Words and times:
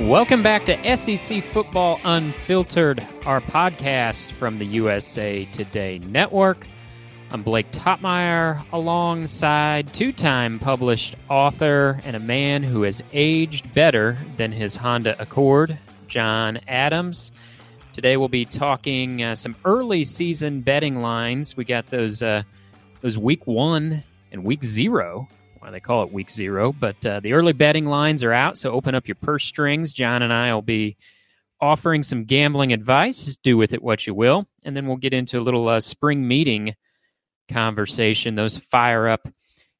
Welcome 0.00 0.42
back 0.42 0.66
to 0.66 0.96
SEC 0.96 1.42
Football 1.42 1.98
Unfiltered, 2.04 3.02
our 3.24 3.40
podcast 3.40 4.30
from 4.30 4.58
the 4.58 4.66
USA 4.66 5.46
Today 5.46 6.00
Network. 6.00 6.66
I'm 7.30 7.42
Blake 7.42 7.72
Toppmeyer 7.72 8.62
alongside 8.72 9.94
two 9.94 10.12
time 10.12 10.58
published 10.58 11.16
author 11.30 11.98
and 12.04 12.14
a 12.14 12.20
man 12.20 12.62
who 12.62 12.82
has 12.82 13.02
aged 13.14 13.72
better 13.72 14.18
than 14.36 14.52
his 14.52 14.76
Honda 14.76 15.20
Accord, 15.20 15.78
John 16.08 16.60
Adams. 16.68 17.32
Today 17.94 18.18
we'll 18.18 18.28
be 18.28 18.44
talking 18.44 19.22
uh, 19.22 19.34
some 19.34 19.56
early 19.64 20.04
season 20.04 20.60
betting 20.60 21.00
lines. 21.00 21.56
We 21.56 21.64
got 21.64 21.86
those 21.86 22.22
uh, 22.22 22.42
those 23.00 23.16
week 23.16 23.46
one 23.46 24.04
and 24.30 24.44
week 24.44 24.62
zero 24.62 25.26
why 25.58 25.70
they 25.70 25.80
call 25.80 26.02
it 26.02 26.12
week 26.12 26.30
zero. 26.30 26.72
But 26.72 27.04
uh, 27.04 27.20
the 27.20 27.32
early 27.32 27.52
betting 27.52 27.86
lines 27.86 28.22
are 28.24 28.32
out, 28.32 28.58
so 28.58 28.72
open 28.72 28.94
up 28.94 29.08
your 29.08 29.14
purse 29.16 29.44
strings. 29.44 29.92
John 29.92 30.22
and 30.22 30.32
I 30.32 30.52
will 30.54 30.62
be 30.62 30.96
offering 31.60 32.02
some 32.02 32.24
gambling 32.24 32.72
advice. 32.72 33.36
Do 33.42 33.56
with 33.56 33.72
it 33.72 33.82
what 33.82 34.06
you 34.06 34.14
will. 34.14 34.46
And 34.64 34.76
then 34.76 34.86
we'll 34.86 34.96
get 34.96 35.14
into 35.14 35.38
a 35.38 35.42
little 35.42 35.68
uh, 35.68 35.80
spring 35.80 36.26
meeting 36.26 36.74
conversation. 37.50 38.34
Those 38.34 38.56
fire 38.56 39.08
up 39.08 39.28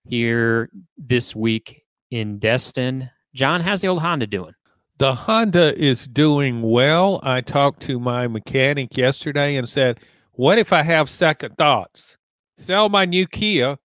here 0.04 0.70
this 0.96 1.34
week 1.34 1.82
in 2.10 2.38
Destin. 2.38 3.10
John, 3.34 3.60
how's 3.60 3.80
the 3.80 3.88
old 3.88 4.00
Honda 4.00 4.26
doing? 4.26 4.54
The 4.98 5.14
Honda 5.14 5.76
is 5.78 6.06
doing 6.06 6.62
well. 6.62 7.20
I 7.22 7.42
talked 7.42 7.82
to 7.82 8.00
my 8.00 8.28
mechanic 8.28 8.96
yesterday 8.96 9.56
and 9.56 9.68
said, 9.68 10.00
What 10.32 10.58
if 10.58 10.72
I 10.72 10.82
have 10.82 11.10
second 11.10 11.56
thoughts? 11.58 12.16
Sell 12.56 12.88
my 12.88 13.04
new 13.04 13.26
Kia 13.26 13.76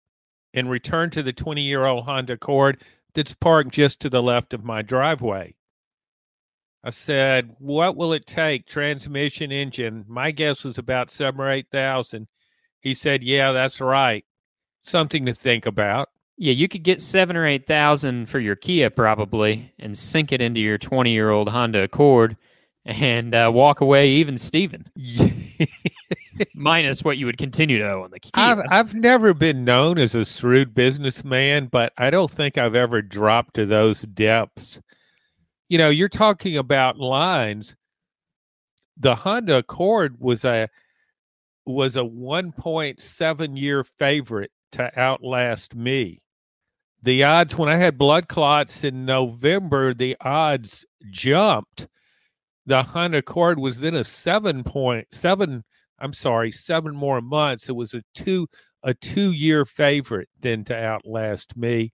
and 0.54 0.70
return 0.70 1.10
to 1.12 1.24
the 1.24 1.34
20 1.34 1.62
year 1.62 1.86
old 1.86 2.06
Honda 2.06 2.34
Accord 2.34 2.82
that's 3.14 3.34
parked 3.34 3.72
just 3.72 4.00
to 4.02 4.10
the 4.10 4.22
left 4.22 4.54
of 4.54 4.64
my 4.64 4.82
driveway. 4.82 5.56
I 6.84 6.90
said, 6.90 7.56
What 7.60 7.96
will 7.96 8.14
it 8.14 8.26
take? 8.26 8.66
Transmission 8.66 9.52
engine. 9.52 10.06
My 10.08 10.32
guess 10.32 10.64
was 10.64 10.78
about 10.78 11.12
seven 11.12 11.42
or 11.42 11.50
8,000. 11.50 12.28
He 12.80 12.94
said, 12.94 13.24
Yeah, 13.24 13.52
that's 13.52 13.80
right. 13.80 14.26
Something 14.82 15.26
to 15.28 15.34
think 15.34 15.66
about. 15.66 16.10
Yeah, 16.38 16.54
you 16.54 16.68
could 16.68 16.84
get 16.84 17.04
seven 17.04 17.38
or 17.38 17.46
8,000 17.46 18.28
for 18.28 18.40
your 18.40 18.56
Kia 18.56 18.90
probably 18.90 19.72
and 19.78 19.96
sink 19.96 20.32
it 20.32 20.42
into 20.42 20.60
your 20.60 20.80
20 20.80 21.12
year 21.12 21.30
old 21.30 21.50
Honda 21.50 21.84
Accord 21.84 22.36
and 22.84 23.36
uh, 23.36 23.52
walk 23.54 23.82
away 23.82 24.10
even 24.10 24.38
Steven. 24.38 24.90
minus 26.56 27.04
what 27.04 27.18
you 27.18 27.26
would 27.26 27.38
continue 27.38 27.80
to 27.80 27.90
owe 27.90 28.04
on 28.04 28.12
the 28.12 28.20
Kia. 28.20 28.32
I've, 28.36 28.62
I've 28.70 28.96
never 28.96 29.34
been 29.34 29.64
known 29.64 29.98
as 29.98 30.16
a 30.16 30.26
shrewd 30.26 30.74
businessman, 30.74 31.68
but 31.68 31.94
I 31.98 32.10
don't 32.10 32.32
think 32.32 32.58
I've 32.58 32.76
ever 32.76 33.02
dropped 33.02 33.56
to 33.56 33.66
those 33.66 34.02
depths. 34.02 34.82
You 35.70 35.78
know, 35.78 35.90
you're 35.90 36.10
talking 36.10 36.58
about 36.58 36.98
lines. 36.98 37.76
The 38.98 39.16
Honda 39.16 39.58
Accord 39.58 40.18
was 40.20 40.46
a 40.46 40.68
was 41.66 41.96
a 41.96 42.02
1.7 42.02 43.58
year 43.58 43.84
favorite 43.84 44.52
to 44.74 45.00
outlast 45.00 45.76
me. 45.76 46.22
The 47.04 47.24
odds 47.24 47.58
when 47.58 47.70
I 47.70 47.78
had 47.78 47.98
blood 47.98 48.28
clots 48.28 48.84
in 48.84 49.06
November, 49.06 49.94
the 49.94 50.16
odds 50.22 50.86
jumped. 51.10 51.88
The 52.66 52.84
Honda 52.84 53.20
Accord 53.20 53.58
was 53.58 53.80
then 53.80 53.96
a 53.96 54.04
seven 54.04 54.64
point 54.64 55.08
seven 55.12 55.64
I'm 56.02 56.14
sorry, 56.14 56.52
seven 56.52 56.96
more 56.96 57.22
months. 57.22 57.70
It 57.70 57.76
was 57.76 57.94
a 57.94 58.02
two 58.16 58.48
a 58.84 58.94
two 58.94 59.32
year 59.32 59.66
favorite 59.66 60.30
then 60.40 60.64
to 60.66 60.76
outlast 60.76 61.56
me. 61.56 61.94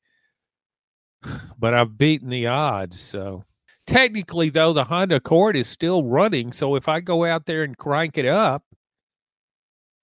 But 1.60 1.74
I've 1.74 1.98
beaten 1.98 2.30
the 2.30 2.48
odds. 2.48 3.00
So 3.00 3.44
technically, 3.88 4.50
though, 4.52 4.74
the 4.74 4.84
Honda 4.84 5.16
Accord 5.16 5.56
is 5.56 5.68
still 5.68 6.04
running. 6.04 6.52
So 6.52 6.76
if 6.76 6.88
I 6.88 7.00
go 7.00 7.26
out 7.26 7.48
there 7.48 7.64
and 7.64 7.76
crank 7.76 8.18
it 8.18 8.28
up, 8.28 8.64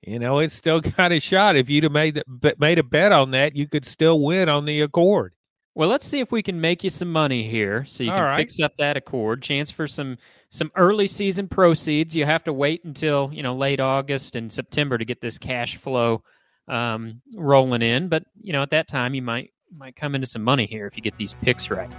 you 0.03 0.19
know, 0.19 0.39
it's 0.39 0.55
still 0.55 0.81
got 0.97 1.13
a 1.13 1.21
shot. 1.21 1.57
If 1.57 1.71
you'd 1.71 1.85
have 1.85 1.93
made 1.93 2.17
the, 2.17 2.55
made 2.59 2.79
a 2.79 2.83
bet 2.83 3.13
on 3.13 3.31
that, 3.31 3.55
you 3.55 3.69
could 3.69 3.85
still 3.85 4.21
win 4.21 4.49
on 4.49 4.65
the 4.65 4.81
Accord. 4.81 5.33
Well, 5.77 5.89
let's 5.89 6.07
see 6.07 6.21
if 6.21 6.31
we 6.31 6.43
can 6.43 6.61
make 6.61 6.85
you 6.85 6.91
some 6.91 7.11
money 7.11 7.49
here, 7.49 7.85
so 7.87 8.05
you 8.05 8.11
All 8.11 8.17
can 8.17 8.25
right. 8.27 8.37
fix 8.37 8.61
up 8.61 8.77
that 8.77 8.97
Accord. 8.97 9.43
Chance 9.43 9.71
for 9.73 9.89
some 9.89 10.19
some 10.55 10.71
early 10.77 11.09
season 11.09 11.49
proceeds. 11.49 12.15
You 12.15 12.25
have 12.27 12.45
to 12.45 12.53
wait 12.53 12.85
until 12.85 13.29
you 13.33 13.43
know 13.43 13.57
late 13.57 13.81
August 13.81 14.37
and 14.37 14.53
September 14.53 14.97
to 14.97 15.05
get 15.05 15.21
this 15.21 15.37
cash 15.37 15.77
flow 15.79 16.23
um, 16.69 17.21
rolling 17.35 17.83
in. 17.83 18.07
But 18.07 18.25
you 18.41 18.53
know 18.53 18.63
at 18.63 18.71
that 18.71 18.87
time 18.87 19.15
you 19.15 19.23
might 19.23 19.51
might 19.77 19.97
come 19.97 20.15
into 20.15 20.29
some 20.29 20.45
money 20.45 20.67
here 20.67 20.87
if 20.87 20.97
you 20.97 21.03
get 21.03 21.17
these 21.17 21.35
picks 21.43 21.71
right. 21.71 21.91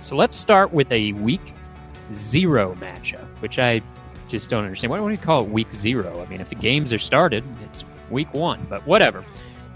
So 0.00 0.16
let's 0.16 0.34
start 0.34 0.72
with 0.72 0.90
a 0.90 1.12
week 1.12 1.54
zero 2.10 2.74
matchup, 2.80 3.28
which 3.38 3.60
I 3.60 3.80
just 4.26 4.50
don't 4.50 4.64
understand. 4.64 4.90
Why 4.90 4.98
do 4.98 5.08
you 5.08 5.16
call 5.16 5.44
it 5.44 5.50
week 5.50 5.70
zero? 5.70 6.20
I 6.20 6.28
mean, 6.28 6.40
if 6.40 6.48
the 6.48 6.56
games 6.56 6.92
are 6.92 6.98
started, 6.98 7.44
it's 7.64 7.84
week 8.10 8.34
one, 8.34 8.66
but 8.68 8.84
whatever. 8.88 9.24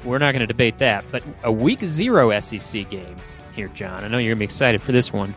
We're 0.04 0.18
not 0.18 0.32
going 0.32 0.40
to 0.40 0.48
debate 0.48 0.78
that. 0.78 1.04
But 1.12 1.22
a 1.44 1.52
week 1.52 1.84
zero 1.84 2.36
SEC 2.40 2.90
game 2.90 3.16
here, 3.54 3.68
John. 3.68 4.02
I 4.02 4.08
know 4.08 4.18
you're 4.18 4.30
going 4.30 4.38
to 4.38 4.40
be 4.40 4.44
excited 4.44 4.82
for 4.82 4.90
this 4.90 5.12
one. 5.12 5.36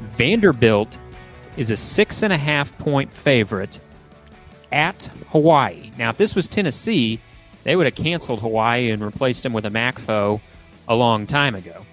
Vanderbilt 0.00 0.98
is 1.56 1.70
a 1.70 1.76
six 1.76 2.22
and 2.22 2.32
a 2.32 2.38
half 2.38 2.76
point 2.78 3.12
favorite 3.12 3.80
at 4.72 5.04
Hawaii. 5.30 5.90
Now, 5.96 6.10
if 6.10 6.16
this 6.16 6.34
was 6.34 6.48
Tennessee, 6.48 7.20
they 7.64 7.76
would 7.76 7.86
have 7.86 7.94
canceled 7.94 8.40
Hawaii 8.40 8.90
and 8.90 9.02
replaced 9.04 9.42
them 9.42 9.52
with 9.52 9.64
a 9.64 9.70
MAC 9.70 9.98
foe 9.98 10.40
a 10.88 10.94
long 10.94 11.26
time 11.26 11.54
ago. 11.54 11.84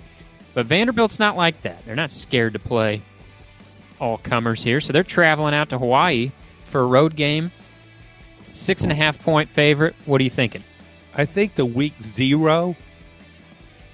But 0.53 0.65
Vanderbilt's 0.65 1.19
not 1.19 1.35
like 1.35 1.61
that. 1.63 1.83
They're 1.85 1.95
not 1.95 2.11
scared 2.11 2.53
to 2.53 2.59
play 2.59 3.01
all 3.99 4.17
comers 4.17 4.63
here. 4.63 4.81
So 4.81 4.93
they're 4.93 5.03
traveling 5.03 5.53
out 5.53 5.69
to 5.69 5.79
Hawaii 5.79 6.31
for 6.65 6.81
a 6.81 6.85
road 6.85 7.15
game. 7.15 7.51
Six 8.53 8.83
and 8.83 8.91
a 8.91 8.95
half 8.95 9.19
point 9.19 9.49
favorite. 9.49 9.95
What 10.05 10.21
are 10.21 10.23
you 10.23 10.29
thinking? 10.29 10.63
I 11.15 11.25
think 11.25 11.55
the 11.55 11.65
week 11.65 11.93
zero 12.01 12.75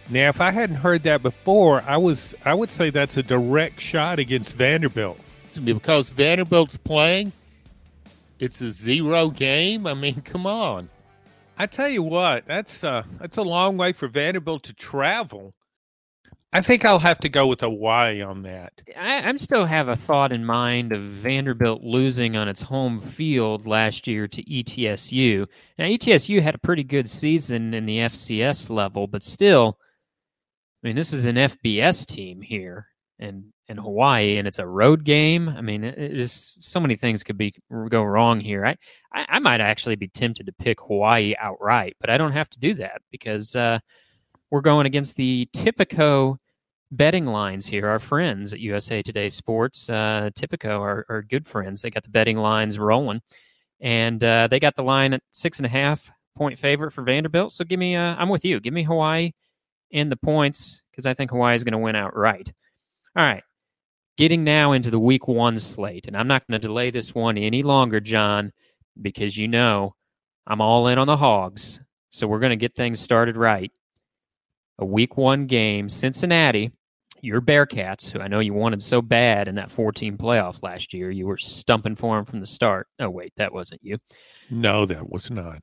now, 0.09 0.29
if 0.29 0.41
I 0.41 0.51
hadn't 0.51 0.77
heard 0.77 1.03
that 1.03 1.21
before, 1.21 1.83
I 1.85 1.97
was 1.97 2.33
I 2.43 2.53
would 2.53 2.71
say 2.71 2.89
that's 2.89 3.17
a 3.17 3.23
direct 3.23 3.79
shot 3.79 4.19
against 4.19 4.55
Vanderbilt 4.55 5.19
because 5.63 6.09
Vanderbilt's 6.09 6.77
playing. 6.77 7.31
It's 8.39 8.61
a 8.61 8.71
zero 8.71 9.29
game. 9.29 9.85
I 9.85 9.93
mean, 9.93 10.21
come 10.21 10.45
on. 10.45 10.89
I 11.57 11.65
tell 11.65 11.89
you 11.89 12.01
what, 12.01 12.45
that's 12.45 12.83
uh, 12.83 13.03
that's 13.19 13.37
a 13.37 13.41
long 13.43 13.77
way 13.77 13.91
for 13.91 14.07
Vanderbilt 14.07 14.63
to 14.63 14.73
travel. 14.73 15.53
I 16.51 16.61
think 16.61 16.83
I'll 16.83 16.97
have 16.99 17.19
to 17.19 17.29
go 17.29 17.45
with 17.45 17.61
Hawaii 17.61 18.23
on 18.23 18.41
that. 18.43 18.81
I, 18.97 19.17
I'm 19.17 19.37
still 19.37 19.65
have 19.65 19.87
a 19.87 19.95
thought 19.95 20.31
in 20.31 20.43
mind 20.43 20.91
of 20.91 21.03
Vanderbilt 21.03 21.83
losing 21.83 22.35
on 22.35 22.47
its 22.47 22.61
home 22.61 22.99
field 22.99 23.67
last 23.67 24.07
year 24.07 24.27
to 24.27 24.43
ETSU. 24.43 25.45
Now, 25.77 25.85
ETSU 25.85 26.41
had 26.41 26.55
a 26.55 26.59
pretty 26.59 26.83
good 26.83 27.07
season 27.07 27.75
in 27.75 27.85
the 27.85 27.99
FCS 27.99 28.71
level, 28.71 29.05
but 29.05 29.23
still, 29.23 29.77
I 30.81 30.87
mean, 30.87 30.95
this 30.95 31.11
is 31.11 31.25
an 31.25 31.35
FBS 31.35 32.05
team 32.05 32.41
here 32.41 32.87
in 33.19 33.51
in 33.67 33.77
Hawaii, 33.77 34.37
and 34.37 34.47
it's 34.47 34.59
a 34.59 34.65
road 34.65 35.03
game. 35.03 35.49
I 35.49 35.61
mean, 35.61 35.83
is 35.83 36.55
so 36.61 36.79
many 36.79 36.95
things 36.95 37.23
could 37.23 37.37
be 37.37 37.53
go 37.89 38.03
wrong 38.03 38.39
here. 38.39 38.65
I, 38.65 38.75
I, 39.13 39.25
I 39.29 39.39
might 39.39 39.61
actually 39.61 39.95
be 39.95 40.07
tempted 40.07 40.45
to 40.45 40.53
pick 40.53 40.79
Hawaii 40.79 41.35
outright, 41.37 41.95
but 41.99 42.09
I 42.09 42.17
don't 42.17 42.31
have 42.31 42.49
to 42.51 42.59
do 42.59 42.73
that 42.75 43.01
because 43.11 43.55
uh, 43.55 43.79
we're 44.49 44.61
going 44.61 44.87
against 44.87 45.15
the 45.17 45.47
Tipico 45.53 46.37
betting 46.91 47.25
lines 47.27 47.67
here. 47.67 47.87
Our 47.87 47.99
friends 47.99 48.53
at 48.53 48.59
USA 48.59 49.01
Today 49.03 49.29
Sports, 49.29 49.89
uh, 49.89 50.31
Tipico, 50.33 50.79
are, 50.79 51.05
are 51.09 51.21
good 51.21 51.45
friends. 51.45 51.81
They 51.81 51.91
got 51.91 52.03
the 52.03 52.09
betting 52.09 52.37
lines 52.37 52.79
rolling, 52.79 53.21
and 53.81 54.23
uh, 54.23 54.47
they 54.47 54.59
got 54.59 54.75
the 54.75 54.83
line 54.83 55.13
at 55.13 55.21
six 55.31 55.59
and 55.59 55.65
a 55.65 55.69
half 55.69 56.09
point 56.37 56.57
favorite 56.57 56.91
for 56.91 57.03
Vanderbilt. 57.03 57.51
So 57.51 57.65
give 57.65 57.79
me, 57.79 57.97
uh, 57.97 58.15
I'm 58.15 58.29
with 58.29 58.45
you. 58.45 58.61
Give 58.61 58.73
me 58.73 58.83
Hawaii 58.83 59.31
in 59.91 60.09
the 60.09 60.15
points 60.15 60.81
because 60.91 61.05
I 61.05 61.13
think 61.13 61.31
Hawaii 61.31 61.55
is 61.55 61.63
going 61.63 61.73
to 61.73 61.77
win 61.77 61.95
outright. 61.95 62.51
All 63.15 63.23
right. 63.23 63.43
Getting 64.17 64.43
now 64.43 64.73
into 64.73 64.91
the 64.91 64.99
week 64.99 65.27
one 65.27 65.59
slate, 65.59 66.05
and 66.07 66.17
I'm 66.17 66.27
not 66.27 66.45
going 66.45 66.59
to 66.59 66.67
delay 66.67 66.91
this 66.91 67.15
one 67.15 67.37
any 67.37 67.63
longer, 67.63 67.99
John, 67.99 68.51
because 69.01 69.37
you 69.37 69.47
know 69.47 69.95
I'm 70.45 70.61
all 70.61 70.87
in 70.87 70.97
on 70.97 71.07
the 71.07 71.15
Hogs. 71.15 71.79
So 72.09 72.27
we're 72.27 72.39
going 72.39 72.49
to 72.49 72.55
get 72.57 72.75
things 72.75 72.99
started 72.99 73.37
right. 73.37 73.71
A 74.79 74.85
week 74.85 75.15
one 75.15 75.45
game, 75.45 75.89
Cincinnati, 75.89 76.71
your 77.21 77.41
Bearcats, 77.41 78.11
who 78.11 78.19
I 78.19 78.27
know 78.27 78.39
you 78.39 78.53
wanted 78.53 78.81
so 78.83 79.01
bad 79.01 79.47
in 79.47 79.55
that 79.55 79.71
14 79.71 80.17
playoff 80.17 80.63
last 80.63 80.93
year. 80.93 81.11
You 81.11 81.27
were 81.27 81.37
stumping 81.37 81.95
for 81.95 82.15
them 82.15 82.25
from 82.25 82.39
the 82.39 82.45
start. 82.45 82.87
Oh, 82.99 83.09
wait, 83.09 83.33
that 83.37 83.53
wasn't 83.53 83.83
you. 83.83 83.97
No, 84.49 84.85
that 84.85 85.09
was 85.09 85.29
not. 85.29 85.61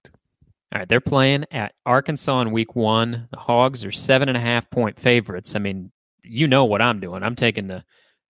All 0.73 0.81
right, 0.81 0.89
they're 0.89 1.01
playing 1.01 1.45
at 1.53 1.75
Arkansas 1.85 2.41
in 2.41 2.51
week 2.51 2.75
one. 2.75 3.29
The 3.31 3.39
Hogs 3.39 3.85
are 3.85 3.93
seven 3.93 4.29
and 4.29 4.37
a 4.37 4.41
half 4.41 4.69
point 4.71 4.99
favorites. 4.99 5.55
I 5.55 5.61
mean, 5.61 5.93
you 6.23 6.49
know 6.49 6.65
what 6.65 6.83
I'm 6.83 7.01
doing. 7.01 7.23
I'm 7.23 7.37
taking 7.37 7.69
the 7.69 7.85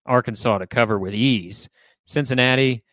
Arkansas 0.05 0.59
to 0.59 0.67
cover 0.67 0.99
with 0.99 1.15
ease. 1.15 1.69
Cincinnati, 2.05 2.85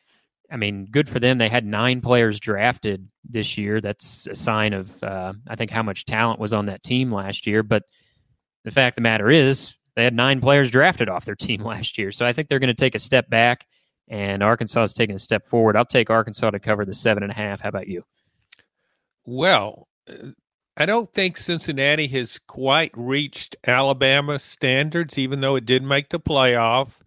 I 0.52 0.56
mean, 0.56 0.86
good 0.90 1.10
for 1.10 1.20
them. 1.20 1.38
They 1.38 1.50
had 1.50 1.66
nine 1.66 2.00
players 2.02 2.40
drafted 2.40 3.08
this 3.30 3.58
year. 3.58 3.82
That's 3.82 4.28
a 4.28 4.36
sign 4.36 4.74
of, 4.74 5.04
uh, 5.04 5.34
I 5.48 5.56
think, 5.56 5.72
how 5.72 5.84
much 5.84 6.06
talent 6.06 6.40
was 6.40 6.54
on 6.54 6.68
that 6.68 6.84
team 6.84 7.12
last 7.12 7.46
year. 7.46 7.64
But 7.64 7.84
the 8.64 8.72
fact 8.72 8.94
of 8.94 8.96
the 8.96 9.02
matter 9.02 9.30
is, 9.30 9.74
They 9.96 10.04
had 10.04 10.16
nine 10.16 10.42
players 10.42 10.72
drafted 10.72 11.10
off 11.10 11.26
their 11.26 11.36
team 11.36 11.64
last 11.66 11.98
year. 11.98 12.12
So 12.12 12.26
I 12.26 12.34
think 12.34 12.48
they're 12.48 12.60
going 12.60 12.68
to 12.70 12.74
take 12.74 12.96
a 12.96 13.00
step 13.00 13.30
back, 13.30 13.68
and 14.08 14.42
Arkansas 14.42 14.84
is 14.84 14.94
taking 14.94 15.16
a 15.16 15.20
step 15.20 15.46
forward. 15.46 15.76
I'll 15.76 15.86
take 15.86 16.10
Arkansas 16.10 16.50
to 16.52 16.60
cover 16.60 16.86
the 16.86 16.94
seven 16.94 17.24
and 17.24 17.32
a 17.32 17.36
half. 17.36 17.60
How 17.62 17.70
about 17.70 17.88
you? 17.88 18.04
Well, 19.26 19.88
uh, 20.10 20.32
I 20.76 20.86
don't 20.86 21.12
think 21.14 21.38
Cincinnati 21.38 22.08
has 22.08 22.40
quite 22.40 22.92
reached 22.96 23.56
Alabama 23.66 24.40
standards, 24.40 25.18
even 25.18 25.42
though 25.42 25.56
it 25.56 25.66
did 25.66 25.84
make 25.84 26.10
the 26.10 26.20
playoff. 26.20 27.00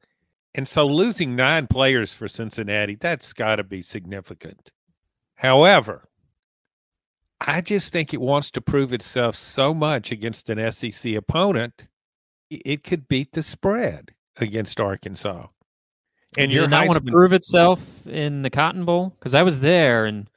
And 0.55 0.69
so 0.69 0.87
losing 0.87 1.35
nine 1.35 1.67
players 1.67 2.15
for 2.15 2.29
Cincinnati, 2.29 2.95
that's 2.95 3.33
got 3.33 3.57
to 3.57 3.65
be 3.65 3.83
significant. 3.83 4.71
However, 5.35 6.09
I 7.41 7.61
just 7.61 7.93
think 7.93 8.15
it 8.15 8.21
wants 8.21 8.51
to 8.53 8.61
prove 8.61 8.93
itself 8.93 9.35
so 9.35 9.75
much 9.75 10.11
against 10.11 10.49
an 10.49 10.73
SEC 10.73 11.15
opponent, 11.15 11.87
it 12.49 12.85
could 12.85 13.09
beat 13.09 13.33
the 13.33 13.43
spread 13.43 14.13
against 14.37 14.81
Arkansas. 14.81 15.49
And 16.39 16.53
you're 16.53 16.69
not 16.69 16.87
want 16.87 17.05
to 17.05 17.13
prove 17.13 17.33
itself 17.33 18.07
in 18.07 18.43
the 18.43 18.51
Cotton 18.51 18.85
Bowl 18.85 19.15
because 19.19 19.35
I 19.35 19.43
was 19.43 19.61
there 19.61 20.07
and 20.07 20.29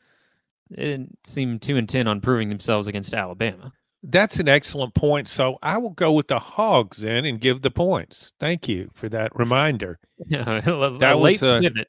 it 0.71 0.83
didn't 0.83 1.17
seem 1.25 1.59
too 1.59 1.77
intent 1.77 2.07
on 2.07 2.21
proving 2.21 2.49
themselves 2.49 2.87
against 2.87 3.13
Alabama. 3.13 3.71
That's 4.03 4.39
an 4.39 4.47
excellent 4.47 4.93
point. 4.95 5.27
So 5.27 5.57
I 5.61 5.77
will 5.77 5.89
go 5.89 6.13
with 6.13 6.27
the 6.27 6.39
Hogs 6.39 6.99
then 6.99 7.25
and 7.25 7.41
give 7.41 7.61
the 7.61 7.71
points. 7.71 8.31
Thank 8.39 8.69
you 8.69 8.89
for 8.93 9.09
that 9.09 9.35
reminder. 9.35 9.99
that 10.29 11.17
was 11.19 11.43
a 11.43 11.59
pivot. 11.61 11.87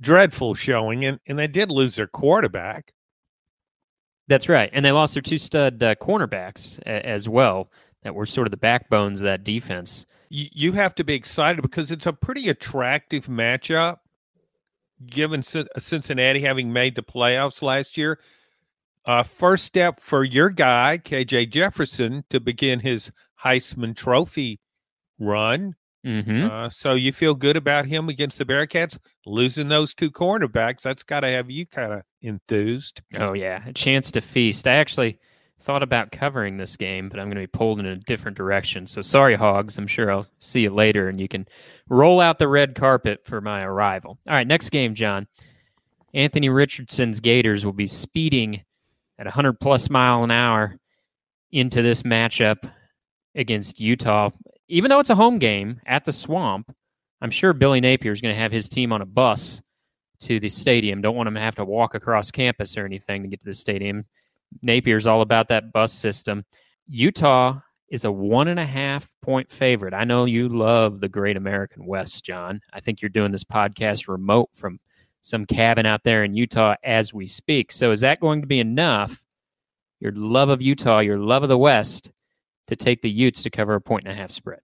dreadful 0.00 0.54
showing, 0.54 1.04
and, 1.04 1.20
and 1.26 1.38
they 1.38 1.46
did 1.46 1.70
lose 1.70 1.96
their 1.96 2.06
quarterback. 2.06 2.92
That's 4.28 4.48
right, 4.48 4.70
and 4.72 4.84
they 4.84 4.92
lost 4.92 5.14
their 5.14 5.22
two 5.22 5.38
stud 5.38 5.82
uh, 5.82 5.94
cornerbacks 5.96 6.78
a- 6.80 7.06
as 7.06 7.28
well 7.28 7.70
that 8.02 8.14
were 8.14 8.26
sort 8.26 8.46
of 8.46 8.50
the 8.50 8.56
backbones 8.56 9.20
of 9.20 9.26
that 9.26 9.44
defense. 9.44 10.06
You, 10.30 10.48
you 10.52 10.72
have 10.72 10.94
to 10.96 11.04
be 11.04 11.14
excited 11.14 11.62
because 11.62 11.90
it's 11.90 12.06
a 12.06 12.12
pretty 12.12 12.48
attractive 12.48 13.26
matchup 13.26 13.98
given 15.04 15.42
Cincinnati 15.42 16.40
having 16.40 16.72
made 16.72 16.94
the 16.94 17.02
playoffs 17.02 17.62
last 17.62 17.96
year. 17.96 18.18
Uh, 19.04 19.22
first 19.22 19.64
step 19.64 20.00
for 20.00 20.24
your 20.24 20.50
guy, 20.50 20.98
KJ 21.02 21.50
Jefferson, 21.50 22.24
to 22.30 22.40
begin 22.40 22.80
his 22.80 23.12
Heisman 23.44 23.94
Trophy 23.94 24.60
run. 25.18 25.76
Mm-hmm. 26.04 26.44
Uh, 26.44 26.70
so 26.70 26.94
you 26.94 27.12
feel 27.12 27.34
good 27.34 27.56
about 27.56 27.86
him 27.86 28.08
against 28.08 28.38
the 28.38 28.44
Bearcats 28.44 28.98
losing 29.24 29.68
those 29.68 29.92
two 29.92 30.10
cornerbacks. 30.10 30.82
That's 30.82 31.02
got 31.02 31.20
to 31.20 31.28
have 31.28 31.50
you 31.50 31.66
kind 31.66 31.92
of 31.92 32.02
enthused. 32.22 33.02
Oh 33.14 33.32
yeah, 33.32 33.62
a 33.66 33.72
chance 33.72 34.10
to 34.12 34.20
feast. 34.20 34.68
I 34.68 34.74
actually 34.74 35.18
thought 35.60 35.82
about 35.82 36.12
covering 36.12 36.56
this 36.56 36.76
game, 36.76 37.08
but 37.08 37.18
I'm 37.18 37.26
going 37.26 37.36
to 37.36 37.42
be 37.42 37.58
pulled 37.58 37.80
in 37.80 37.86
a 37.86 37.96
different 37.96 38.36
direction. 38.36 38.86
So 38.86 39.02
sorry, 39.02 39.34
Hogs. 39.34 39.78
I'm 39.78 39.86
sure 39.86 40.10
I'll 40.10 40.26
see 40.38 40.60
you 40.60 40.70
later, 40.70 41.08
and 41.08 41.20
you 41.20 41.28
can 41.28 41.46
roll 41.88 42.20
out 42.20 42.38
the 42.38 42.48
red 42.48 42.74
carpet 42.74 43.24
for 43.24 43.40
my 43.40 43.62
arrival. 43.62 44.18
All 44.28 44.34
right, 44.34 44.46
next 44.46 44.70
game, 44.70 44.94
John. 44.94 45.26
Anthony 46.14 46.48
Richardson's 46.48 47.20
Gators 47.20 47.64
will 47.64 47.72
be 47.72 47.86
speeding 47.86 48.62
at 49.18 49.26
100 49.26 49.60
plus 49.60 49.90
mile 49.90 50.24
an 50.24 50.30
hour 50.30 50.78
into 51.52 51.82
this 51.82 52.02
matchup 52.02 52.70
against 53.34 53.80
Utah. 53.80 54.30
Even 54.68 54.88
though 54.88 55.00
it's 55.00 55.10
a 55.10 55.14
home 55.14 55.38
game 55.38 55.80
at 55.86 56.04
the 56.04 56.12
Swamp, 56.12 56.74
I'm 57.20 57.30
sure 57.30 57.52
Billy 57.52 57.80
Napier 57.80 58.12
is 58.12 58.20
going 58.20 58.34
to 58.34 58.40
have 58.40 58.52
his 58.52 58.68
team 58.68 58.92
on 58.92 59.02
a 59.02 59.06
bus 59.06 59.62
to 60.20 60.40
the 60.40 60.48
stadium. 60.48 61.02
Don't 61.02 61.16
want 61.16 61.26
them 61.26 61.34
to 61.34 61.40
have 61.40 61.56
to 61.56 61.64
walk 61.64 61.94
across 61.94 62.30
campus 62.30 62.76
or 62.76 62.84
anything 62.84 63.22
to 63.22 63.28
get 63.28 63.40
to 63.40 63.46
the 63.46 63.54
stadium. 63.54 64.04
Napier's 64.62 65.06
all 65.06 65.20
about 65.20 65.48
that 65.48 65.72
bus 65.72 65.92
system. 65.92 66.44
Utah 66.88 67.60
is 67.88 68.04
a 68.04 68.12
one 68.12 68.48
and 68.48 68.58
a 68.58 68.66
half 68.66 69.08
point 69.22 69.50
favorite. 69.50 69.94
I 69.94 70.04
know 70.04 70.24
you 70.24 70.48
love 70.48 71.00
the 71.00 71.08
great 71.08 71.36
American 71.36 71.86
West, 71.86 72.24
John. 72.24 72.60
I 72.72 72.80
think 72.80 73.00
you're 73.00 73.08
doing 73.08 73.32
this 73.32 73.44
podcast 73.44 74.08
remote 74.08 74.50
from 74.54 74.80
some 75.22 75.44
cabin 75.44 75.86
out 75.86 76.04
there 76.04 76.24
in 76.24 76.34
Utah 76.34 76.76
as 76.84 77.12
we 77.12 77.26
speak. 77.26 77.72
So 77.72 77.90
is 77.90 78.00
that 78.00 78.20
going 78.20 78.40
to 78.40 78.46
be 78.46 78.60
enough? 78.60 79.22
Your 80.00 80.12
love 80.12 80.48
of 80.48 80.62
Utah, 80.62 81.00
your 81.00 81.18
love 81.18 81.42
of 81.42 81.48
the 81.48 81.58
West, 81.58 82.12
to 82.66 82.76
take 82.76 83.02
the 83.02 83.10
Utes 83.10 83.42
to 83.42 83.50
cover 83.50 83.74
a 83.74 83.80
point 83.80 84.06
and 84.06 84.12
a 84.12 84.20
half 84.20 84.30
spread. 84.30 84.60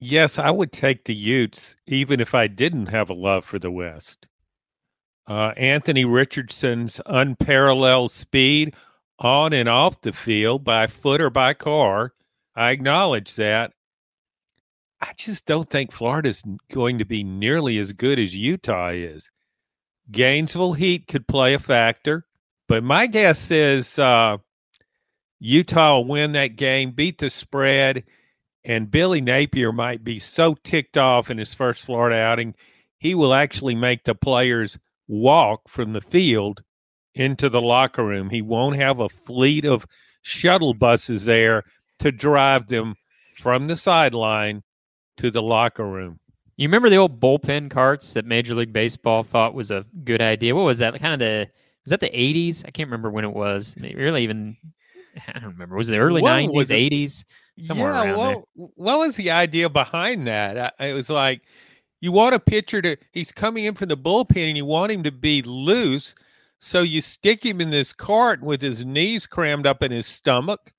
Yes, 0.00 0.38
I 0.38 0.50
would 0.50 0.72
take 0.72 1.04
the 1.04 1.14
Utes 1.14 1.74
even 1.86 2.20
if 2.20 2.34
I 2.34 2.46
didn't 2.46 2.86
have 2.86 3.10
a 3.10 3.14
love 3.14 3.44
for 3.44 3.58
the 3.58 3.70
West. 3.70 4.27
Uh, 5.28 5.52
Anthony 5.58 6.06
Richardson's 6.06 7.02
unparalleled 7.04 8.10
speed 8.10 8.74
on 9.18 9.52
and 9.52 9.68
off 9.68 10.00
the 10.00 10.12
field 10.12 10.64
by 10.64 10.86
foot 10.86 11.20
or 11.20 11.28
by 11.28 11.52
car. 11.52 12.14
I 12.56 12.70
acknowledge 12.70 13.36
that. 13.36 13.72
I 15.02 15.12
just 15.16 15.44
don't 15.44 15.68
think 15.68 15.92
Florida's 15.92 16.42
going 16.72 16.98
to 16.98 17.04
be 17.04 17.22
nearly 17.22 17.78
as 17.78 17.92
good 17.92 18.18
as 18.18 18.34
Utah 18.34 18.88
is. 18.88 19.30
Gainesville 20.10 20.72
Heat 20.72 21.06
could 21.06 21.28
play 21.28 21.52
a 21.52 21.58
factor, 21.58 22.24
but 22.66 22.82
my 22.82 23.06
guess 23.06 23.50
is 23.50 23.98
uh, 23.98 24.38
Utah 25.38 25.96
will 25.96 26.06
win 26.06 26.32
that 26.32 26.56
game, 26.56 26.92
beat 26.92 27.18
the 27.18 27.28
spread, 27.28 28.04
and 28.64 28.90
Billy 28.90 29.20
Napier 29.20 29.72
might 29.72 30.02
be 30.02 30.18
so 30.18 30.54
ticked 30.64 30.96
off 30.96 31.30
in 31.30 31.36
his 31.36 31.52
first 31.52 31.84
Florida 31.84 32.16
outing, 32.16 32.54
he 32.98 33.14
will 33.14 33.34
actually 33.34 33.74
make 33.74 34.04
the 34.04 34.14
players 34.14 34.78
walk 35.08 35.68
from 35.68 35.92
the 35.92 36.00
field 36.00 36.62
into 37.14 37.48
the 37.48 37.60
locker 37.60 38.04
room. 38.04 38.30
He 38.30 38.42
won't 38.42 38.76
have 38.76 39.00
a 39.00 39.08
fleet 39.08 39.64
of 39.64 39.86
shuttle 40.22 40.74
buses 40.74 41.24
there 41.24 41.64
to 41.98 42.12
drive 42.12 42.68
them 42.68 42.94
from 43.34 43.66
the 43.66 43.76
sideline 43.76 44.62
to 45.16 45.30
the 45.30 45.42
locker 45.42 45.86
room. 45.86 46.20
You 46.56 46.68
remember 46.68 46.90
the 46.90 46.96
old 46.96 47.20
bullpen 47.20 47.70
carts 47.70 48.14
that 48.14 48.24
Major 48.24 48.54
League 48.54 48.72
Baseball 48.72 49.22
thought 49.22 49.54
was 49.54 49.70
a 49.70 49.84
good 50.04 50.20
idea? 50.20 50.54
What 50.54 50.64
was 50.64 50.78
that? 50.78 50.98
Kind 51.00 51.14
of 51.14 51.20
the 51.20 51.48
was 51.84 51.90
that 51.90 52.00
the 52.00 52.20
eighties? 52.20 52.64
I 52.64 52.70
can't 52.70 52.88
remember 52.88 53.10
when 53.10 53.24
it 53.24 53.32
was. 53.32 53.74
Really, 53.80 54.24
even 54.24 54.56
I 55.28 55.38
don't 55.38 55.52
remember. 55.52 55.76
Was 55.76 55.88
it 55.88 55.92
the 55.92 55.98
early 55.98 56.20
nineties, 56.20 56.70
eighties? 56.70 57.24
Somewhere 57.62 57.92
yeah, 57.92 58.02
around 58.04 58.18
what, 58.18 58.44
there. 58.56 58.66
what 58.74 58.98
was 58.98 59.16
the 59.16 59.30
idea 59.30 59.68
behind 59.68 60.26
that? 60.26 60.74
It 60.78 60.94
was 60.94 61.08
like 61.08 61.42
you 62.00 62.12
want 62.12 62.34
a 62.34 62.38
pitcher 62.38 62.80
to 62.82 62.96
he's 63.12 63.32
coming 63.32 63.64
in 63.64 63.74
from 63.74 63.88
the 63.88 63.96
bullpen 63.96 64.48
and 64.48 64.56
you 64.56 64.64
want 64.64 64.92
him 64.92 65.02
to 65.02 65.12
be 65.12 65.42
loose. 65.42 66.14
So 66.60 66.82
you 66.82 67.00
stick 67.00 67.44
him 67.44 67.60
in 67.60 67.70
this 67.70 67.92
cart 67.92 68.42
with 68.42 68.60
his 68.60 68.84
knees 68.84 69.26
crammed 69.26 69.66
up 69.66 69.82
in 69.82 69.92
his 69.92 70.06
stomach 70.06 70.72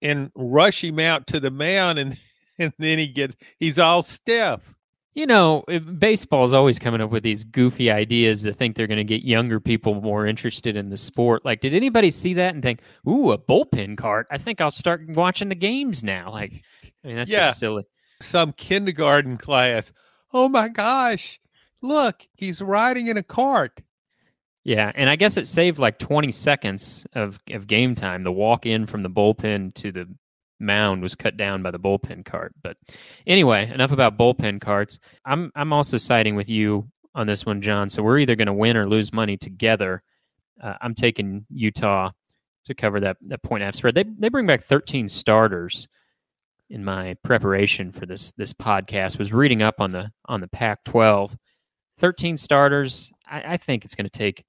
and 0.00 0.30
rush 0.34 0.82
him 0.82 0.98
out 0.98 1.26
to 1.28 1.40
the 1.40 1.50
mound 1.50 1.98
and 1.98 2.18
and 2.58 2.72
then 2.78 2.98
he 2.98 3.06
gets 3.06 3.36
he's 3.58 3.78
all 3.78 4.02
stiff. 4.02 4.74
You 5.14 5.26
know 5.26 5.64
baseball 5.98 6.44
is 6.44 6.52
always 6.52 6.78
coming 6.78 7.00
up 7.00 7.10
with 7.10 7.22
these 7.22 7.44
goofy 7.44 7.90
ideas 7.90 8.42
to 8.42 8.52
think 8.52 8.76
they're 8.76 8.86
going 8.86 8.98
to 8.98 9.04
get 9.04 9.22
younger 9.22 9.60
people 9.60 9.94
more 9.94 10.26
interested 10.26 10.76
in 10.76 10.90
the 10.90 10.96
sport. 10.96 11.44
Like 11.44 11.60
did 11.60 11.74
anybody 11.74 12.10
see 12.10 12.34
that 12.34 12.54
and 12.54 12.62
think 12.62 12.80
ooh 13.08 13.32
a 13.32 13.38
bullpen 13.38 13.96
cart. 13.96 14.26
I 14.30 14.38
think 14.38 14.60
i'll 14.60 14.70
start 14.70 15.08
watching 15.10 15.48
the 15.48 15.54
games 15.54 16.02
now. 16.02 16.30
Like 16.32 16.52
i 17.04 17.08
mean 17.08 17.16
that's 17.16 17.30
yeah. 17.30 17.48
just 17.48 17.60
silly. 17.60 17.84
Some 18.20 18.52
kindergarten 18.52 19.36
class 19.36 19.92
oh 20.34 20.48
my 20.48 20.68
gosh, 20.68 21.40
look, 21.80 22.26
he's 22.34 22.60
riding 22.60 23.06
in 23.06 23.16
a 23.16 23.22
cart. 23.22 23.80
Yeah, 24.64 24.90
and 24.94 25.08
I 25.08 25.16
guess 25.16 25.36
it 25.36 25.46
saved 25.46 25.78
like 25.78 25.98
20 25.98 26.32
seconds 26.32 27.06
of, 27.14 27.38
of 27.50 27.66
game 27.66 27.94
time. 27.94 28.22
The 28.22 28.32
walk 28.32 28.66
in 28.66 28.86
from 28.86 29.02
the 29.02 29.10
bullpen 29.10 29.74
to 29.74 29.92
the 29.92 30.08
mound 30.58 31.02
was 31.02 31.14
cut 31.14 31.36
down 31.36 31.62
by 31.62 31.70
the 31.70 31.78
bullpen 31.78 32.24
cart. 32.24 32.54
But 32.62 32.76
anyway, 33.26 33.70
enough 33.72 33.92
about 33.92 34.18
bullpen 34.18 34.60
carts. 34.60 34.98
I'm 35.24 35.52
I'm 35.54 35.72
also 35.72 35.98
siding 35.98 36.34
with 36.34 36.48
you 36.48 36.90
on 37.14 37.26
this 37.26 37.44
one, 37.44 37.60
John. 37.60 37.90
So 37.90 38.02
we're 38.02 38.18
either 38.18 38.36
going 38.36 38.46
to 38.46 38.52
win 38.52 38.76
or 38.76 38.88
lose 38.88 39.12
money 39.12 39.36
together. 39.36 40.02
Uh, 40.60 40.74
I'm 40.80 40.94
taking 40.94 41.44
Utah 41.50 42.10
to 42.64 42.74
cover 42.74 43.00
that 43.00 43.18
that 43.28 43.42
point 43.42 43.62
half 43.62 43.74
spread. 43.74 43.94
They 43.94 44.04
they 44.04 44.30
bring 44.30 44.46
back 44.46 44.62
13 44.62 45.08
starters 45.08 45.88
in 46.70 46.84
my 46.84 47.14
preparation 47.22 47.92
for 47.92 48.06
this 48.06 48.32
this 48.32 48.52
podcast 48.52 49.18
was 49.18 49.32
reading 49.32 49.62
up 49.62 49.80
on 49.80 49.92
the 49.92 50.10
on 50.26 50.40
the 50.40 50.48
Pac-12. 50.48 51.36
13 51.98 52.36
starters. 52.36 53.12
I, 53.30 53.54
I 53.54 53.56
think 53.56 53.84
it's 53.84 53.94
going 53.94 54.08
to 54.08 54.18
take 54.18 54.44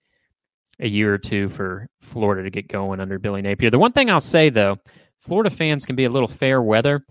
a 0.80 0.88
year 0.88 1.14
or 1.14 1.18
two 1.18 1.50
for 1.50 1.88
Florida 2.02 2.44
to 2.44 2.50
get 2.50 2.68
going 2.68 3.00
under 3.00 3.20
Billy 3.20 3.42
Napier. 3.42 3.70
The 3.70 3.80
one 3.80 3.92
thing 3.92 4.10
I'll 4.10 4.20
say 4.20 4.50
though, 4.50 4.78
Florida 5.20 5.50
fans 5.50 5.86
can 5.86 5.96
be 5.96 6.06
a 6.06 6.10
little 6.10 6.28
fair 6.28 6.62
weather, 6.62 7.06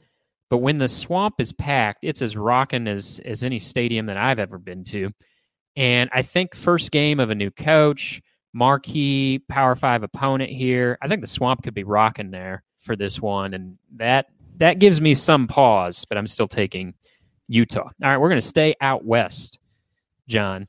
but 0.50 0.58
when 0.58 0.78
the 0.78 0.88
swamp 0.88 1.36
is 1.38 1.52
packed, 1.52 2.00
it's 2.02 2.22
as 2.22 2.36
rocking 2.36 2.86
as 2.86 3.20
as 3.24 3.42
any 3.42 3.58
stadium 3.58 4.06
that 4.06 4.16
I've 4.16 4.38
ever 4.38 4.58
been 4.58 4.84
to. 4.84 5.10
And 5.76 6.10
I 6.12 6.22
think 6.22 6.54
first 6.54 6.90
game 6.90 7.18
of 7.18 7.30
a 7.30 7.34
new 7.34 7.50
coach, 7.50 8.20
marquee 8.52 9.42
Power 9.48 9.74
Five 9.74 10.02
opponent 10.02 10.50
here. 10.50 10.98
I 11.02 11.08
think 11.08 11.20
the 11.20 11.26
swamp 11.26 11.62
could 11.62 11.74
be 11.74 11.84
rocking 11.84 12.30
there 12.30 12.62
for 12.78 12.96
this 12.96 13.20
one, 13.20 13.54
and 13.54 13.78
that 13.96 14.26
that 14.56 14.78
gives 14.78 15.00
me 15.00 15.14
some 15.14 15.46
pause, 15.46 16.04
but 16.04 16.18
I'm 16.18 16.26
still 16.26 16.48
taking 16.48 16.94
Utah. 17.48 17.80
All 17.80 17.92
right, 18.02 18.18
we're 18.18 18.28
going 18.28 18.40
to 18.40 18.46
stay 18.46 18.74
out 18.80 19.04
west, 19.04 19.58
John. 20.28 20.66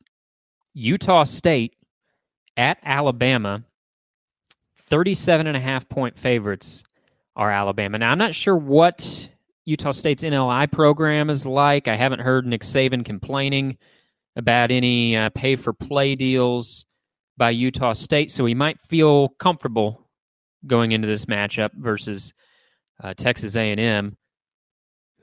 Utah 0.74 1.24
State 1.24 1.76
at 2.58 2.78
Alabama, 2.84 3.64
37 4.78 5.48
and 5.48 5.56
a 5.56 5.60
half 5.60 5.88
point 5.88 6.18
favorites 6.18 6.84
are 7.36 7.52
Alabama. 7.52 7.98
Now, 7.98 8.12
I'm 8.12 8.18
not 8.18 8.36
sure 8.36 8.58
what 8.58 9.30
Utah 9.66 9.92
State's 9.92 10.24
NIL 10.24 10.68
program 10.72 11.30
is 11.30 11.46
like. 11.46 11.88
I 11.88 11.96
haven't 11.96 12.20
heard 12.20 12.46
Nick 12.46 12.62
Saban 12.62 13.04
complaining 13.04 13.78
about 14.36 14.72
any 14.72 15.16
uh, 15.16 15.30
pay 15.30 15.56
for 15.56 15.74
play 15.74 16.16
deals 16.16 16.86
by 17.38 17.50
Utah 17.50 17.94
State, 17.94 18.32
so 18.32 18.46
he 18.46 18.54
might 18.54 18.78
feel 18.88 19.30
comfortable 19.40 20.08
going 20.68 20.92
into 20.92 21.08
this 21.08 21.26
matchup 21.26 21.72
versus 21.76 22.34
uh, 23.04 23.14
Texas 23.14 23.56
A&M, 23.56 24.18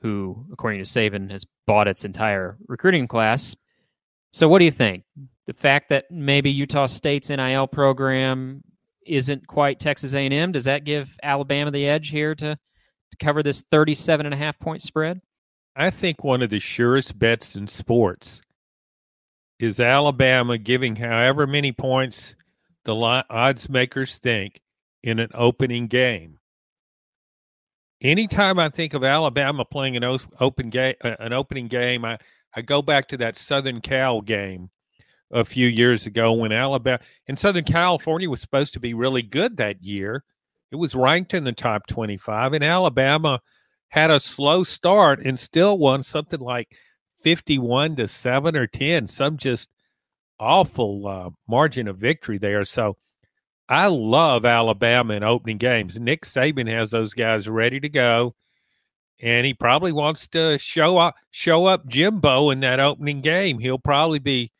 who, 0.01 0.45
according 0.51 0.83
to 0.83 0.89
Saban, 0.89 1.31
has 1.31 1.45
bought 1.65 1.87
its 1.87 2.05
entire 2.05 2.57
recruiting 2.67 3.07
class. 3.07 3.55
So, 4.31 4.47
what 4.47 4.59
do 4.59 4.65
you 4.65 4.71
think? 4.71 5.03
The 5.45 5.53
fact 5.53 5.89
that 5.89 6.09
maybe 6.09 6.51
Utah 6.51 6.85
State's 6.85 7.29
NIL 7.29 7.67
program 7.67 8.63
isn't 9.05 9.47
quite 9.47 9.79
Texas 9.79 10.13
A&M, 10.13 10.51
does 10.51 10.63
that 10.65 10.85
give 10.85 11.15
Alabama 11.21 11.71
the 11.71 11.87
edge 11.87 12.09
here 12.09 12.33
to, 12.35 12.55
to 12.55 13.17
cover 13.19 13.43
this 13.43 13.63
37 13.69 14.25
and 14.25 14.33
a 14.33 14.37
half 14.37 14.59
point 14.59 14.81
spread? 14.81 15.21
I 15.75 15.89
think 15.89 16.23
one 16.23 16.41
of 16.41 16.49
the 16.49 16.59
surest 16.59 17.17
bets 17.17 17.55
in 17.55 17.67
sports 17.67 18.41
is 19.59 19.79
Alabama 19.79 20.57
giving 20.57 20.97
however 20.97 21.47
many 21.47 21.71
points 21.71 22.35
the 22.85 22.95
odds 22.95 23.69
makers 23.69 24.19
think 24.19 24.61
in 25.01 25.19
an 25.19 25.29
opening 25.33 25.87
game. 25.87 26.39
Anytime 28.03 28.59
I 28.59 28.67
think 28.67 28.93
of 28.93 29.03
Alabama 29.05 29.63
playing 29.63 29.95
an 29.95 30.03
open 30.39 30.69
game, 30.69 30.95
uh, 31.01 31.15
an 31.19 31.31
opening 31.31 31.67
game, 31.67 32.03
I, 32.03 32.17
I 32.53 32.61
go 32.61 32.81
back 32.81 33.07
to 33.09 33.17
that 33.17 33.37
Southern 33.37 33.79
Cal 33.79 34.19
game 34.19 34.69
a 35.31 35.45
few 35.45 35.67
years 35.67 36.05
ago 36.05 36.33
when 36.33 36.51
Alabama 36.51 36.99
and 37.27 37.39
Southern 37.39 37.63
California 37.63 38.29
was 38.29 38.41
supposed 38.41 38.73
to 38.73 38.79
be 38.81 38.93
really 38.93 39.21
good 39.21 39.55
that 39.57 39.81
year. 39.81 40.23
It 40.71 40.75
was 40.75 40.95
ranked 40.95 41.33
in 41.33 41.45
the 41.45 41.53
top 41.53 41.87
25, 41.87 42.53
and 42.53 42.63
Alabama 42.63 43.39
had 43.89 44.11
a 44.11 44.19
slow 44.19 44.63
start 44.63 45.21
and 45.23 45.39
still 45.39 45.77
won 45.77 46.03
something 46.03 46.39
like 46.39 46.67
51 47.21 47.95
to 47.95 48.07
7 48.07 48.55
or 48.57 48.67
10, 48.67 49.07
some 49.07 49.37
just 49.37 49.69
awful 50.39 51.07
uh, 51.07 51.29
margin 51.47 51.87
of 51.87 51.97
victory 51.97 52.37
there. 52.37 52.65
So 52.65 52.97
I 53.69 53.87
love 53.87 54.45
Alabama 54.45 55.13
in 55.13 55.23
opening 55.23 55.57
games. 55.57 55.99
Nick 55.99 56.25
Saban 56.25 56.69
has 56.69 56.91
those 56.91 57.13
guys 57.13 57.47
ready 57.47 57.79
to 57.79 57.89
go. 57.89 58.35
And 59.21 59.45
he 59.45 59.53
probably 59.53 59.91
wants 59.93 60.27
to 60.29 60.57
show 60.57 60.97
up 60.97 61.15
show 61.31 61.65
up 61.65 61.87
Jimbo 61.87 62.49
in 62.49 62.59
that 62.59 62.81
opening 62.81 63.21
game. 63.21 63.59
He'll 63.59 63.79
probably 63.79 64.19
be 64.19 64.51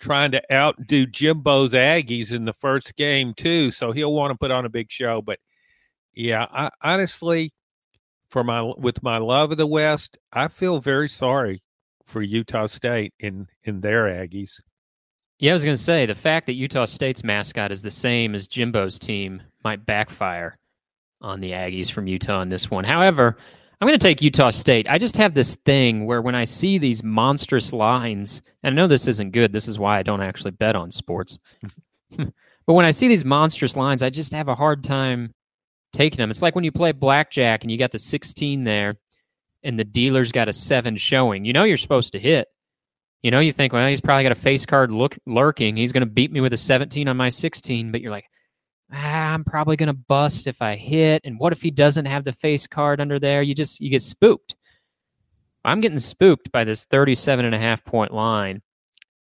trying 0.00 0.32
to 0.32 0.42
outdo 0.52 1.06
Jimbo's 1.06 1.72
Aggies 1.72 2.32
in 2.32 2.44
the 2.44 2.52
first 2.52 2.96
game 2.96 3.32
too. 3.34 3.70
So 3.70 3.92
he'll 3.92 4.12
want 4.12 4.32
to 4.32 4.38
put 4.38 4.50
on 4.50 4.64
a 4.64 4.70
big 4.70 4.90
show. 4.90 5.22
But 5.22 5.38
yeah, 6.12 6.46
I, 6.50 6.70
honestly, 6.82 7.52
for 8.28 8.42
my 8.42 8.62
with 8.76 9.02
my 9.02 9.18
love 9.18 9.52
of 9.52 9.58
the 9.58 9.66
West, 9.66 10.18
I 10.32 10.48
feel 10.48 10.80
very 10.80 11.08
sorry 11.08 11.62
for 12.04 12.22
Utah 12.22 12.66
State 12.66 13.14
in 13.20 13.46
in 13.62 13.82
their 13.82 14.04
Aggies. 14.04 14.60
Yeah, 15.42 15.50
I 15.50 15.54
was 15.54 15.64
going 15.64 15.76
to 15.76 15.82
say 15.82 16.06
the 16.06 16.14
fact 16.14 16.46
that 16.46 16.52
Utah 16.52 16.84
State's 16.84 17.24
mascot 17.24 17.72
is 17.72 17.82
the 17.82 17.90
same 17.90 18.36
as 18.36 18.46
Jimbo's 18.46 18.96
team 18.96 19.42
might 19.64 19.84
backfire 19.84 20.56
on 21.20 21.40
the 21.40 21.50
Aggies 21.50 21.90
from 21.90 22.06
Utah 22.06 22.42
in 22.42 22.48
this 22.48 22.70
one. 22.70 22.84
However, 22.84 23.36
I'm 23.80 23.88
going 23.88 23.98
to 23.98 24.06
take 24.06 24.22
Utah 24.22 24.50
State. 24.50 24.86
I 24.88 24.98
just 24.98 25.16
have 25.16 25.34
this 25.34 25.56
thing 25.56 26.06
where 26.06 26.22
when 26.22 26.36
I 26.36 26.44
see 26.44 26.78
these 26.78 27.02
monstrous 27.02 27.72
lines, 27.72 28.40
and 28.62 28.72
I 28.72 28.76
know 28.76 28.86
this 28.86 29.08
isn't 29.08 29.32
good, 29.32 29.52
this 29.52 29.66
is 29.66 29.80
why 29.80 29.98
I 29.98 30.04
don't 30.04 30.22
actually 30.22 30.52
bet 30.52 30.76
on 30.76 30.92
sports. 30.92 31.40
but 32.16 32.32
when 32.66 32.86
I 32.86 32.92
see 32.92 33.08
these 33.08 33.24
monstrous 33.24 33.74
lines, 33.74 34.04
I 34.04 34.10
just 34.10 34.32
have 34.32 34.46
a 34.46 34.54
hard 34.54 34.84
time 34.84 35.34
taking 35.92 36.18
them. 36.18 36.30
It's 36.30 36.42
like 36.42 36.54
when 36.54 36.62
you 36.62 36.70
play 36.70 36.92
blackjack 36.92 37.64
and 37.64 37.70
you 37.72 37.78
got 37.78 37.90
the 37.90 37.98
16 37.98 38.62
there 38.62 38.94
and 39.64 39.76
the 39.76 39.82
dealer's 39.82 40.30
got 40.30 40.48
a 40.48 40.52
seven 40.52 40.96
showing. 40.96 41.44
You 41.44 41.52
know 41.52 41.64
you're 41.64 41.76
supposed 41.78 42.12
to 42.12 42.20
hit. 42.20 42.46
You 43.22 43.30
know, 43.30 43.40
you 43.40 43.52
think, 43.52 43.72
well, 43.72 43.88
he's 43.88 44.00
probably 44.00 44.24
got 44.24 44.32
a 44.32 44.36
face 44.36 44.66
card 44.66 44.90
look, 44.90 45.16
lurking. 45.26 45.76
He's 45.76 45.92
going 45.92 46.02
to 46.02 46.10
beat 46.10 46.32
me 46.32 46.40
with 46.40 46.52
a 46.52 46.56
17 46.56 47.06
on 47.06 47.16
my 47.16 47.28
16. 47.28 47.92
But 47.92 48.00
you're 48.00 48.10
like, 48.10 48.26
ah, 48.92 49.32
I'm 49.32 49.44
probably 49.44 49.76
going 49.76 49.86
to 49.88 49.92
bust 49.92 50.46
if 50.46 50.60
I 50.60 50.74
hit. 50.74 51.22
And 51.24 51.38
what 51.38 51.52
if 51.52 51.62
he 51.62 51.70
doesn't 51.70 52.06
have 52.06 52.24
the 52.24 52.32
face 52.32 52.66
card 52.66 53.00
under 53.00 53.18
there? 53.18 53.42
You 53.42 53.54
just, 53.54 53.80
you 53.80 53.90
get 53.90 54.02
spooked. 54.02 54.56
I'm 55.64 55.80
getting 55.80 56.00
spooked 56.00 56.50
by 56.50 56.64
this 56.64 56.84
37 56.84 57.44
and 57.44 57.54
a 57.54 57.58
half 57.58 57.84
point 57.84 58.12
line. 58.12 58.62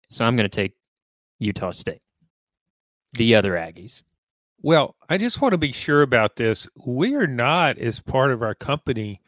So 0.10 0.24
I'm 0.24 0.36
going 0.36 0.50
to 0.50 0.56
take 0.56 0.74
Utah 1.40 1.72
State, 1.72 2.02
the 3.14 3.36
other 3.36 3.54
Aggies. 3.54 4.04
Well, 4.62 4.96
I 5.10 5.18
just 5.18 5.42
want 5.42 5.54
to 5.54 5.58
be 5.58 5.72
sure 5.72 6.02
about 6.02 6.36
this. 6.36 6.68
We 6.86 7.16
are 7.16 7.28
not, 7.28 7.78
as 7.80 8.00
part 8.00 8.32
of 8.32 8.44
our 8.44 8.54
company, 8.54 9.20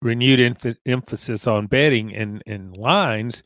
renewed 0.00 0.38
emph- 0.38 0.76
emphasis 0.86 1.46
on 1.46 1.66
betting 1.66 2.14
and, 2.14 2.42
and 2.46 2.76
lines, 2.76 3.42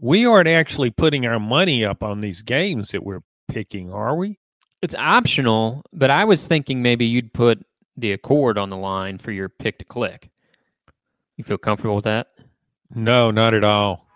we 0.00 0.26
aren't 0.26 0.48
actually 0.48 0.90
putting 0.90 1.26
our 1.26 1.38
money 1.38 1.84
up 1.84 2.02
on 2.02 2.22
these 2.22 2.40
games 2.42 2.90
that 2.90 3.04
we're 3.04 3.20
picking, 3.48 3.92
are 3.92 4.16
we? 4.16 4.38
It's 4.80 4.94
optional, 4.94 5.82
but 5.92 6.10
I 6.10 6.24
was 6.24 6.48
thinking 6.48 6.80
maybe 6.80 7.04
you'd 7.04 7.34
put 7.34 7.62
the 7.98 8.12
accord 8.12 8.56
on 8.56 8.70
the 8.70 8.78
line 8.78 9.18
for 9.18 9.30
your 9.30 9.50
pick 9.50 9.78
to 9.78 9.84
click. 9.84 10.30
You 11.36 11.44
feel 11.44 11.58
comfortable 11.58 11.96
with 11.96 12.04
that? 12.04 12.28
No, 12.94 13.30
not 13.30 13.52
at 13.52 13.62
all. 13.62 14.06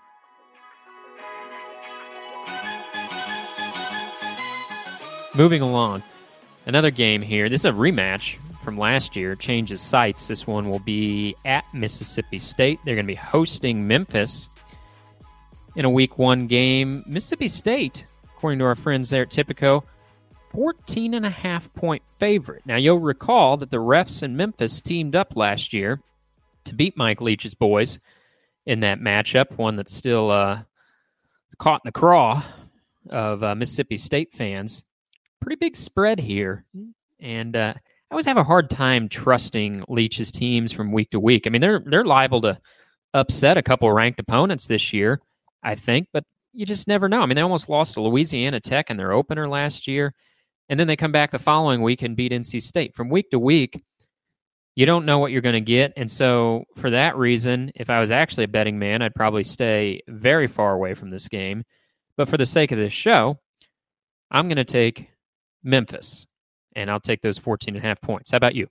Moving 5.34 5.60
along. 5.60 6.02
Another 6.64 6.90
game 6.90 7.20
here. 7.20 7.50
This 7.50 7.62
is 7.62 7.66
a 7.66 7.72
rematch 7.72 8.38
from 8.62 8.78
last 8.78 9.16
year. 9.16 9.34
Changes 9.34 9.82
sites. 9.82 10.28
This 10.28 10.46
one 10.46 10.70
will 10.70 10.78
be 10.78 11.36
at 11.44 11.64
Mississippi 11.74 12.38
State. 12.38 12.78
They're 12.84 12.94
going 12.94 13.04
to 13.04 13.12
be 13.12 13.14
hosting 13.14 13.86
Memphis 13.86 14.48
in 15.76 15.84
a 15.84 15.90
week 15.90 16.18
one 16.18 16.46
game. 16.46 17.02
Mississippi 17.06 17.48
State, 17.48 18.06
according 18.24 18.58
to 18.60 18.64
our 18.64 18.74
friends 18.74 19.10
there 19.10 19.22
at 19.22 19.30
Tipico, 19.30 19.82
14 20.50 21.14
and 21.14 21.26
a 21.26 21.30
half 21.30 21.72
point 21.74 22.02
favorite. 22.18 22.62
Now, 22.64 22.76
you'll 22.76 23.00
recall 23.00 23.56
that 23.56 23.70
the 23.70 23.78
refs 23.78 24.22
in 24.22 24.36
Memphis 24.36 24.80
teamed 24.80 25.16
up 25.16 25.36
last 25.36 25.72
year 25.72 26.00
to 26.64 26.74
beat 26.74 26.96
Mike 26.96 27.20
Leach's 27.20 27.54
boys 27.54 27.98
in 28.66 28.80
that 28.80 29.00
matchup, 29.00 29.56
one 29.58 29.76
that's 29.76 29.92
still 29.92 30.30
uh, 30.30 30.62
caught 31.58 31.80
in 31.84 31.88
the 31.88 31.92
craw 31.92 32.42
of 33.10 33.42
uh, 33.42 33.54
Mississippi 33.54 33.96
State 33.96 34.32
fans. 34.32 34.84
Pretty 35.40 35.56
big 35.56 35.76
spread 35.76 36.20
here. 36.20 36.64
And 37.20 37.56
uh, 37.56 37.74
I 37.76 38.14
always 38.14 38.26
have 38.26 38.36
a 38.36 38.44
hard 38.44 38.70
time 38.70 39.08
trusting 39.08 39.84
Leach's 39.88 40.30
teams 40.30 40.72
from 40.72 40.92
week 40.92 41.10
to 41.10 41.20
week. 41.20 41.46
I 41.46 41.50
mean, 41.50 41.60
they're 41.60 41.82
they're 41.84 42.04
liable 42.04 42.40
to 42.42 42.58
upset 43.12 43.58
a 43.58 43.62
couple 43.62 43.90
ranked 43.92 44.20
opponents 44.20 44.66
this 44.66 44.92
year, 44.92 45.20
I 45.64 45.74
think, 45.74 46.08
but 46.12 46.24
you 46.52 46.66
just 46.66 46.86
never 46.86 47.08
know. 47.08 47.20
I 47.20 47.26
mean, 47.26 47.34
they 47.36 47.42
almost 47.42 47.68
lost 47.68 47.94
to 47.94 48.00
Louisiana 48.00 48.60
Tech 48.60 48.90
in 48.90 48.96
their 48.96 49.12
opener 49.12 49.48
last 49.48 49.88
year, 49.88 50.14
and 50.68 50.78
then 50.78 50.86
they 50.86 50.96
come 50.96 51.12
back 51.12 51.30
the 51.30 51.38
following 51.38 51.82
week 51.82 52.02
and 52.02 52.16
beat 52.16 52.32
NC 52.32 52.62
State. 52.62 52.94
From 52.94 53.08
week 53.08 53.30
to 53.30 53.38
week, 53.38 53.82
you 54.76 54.86
don't 54.86 55.06
know 55.06 55.18
what 55.18 55.32
you're 55.32 55.40
going 55.40 55.54
to 55.54 55.60
get. 55.60 55.92
And 55.96 56.10
so, 56.10 56.64
for 56.76 56.90
that 56.90 57.16
reason, 57.16 57.72
if 57.74 57.90
I 57.90 58.00
was 58.00 58.10
actually 58.10 58.44
a 58.44 58.48
betting 58.48 58.78
man, 58.78 59.02
I'd 59.02 59.14
probably 59.14 59.44
stay 59.44 60.00
very 60.08 60.46
far 60.46 60.74
away 60.74 60.94
from 60.94 61.10
this 61.10 61.28
game. 61.28 61.64
But 62.16 62.28
for 62.28 62.36
the 62.36 62.46
sake 62.46 62.70
of 62.70 62.78
this 62.78 62.92
show, 62.92 63.38
I'm 64.30 64.48
going 64.48 64.56
to 64.56 64.64
take 64.64 65.08
Memphis, 65.62 66.26
and 66.76 66.90
I'll 66.90 67.00
take 67.00 67.22
those 67.22 67.38
14 67.38 67.74
and 67.74 67.84
a 67.84 67.86
half 67.86 68.00
points. 68.00 68.30
How 68.30 68.36
about 68.36 68.54
you? 68.54 68.68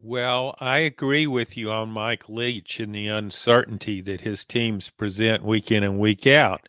Well, 0.00 0.54
I 0.60 0.78
agree 0.78 1.26
with 1.26 1.56
you 1.56 1.72
on 1.72 1.90
Mike 1.90 2.28
Leach 2.28 2.78
and 2.78 2.94
the 2.94 3.08
uncertainty 3.08 4.00
that 4.02 4.20
his 4.20 4.44
teams 4.44 4.90
present 4.90 5.42
week 5.42 5.72
in 5.72 5.82
and 5.82 5.98
week 5.98 6.26
out. 6.26 6.60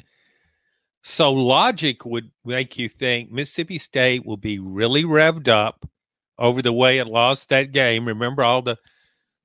So, 1.03 1.31
logic 1.31 2.05
would 2.05 2.31
make 2.43 2.77
you 2.79 2.89
think 2.89 3.31
Mississippi 3.31 3.77
State 3.77 4.25
will 4.25 4.38
be 4.38 4.57
really 4.57 5.03
revved 5.03 5.48
up 5.48 5.88
over 6.39 6.62
the 6.62 6.74
way 6.74 6.98
it 6.98 7.07
lost 7.07 7.50
that 7.50 7.71
game. 7.71 8.07
Remember 8.07 8.43
all 8.43 8.63
the 8.63 8.77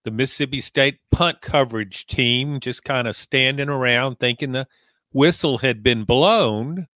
the 0.04 0.10
Mississippi 0.10 0.60
State 0.60 0.98
punt 1.10 1.40
coverage 1.40 2.06
team 2.06 2.60
just 2.60 2.84
kind 2.84 3.06
of 3.08 3.16
standing 3.16 3.68
around 3.68 4.18
thinking 4.18 4.52
the 4.52 4.66
whistle 5.12 5.58
had 5.58 5.82
been 5.82 6.04
blown. 6.04 6.86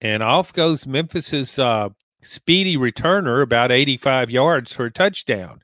And 0.00 0.22
off 0.22 0.52
goes 0.52 0.86
Memphis's 0.86 1.58
uh, 1.58 1.90
speedy 2.24 2.76
returner 2.76 3.42
about 3.42 3.70
85 3.70 4.30
yards 4.30 4.72
for 4.72 4.86
a 4.86 4.90
touchdown. 4.90 5.62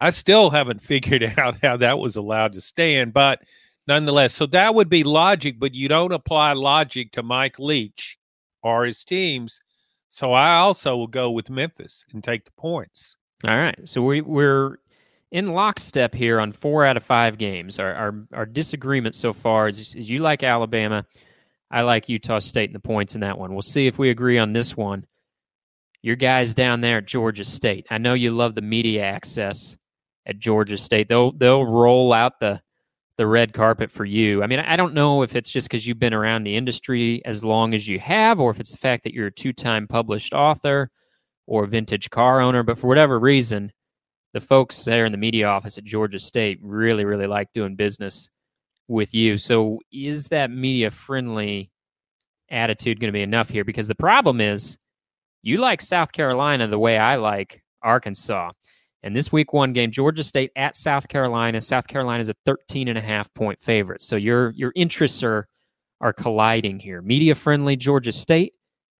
I 0.00 0.10
still 0.10 0.50
haven't 0.50 0.82
figured 0.82 1.34
out 1.38 1.58
how 1.62 1.76
that 1.78 1.98
was 1.98 2.16
allowed 2.16 2.52
to 2.54 2.60
stand, 2.60 3.12
but 3.12 3.40
nonetheless, 3.86 4.34
so 4.34 4.46
that 4.46 4.74
would 4.74 4.88
be 4.88 5.04
logic, 5.04 5.58
but 5.58 5.74
you 5.74 5.88
don't 5.88 6.12
apply 6.12 6.52
logic 6.52 7.12
to 7.12 7.22
Mike 7.22 7.58
Leach 7.58 8.18
or 8.62 8.84
his 8.84 9.02
teams. 9.02 9.60
So 10.08 10.32
I 10.32 10.56
also 10.56 10.96
will 10.96 11.06
go 11.06 11.30
with 11.30 11.50
Memphis 11.50 12.04
and 12.12 12.22
take 12.22 12.44
the 12.44 12.50
points. 12.52 13.16
All 13.44 13.56
right. 13.56 13.78
So 13.84 14.02
we, 14.02 14.20
we're 14.20 14.78
in 15.30 15.52
lockstep 15.52 16.14
here 16.14 16.40
on 16.40 16.52
four 16.52 16.84
out 16.84 16.96
of 16.96 17.04
five 17.04 17.38
games. 17.38 17.78
Our 17.78 17.94
our, 17.94 18.14
our 18.32 18.46
disagreement 18.46 19.14
so 19.14 19.32
far 19.32 19.68
is, 19.68 19.94
is 19.94 20.08
you 20.08 20.18
like 20.20 20.42
Alabama. 20.42 21.04
I 21.70 21.82
like 21.82 22.08
Utah 22.08 22.38
State 22.38 22.70
and 22.70 22.74
the 22.74 22.80
points 22.80 23.14
in 23.14 23.20
that 23.20 23.38
one. 23.38 23.52
We'll 23.52 23.62
see 23.62 23.86
if 23.86 23.98
we 23.98 24.08
agree 24.10 24.38
on 24.38 24.54
this 24.54 24.76
one. 24.76 25.04
Your 26.02 26.16
guys 26.16 26.54
down 26.54 26.80
there 26.80 26.98
at 26.98 27.06
Georgia 27.06 27.44
State. 27.44 27.86
I 27.90 27.98
know 27.98 28.14
you 28.14 28.30
love 28.30 28.54
the 28.54 28.62
media 28.62 29.02
access 29.02 29.76
at 30.26 30.38
Georgia 30.38 30.78
State. 30.78 31.08
They'll 31.08 31.32
they'll 31.32 31.66
roll 31.66 32.12
out 32.12 32.38
the 32.40 32.60
the 33.18 33.26
red 33.26 33.52
carpet 33.52 33.90
for 33.90 34.04
you. 34.04 34.42
I 34.42 34.46
mean, 34.46 34.60
I 34.60 34.76
don't 34.76 34.94
know 34.94 35.22
if 35.22 35.34
it's 35.34 35.50
just 35.50 35.68
because 35.68 35.86
you've 35.86 35.98
been 35.98 36.14
around 36.14 36.44
the 36.44 36.56
industry 36.56 37.20
as 37.24 37.42
long 37.42 37.74
as 37.74 37.86
you 37.88 37.98
have, 37.98 38.38
or 38.38 38.50
if 38.52 38.60
it's 38.60 38.70
the 38.70 38.78
fact 38.78 39.02
that 39.04 39.12
you're 39.12 39.26
a 39.26 39.32
two 39.32 39.52
time 39.52 39.88
published 39.88 40.32
author 40.32 40.90
or 41.46 41.66
vintage 41.66 42.10
car 42.10 42.40
owner, 42.40 42.62
but 42.62 42.78
for 42.78 42.86
whatever 42.86 43.18
reason, 43.18 43.72
the 44.34 44.40
folks 44.40 44.84
there 44.84 45.04
in 45.04 45.12
the 45.12 45.18
media 45.18 45.48
office 45.48 45.78
at 45.78 45.84
Georgia 45.84 46.18
State 46.18 46.58
really, 46.62 47.04
really 47.04 47.26
like 47.26 47.48
doing 47.54 47.74
business 47.74 48.30
with 48.86 49.12
you. 49.14 49.36
So, 49.36 49.80
is 49.92 50.28
that 50.28 50.50
media 50.50 50.90
friendly 50.90 51.70
attitude 52.50 53.00
going 53.00 53.08
to 53.08 53.16
be 53.16 53.22
enough 53.22 53.48
here? 53.48 53.64
Because 53.64 53.88
the 53.88 53.94
problem 53.96 54.40
is, 54.40 54.78
you 55.42 55.58
like 55.58 55.80
South 55.80 56.12
Carolina 56.12 56.66
the 56.66 56.78
way 56.78 56.98
I 56.98 57.16
like 57.16 57.62
Arkansas. 57.82 58.52
And 59.02 59.14
this 59.14 59.30
week 59.30 59.52
one 59.52 59.72
game, 59.72 59.90
Georgia 59.90 60.24
State 60.24 60.50
at 60.56 60.74
South 60.74 61.08
Carolina. 61.08 61.60
South 61.60 61.86
Carolina 61.86 62.20
is 62.20 62.28
a 62.28 62.34
13 62.44 62.88
and 62.88 62.98
a 62.98 63.00
half 63.00 63.32
point 63.34 63.58
favorite. 63.60 64.02
So 64.02 64.16
your 64.16 64.50
your 64.50 64.72
interests 64.74 65.22
are 65.22 65.48
are 66.00 66.12
colliding 66.12 66.78
here. 66.80 67.00
Media 67.02 67.34
friendly 67.34 67.76
Georgia 67.76 68.12
State 68.12 68.54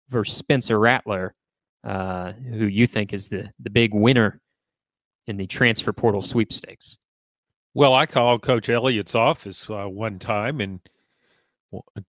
versus 0.08 0.36
Spencer 0.36 0.78
Rattler, 0.78 1.34
uh, 1.84 2.32
who 2.32 2.66
you 2.66 2.86
think 2.86 3.12
is 3.12 3.28
the 3.28 3.50
the 3.60 3.70
big 3.70 3.92
winner 3.92 4.40
in 5.26 5.36
the 5.36 5.46
transfer 5.46 5.92
portal 5.92 6.22
sweepstakes. 6.22 6.96
Well, 7.74 7.94
I 7.94 8.06
called 8.06 8.42
Coach 8.42 8.68
Elliott's 8.68 9.14
office 9.14 9.68
uh, 9.68 9.86
one 9.86 10.18
time 10.18 10.60
and 10.60 10.80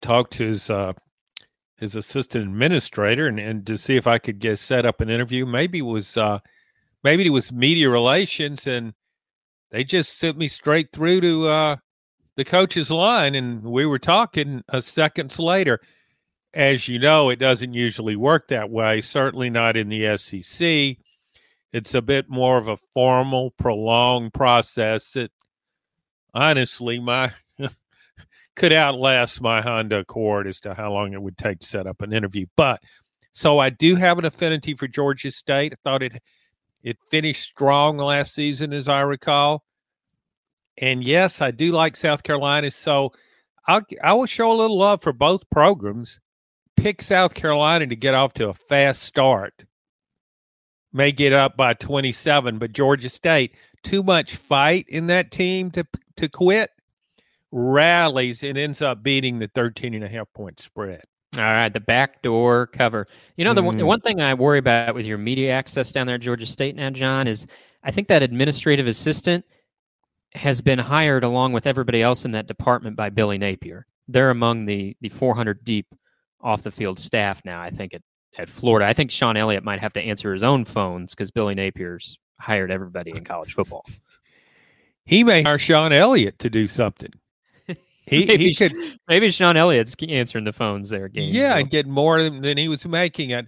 talked 0.01 0.33
to 0.33 0.45
his 0.45 0.69
uh, 0.69 0.93
his 1.77 1.95
assistant 1.95 2.43
administrator 2.43 3.27
and, 3.27 3.39
and 3.39 3.65
to 3.67 3.77
see 3.77 3.95
if 3.95 4.07
I 4.07 4.17
could 4.17 4.39
get 4.39 4.59
set 4.59 4.85
up 4.85 4.99
an 4.99 5.09
interview. 5.09 5.45
Maybe 5.45 5.79
it 5.79 5.83
was 5.83 6.17
uh, 6.17 6.39
maybe 7.03 7.25
it 7.25 7.31
was 7.31 7.51
media 7.51 7.89
relations 7.89 8.67
and 8.67 8.93
they 9.71 9.83
just 9.83 10.17
sent 10.17 10.37
me 10.37 10.47
straight 10.47 10.91
through 10.91 11.21
to 11.21 11.47
uh, 11.47 11.75
the 12.35 12.45
coach's 12.45 12.91
line 12.91 13.35
and 13.35 13.63
we 13.63 13.85
were 13.85 13.99
talking 13.99 14.63
a 14.69 14.81
seconds 14.81 15.39
later 15.39 15.79
as 16.53 16.87
you 16.87 16.97
know 16.97 17.29
it 17.29 17.37
doesn't 17.37 17.73
usually 17.73 18.15
work 18.15 18.47
that 18.47 18.69
way 18.69 19.01
certainly 19.01 19.49
not 19.49 19.75
in 19.75 19.89
the 19.89 20.17
sec 20.17 20.97
it's 21.73 21.93
a 21.93 22.01
bit 22.01 22.29
more 22.29 22.57
of 22.57 22.67
a 22.67 22.77
formal 22.77 23.51
prolonged 23.51 24.33
process 24.33 25.11
that 25.11 25.31
honestly 26.33 26.99
my 26.99 27.31
could 28.57 28.73
outlast 28.73 29.39
my 29.39 29.61
honda 29.61 29.99
accord 29.99 30.47
as 30.47 30.59
to 30.59 30.73
how 30.73 30.91
long 30.91 31.13
it 31.13 31.21
would 31.21 31.37
take 31.37 31.59
to 31.59 31.67
set 31.67 31.87
up 31.87 32.01
an 32.01 32.11
interview 32.11 32.45
but 32.57 32.81
so 33.31 33.59
i 33.59 33.69
do 33.69 33.95
have 33.95 34.17
an 34.19 34.25
affinity 34.25 34.73
for 34.73 34.87
georgia 34.87 35.31
state 35.31 35.71
i 35.71 35.77
thought 35.83 36.03
it 36.03 36.21
it 36.87 36.97
finished 37.11 37.43
strong 37.43 37.97
last 37.97 38.33
season, 38.33 38.71
as 38.71 38.87
I 38.87 39.01
recall. 39.01 39.65
And 40.77 41.03
yes, 41.03 41.41
I 41.41 41.51
do 41.51 41.73
like 41.73 41.97
South 41.97 42.23
Carolina. 42.23 42.71
So 42.71 43.11
I'll, 43.67 43.81
I 44.01 44.13
will 44.13 44.25
show 44.25 44.49
a 44.49 44.55
little 44.55 44.77
love 44.77 45.01
for 45.01 45.11
both 45.11 45.49
programs. 45.49 46.21
Pick 46.77 47.01
South 47.01 47.33
Carolina 47.33 47.87
to 47.87 47.95
get 47.97 48.13
off 48.13 48.33
to 48.35 48.47
a 48.47 48.53
fast 48.53 49.03
start. 49.03 49.65
May 50.93 51.11
get 51.11 51.33
up 51.33 51.57
by 51.57 51.73
27, 51.73 52.57
but 52.57 52.71
Georgia 52.71 53.09
State, 53.09 53.55
too 53.83 54.01
much 54.01 54.37
fight 54.37 54.85
in 54.87 55.07
that 55.07 55.31
team 55.31 55.71
to, 55.71 55.85
to 56.15 56.29
quit, 56.29 56.69
rallies 57.51 58.43
and 58.43 58.57
ends 58.57 58.81
up 58.81 59.03
beating 59.03 59.39
the 59.39 59.49
13 59.53 59.93
and 59.93 60.03
a 60.03 60.07
half 60.07 60.27
point 60.33 60.59
spread. 60.59 61.03
All 61.35 61.43
right, 61.43 61.71
the 61.71 61.79
backdoor 61.79 62.67
cover. 62.67 63.07
You 63.35 63.45
know, 63.45 63.53
the, 63.53 63.61
mm. 63.61 63.65
one, 63.65 63.77
the 63.77 63.81
mm-hmm. 63.81 63.87
one 63.87 64.01
thing 64.01 64.21
I 64.21 64.33
worry 64.33 64.59
about 64.59 64.95
with 64.95 65.05
your 65.05 65.17
media 65.17 65.51
access 65.51 65.91
down 65.91 66.07
there 66.07 66.15
at 66.15 66.21
Georgia 66.21 66.45
State 66.45 66.75
now, 66.75 66.89
John, 66.89 67.27
is 67.27 67.45
I 67.83 67.91
think 67.91 68.07
that 68.07 68.23
administrative 68.23 68.87
assistant 68.87 69.45
has 70.33 70.61
been 70.61 70.79
hired 70.79 71.23
along 71.23 71.53
with 71.53 71.67
everybody 71.67 72.01
else 72.01 72.25
in 72.25 72.31
that 72.31 72.47
department 72.47 72.95
by 72.95 73.09
Billy 73.09 73.37
Napier. 73.37 73.85
They're 74.07 74.29
among 74.29 74.65
the 74.65 74.95
the 75.01 75.09
400 75.09 75.63
deep 75.63 75.87
off 76.41 76.63
the 76.63 76.71
field 76.71 76.97
staff 76.97 77.41
now. 77.43 77.61
I 77.61 77.71
think 77.71 77.93
at 77.93 78.01
at 78.37 78.49
Florida. 78.49 78.85
I 78.85 78.93
think 78.93 79.11
Shawn 79.11 79.37
Elliott 79.37 79.63
might 79.63 79.79
have 79.79 79.93
to 79.93 80.01
answer 80.01 80.31
his 80.31 80.43
own 80.43 80.65
phones 80.65 81.13
because 81.13 81.31
Billy 81.31 81.55
Napier's 81.55 82.17
hired 82.39 82.71
everybody 82.71 83.11
in 83.11 83.23
college 83.23 83.53
football. 83.53 83.85
He 85.09 85.23
may 85.23 85.41
hire 85.41 85.57
Shawn 85.57 85.93
Elliott 85.93 86.37
to 86.39 86.49
do 86.49 86.67
something. 86.67 87.13
He, 88.07 88.25
maybe, 88.25 88.45
he 88.45 88.55
could 88.55 88.73
maybe 89.09 89.29
Shawn 89.29 89.57
Elliott's 89.57 89.93
answering 90.07 90.45
the 90.45 90.53
phones 90.53 90.89
there. 90.89 91.09
Game, 91.09 91.33
yeah, 91.33 91.57
and 91.57 91.69
get 91.69 91.85
more 91.85 92.23
than, 92.23 92.41
than 92.41 92.57
he 92.57 92.69
was 92.69 92.85
making. 92.87 93.31
It. 93.31 93.47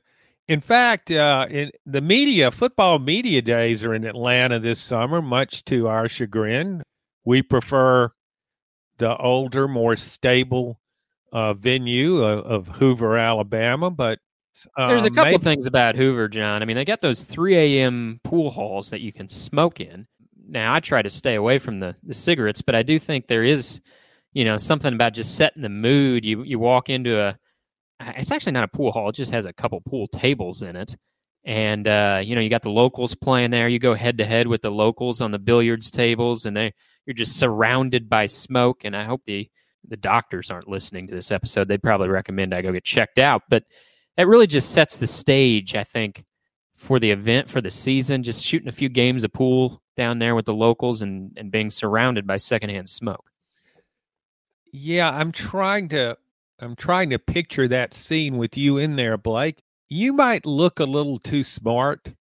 In 0.49 0.59
fact, 0.59 1.09
uh, 1.11 1.47
in 1.49 1.71
the 1.85 2.01
media, 2.01 2.51
football 2.51 2.99
media 2.99 3.41
days 3.41 3.85
are 3.85 3.93
in 3.93 4.03
Atlanta 4.03 4.59
this 4.59 4.81
summer, 4.81 5.21
much 5.21 5.63
to 5.65 5.87
our 5.87 6.09
chagrin. 6.09 6.83
We 7.23 7.41
prefer 7.41 8.11
the 8.97 9.15
older, 9.15 9.67
more 9.69 9.95
stable 9.95 10.81
uh, 11.31 11.53
venue 11.53 12.21
of, 12.21 12.67
of, 12.67 12.75
Hoover, 12.75 13.15
Alabama, 13.15 13.89
but 13.89 14.19
uh, 14.75 14.87
there's 14.87 15.05
a 15.05 15.09
couple 15.09 15.31
maybe... 15.31 15.43
things 15.43 15.67
about 15.67 15.95
Hoover, 15.95 16.27
John. 16.27 16.61
I 16.61 16.65
mean, 16.65 16.75
they 16.75 16.83
got 16.83 16.99
those 16.99 17.23
3 17.23 17.55
a.m. 17.55 18.19
pool 18.25 18.49
halls 18.49 18.89
that 18.89 18.99
you 18.99 19.13
can 19.13 19.29
smoke 19.29 19.79
in. 19.79 20.05
Now, 20.47 20.73
I 20.73 20.79
try 20.79 21.01
to 21.01 21.09
stay 21.09 21.35
away 21.35 21.59
from 21.59 21.79
the, 21.79 21.95
the 22.03 22.13
cigarettes, 22.13 22.61
but 22.61 22.75
I 22.75 22.83
do 22.83 22.99
think 22.99 23.27
there 23.27 23.43
is 23.43 23.79
you 24.33 24.45
know 24.45 24.57
something 24.57 24.93
about 24.93 25.13
just 25.13 25.35
setting 25.35 25.61
the 25.61 25.69
mood. 25.69 26.25
You 26.25 26.43
you 26.43 26.59
walk 26.59 26.89
into 26.89 27.19
a 27.19 27.37
it's 27.99 28.31
actually 28.31 28.53
not 28.53 28.63
a 28.63 28.67
pool 28.69 28.91
hall 28.91 29.09
it 29.09 29.15
just 29.15 29.33
has 29.33 29.45
a 29.45 29.53
couple 29.53 29.81
pool 29.81 30.07
tables 30.07 30.61
in 30.61 30.75
it. 30.75 30.95
And 31.45 31.87
uh, 31.87 32.21
you 32.23 32.35
know 32.35 32.41
you 32.41 32.49
got 32.49 32.61
the 32.61 32.69
locals 32.69 33.15
playing 33.15 33.51
there. 33.51 33.69
You 33.69 33.79
go 33.79 33.95
head 33.95 34.17
to 34.19 34.25
head 34.25 34.47
with 34.47 34.61
the 34.61 34.71
locals 34.71 35.21
on 35.21 35.31
the 35.31 35.39
billiards 35.39 35.89
tables 35.89 36.45
and 36.45 36.55
they 36.55 36.73
you're 37.05 37.13
just 37.13 37.37
surrounded 37.37 38.09
by 38.09 38.25
smoke. 38.25 38.81
And 38.83 38.95
i 38.95 39.03
hope 39.03 39.23
the 39.25 39.49
the 39.87 39.97
doctors 39.97 40.51
aren't 40.51 40.67
listening 40.67 41.07
to 41.07 41.15
this 41.15 41.31
episode. 41.31 41.67
They'd 41.67 41.83
probably 41.83 42.09
recommend 42.09 42.53
i 42.53 42.61
go 42.61 42.71
get 42.71 42.83
checked 42.83 43.17
out. 43.19 43.43
But 43.49 43.63
that 44.17 44.27
really 44.27 44.47
just 44.47 44.71
sets 44.71 44.97
the 44.97 45.07
stage 45.07 45.75
i 45.75 45.83
think 45.83 46.23
for 46.75 46.99
the 46.99 47.11
event 47.11 47.49
for 47.49 47.61
the 47.61 47.71
season. 47.71 48.23
Just 48.23 48.43
shooting 48.43 48.69
a 48.69 48.73
few 48.73 48.89
games 48.89 49.23
of 49.23 49.33
pool 49.33 49.81
down 49.95 50.19
there 50.19 50.35
with 50.35 50.45
the 50.45 50.53
locals 50.53 51.01
and 51.01 51.31
and 51.35 51.51
being 51.51 51.69
surrounded 51.71 52.27
by 52.27 52.37
secondhand 52.37 52.87
smoke 52.87 53.29
yeah, 54.71 55.09
I'm 55.11 55.31
trying 55.31 55.89
to 55.89 56.17
I'm 56.59 56.75
trying 56.75 57.09
to 57.11 57.19
picture 57.19 57.67
that 57.67 57.93
scene 57.93 58.37
with 58.37 58.57
you 58.57 58.77
in 58.77 58.95
there, 58.95 59.17
Blake. 59.17 59.63
You 59.87 60.13
might 60.13 60.45
look 60.45 60.79
a 60.79 60.85
little 60.85 61.19
too 61.19 61.43
smart 61.43 62.13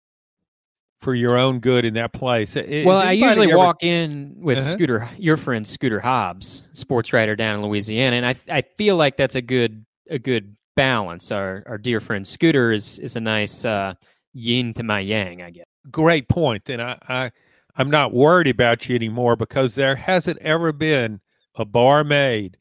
for 1.01 1.15
your 1.15 1.37
own 1.37 1.61
good 1.61 1.85
in 1.85 1.95
that 1.95 2.13
place. 2.13 2.57
Is 2.57 2.87
well, 2.87 2.99
I 2.99 3.13
usually 3.13 3.49
ever... 3.49 3.59
walk 3.59 3.83
in 3.83 4.35
with 4.39 4.59
uh-huh. 4.59 4.67
Scooter, 4.67 5.09
your 5.19 5.37
friend 5.37 5.67
Scooter 5.67 6.01
Hobbs, 6.01 6.65
sports 6.73 7.13
writer 7.13 7.37
down 7.37 7.57
in 7.57 7.63
Louisiana, 7.63 8.17
and 8.17 8.27
I 8.27 8.37
I 8.51 8.63
feel 8.63 8.97
like 8.97 9.17
that's 9.17 9.35
a 9.35 9.43
good 9.43 9.85
a 10.11 10.19
good 10.19 10.57
balance. 10.77 11.31
Our 11.31 11.63
our 11.67 11.79
dear 11.79 12.01
friend 12.01 12.27
Scooter 12.27 12.73
is 12.73 12.99
is 13.01 13.17
a 13.17 13.21
nice 13.21 13.65
uh, 13.65 13.95
yin 14.33 14.73
to 14.75 14.83
my 14.83 15.01
yang, 15.01 15.43
I 15.43 15.51
guess. 15.51 15.67
Great 15.91 16.29
point, 16.29 16.69
and 16.69 16.83
I, 16.83 16.99
I 17.09 17.31
I'm 17.77 17.91
not 17.91 18.13
worried 18.13 18.49
about 18.49 18.89
you 18.89 18.97
anymore 18.97 19.37
because 19.37 19.75
there 19.75 19.97
hasn't 19.97 20.39
ever 20.39 20.73
been 20.73 21.21
a 21.59 21.65
barmaid 21.65 22.57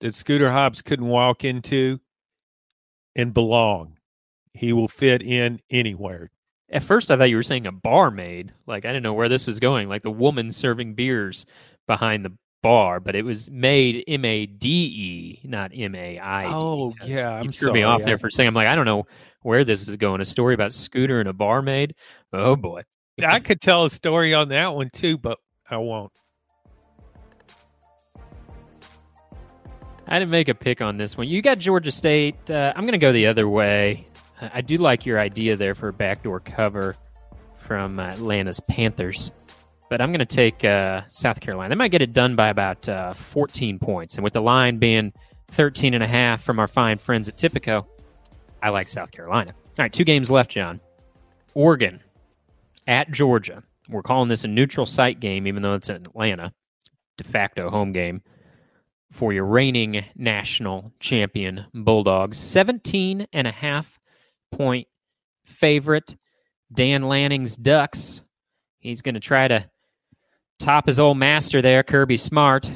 that 0.00 0.14
Scooter 0.14 0.50
Hobbs 0.50 0.82
couldn't 0.82 1.08
walk 1.08 1.44
into 1.44 1.98
and 3.14 3.32
belong. 3.34 3.96
He 4.52 4.72
will 4.72 4.88
fit 4.88 5.22
in 5.22 5.60
anywhere. 5.70 6.30
At 6.70 6.82
first, 6.82 7.10
I 7.10 7.16
thought 7.16 7.30
you 7.30 7.36
were 7.36 7.42
saying 7.42 7.66
a 7.66 7.72
barmaid. 7.72 8.52
Like, 8.66 8.84
I 8.84 8.88
didn't 8.88 9.02
know 9.02 9.14
where 9.14 9.28
this 9.28 9.46
was 9.46 9.60
going. 9.60 9.88
Like 9.88 10.02
the 10.02 10.10
woman 10.10 10.50
serving 10.50 10.94
beers 10.94 11.46
behind 11.86 12.24
the 12.24 12.32
bar, 12.62 13.00
but 13.00 13.14
it 13.14 13.24
was 13.24 13.50
made 13.50 14.02
M 14.08 14.24
A 14.24 14.46
D 14.46 14.68
E, 14.68 15.48
not 15.48 15.70
M 15.74 15.94
A 15.94 16.18
I. 16.18 16.46
Oh, 16.46 16.94
yeah. 17.04 17.30
I'm 17.30 17.44
you 17.44 17.50
threw 17.50 17.68
sorry. 17.68 17.80
me 17.80 17.82
off 17.84 18.02
there 18.02 18.18
for 18.18 18.26
a 18.26 18.30
second. 18.30 18.48
I'm 18.48 18.54
like, 18.54 18.66
I 18.66 18.74
don't 18.74 18.86
know 18.86 19.06
where 19.42 19.64
this 19.64 19.86
is 19.86 19.96
going. 19.96 20.20
A 20.20 20.24
story 20.24 20.54
about 20.54 20.72
Scooter 20.72 21.20
and 21.20 21.28
a 21.28 21.32
barmaid? 21.32 21.94
Oh, 22.32 22.56
boy. 22.56 22.82
I 23.24 23.40
could 23.40 23.60
tell 23.60 23.84
a 23.84 23.90
story 23.90 24.34
on 24.34 24.48
that 24.48 24.74
one 24.74 24.90
too, 24.92 25.16
but 25.16 25.38
I 25.70 25.76
won't. 25.78 26.12
I 30.08 30.18
didn't 30.18 30.30
make 30.30 30.48
a 30.48 30.54
pick 30.54 30.80
on 30.80 30.96
this 30.96 31.16
one. 31.16 31.26
You 31.28 31.42
got 31.42 31.58
Georgia 31.58 31.90
State. 31.90 32.50
Uh, 32.50 32.72
I'm 32.76 32.82
going 32.82 32.92
to 32.92 32.98
go 32.98 33.12
the 33.12 33.26
other 33.26 33.48
way. 33.48 34.04
I 34.40 34.60
do 34.60 34.76
like 34.76 35.06
your 35.06 35.18
idea 35.18 35.56
there 35.56 35.74
for 35.74 35.88
a 35.88 35.92
backdoor 35.92 36.40
cover 36.40 36.94
from 37.58 37.98
Atlanta's 37.98 38.60
Panthers, 38.60 39.32
but 39.90 40.00
I'm 40.00 40.10
going 40.10 40.20
to 40.20 40.26
take 40.26 40.64
uh, 40.64 41.02
South 41.10 41.40
Carolina. 41.40 41.70
They 41.70 41.74
might 41.74 41.90
get 41.90 42.02
it 42.02 42.12
done 42.12 42.36
by 42.36 42.48
about 42.48 42.88
uh, 42.88 43.14
14 43.14 43.78
points, 43.78 44.16
and 44.16 44.22
with 44.22 44.34
the 44.34 44.42
line 44.42 44.78
being 44.78 45.12
13 45.48 45.94
and 45.94 46.02
a 46.02 46.06
half 46.06 46.42
from 46.42 46.58
our 46.58 46.68
fine 46.68 46.98
friends 46.98 47.28
at 47.28 47.36
Tipico, 47.36 47.86
I 48.62 48.68
like 48.68 48.88
South 48.88 49.10
Carolina. 49.10 49.54
All 49.56 49.82
right, 49.82 49.92
two 49.92 50.04
games 50.04 50.30
left, 50.30 50.50
John. 50.50 50.80
Oregon 51.54 52.00
at 52.86 53.10
Georgia. 53.10 53.62
We're 53.88 54.02
calling 54.02 54.28
this 54.28 54.44
a 54.44 54.48
neutral 54.48 54.86
site 54.86 55.18
game, 55.18 55.46
even 55.46 55.62
though 55.62 55.74
it's 55.74 55.88
in 55.88 55.96
Atlanta, 55.96 56.52
de 57.16 57.24
facto 57.24 57.70
home 57.70 57.92
game 57.92 58.22
for 59.16 59.32
your 59.32 59.46
reigning 59.46 60.04
national 60.14 60.92
champion 61.00 61.64
Bulldogs. 61.72 62.38
17 62.38 63.26
and 63.32 63.46
a 63.46 63.50
half 63.50 63.98
point 64.52 64.86
favorite. 65.46 66.16
Dan 66.72 67.02
Lanning's 67.02 67.56
Ducks. 67.56 68.20
He's 68.78 69.02
going 69.02 69.14
to 69.14 69.20
try 69.20 69.48
to 69.48 69.70
top 70.58 70.86
his 70.86 71.00
old 71.00 71.16
master 71.16 71.62
there, 71.62 71.82
Kirby 71.82 72.18
Smart 72.18 72.70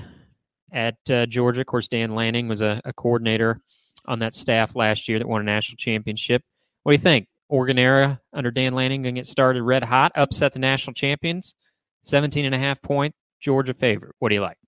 at 0.73 0.97
uh, 1.11 1.27
Georgia. 1.27 1.61
Of 1.61 1.67
course, 1.67 1.89
Dan 1.89 2.15
Lanning 2.15 2.49
was 2.49 2.63
a, 2.63 2.81
a, 2.85 2.93
coordinator 2.93 3.61
on 4.07 4.21
that 4.21 4.35
staff 4.35 4.75
last 4.75 5.09
year 5.09 5.19
that 5.19 5.29
won 5.29 5.41
a 5.41 5.45
national 5.45 5.77
championship. 5.77 6.43
What 6.83 6.93
do 6.93 6.95
you 6.95 7.03
think? 7.03 7.27
Oregon 7.49 7.79
era 7.79 8.21
under 8.33 8.51
Dan 8.51 8.75
Lanning 8.75 9.03
going 9.03 9.17
to 9.17 9.19
get 9.19 9.27
started 9.27 9.63
red 9.63 9.83
hot, 9.83 10.13
upset 10.15 10.53
the 10.53 10.61
national 10.61 10.95
champions, 10.95 11.55
17 12.03 12.45
and 12.45 12.55
a 12.55 12.59
half 12.59 12.81
point 12.81 13.15
Georgia 13.41 13.75
favorite. 13.75 14.15
What 14.21 14.29
do 14.29 14.37
you 14.37 14.41
like? 14.41 14.60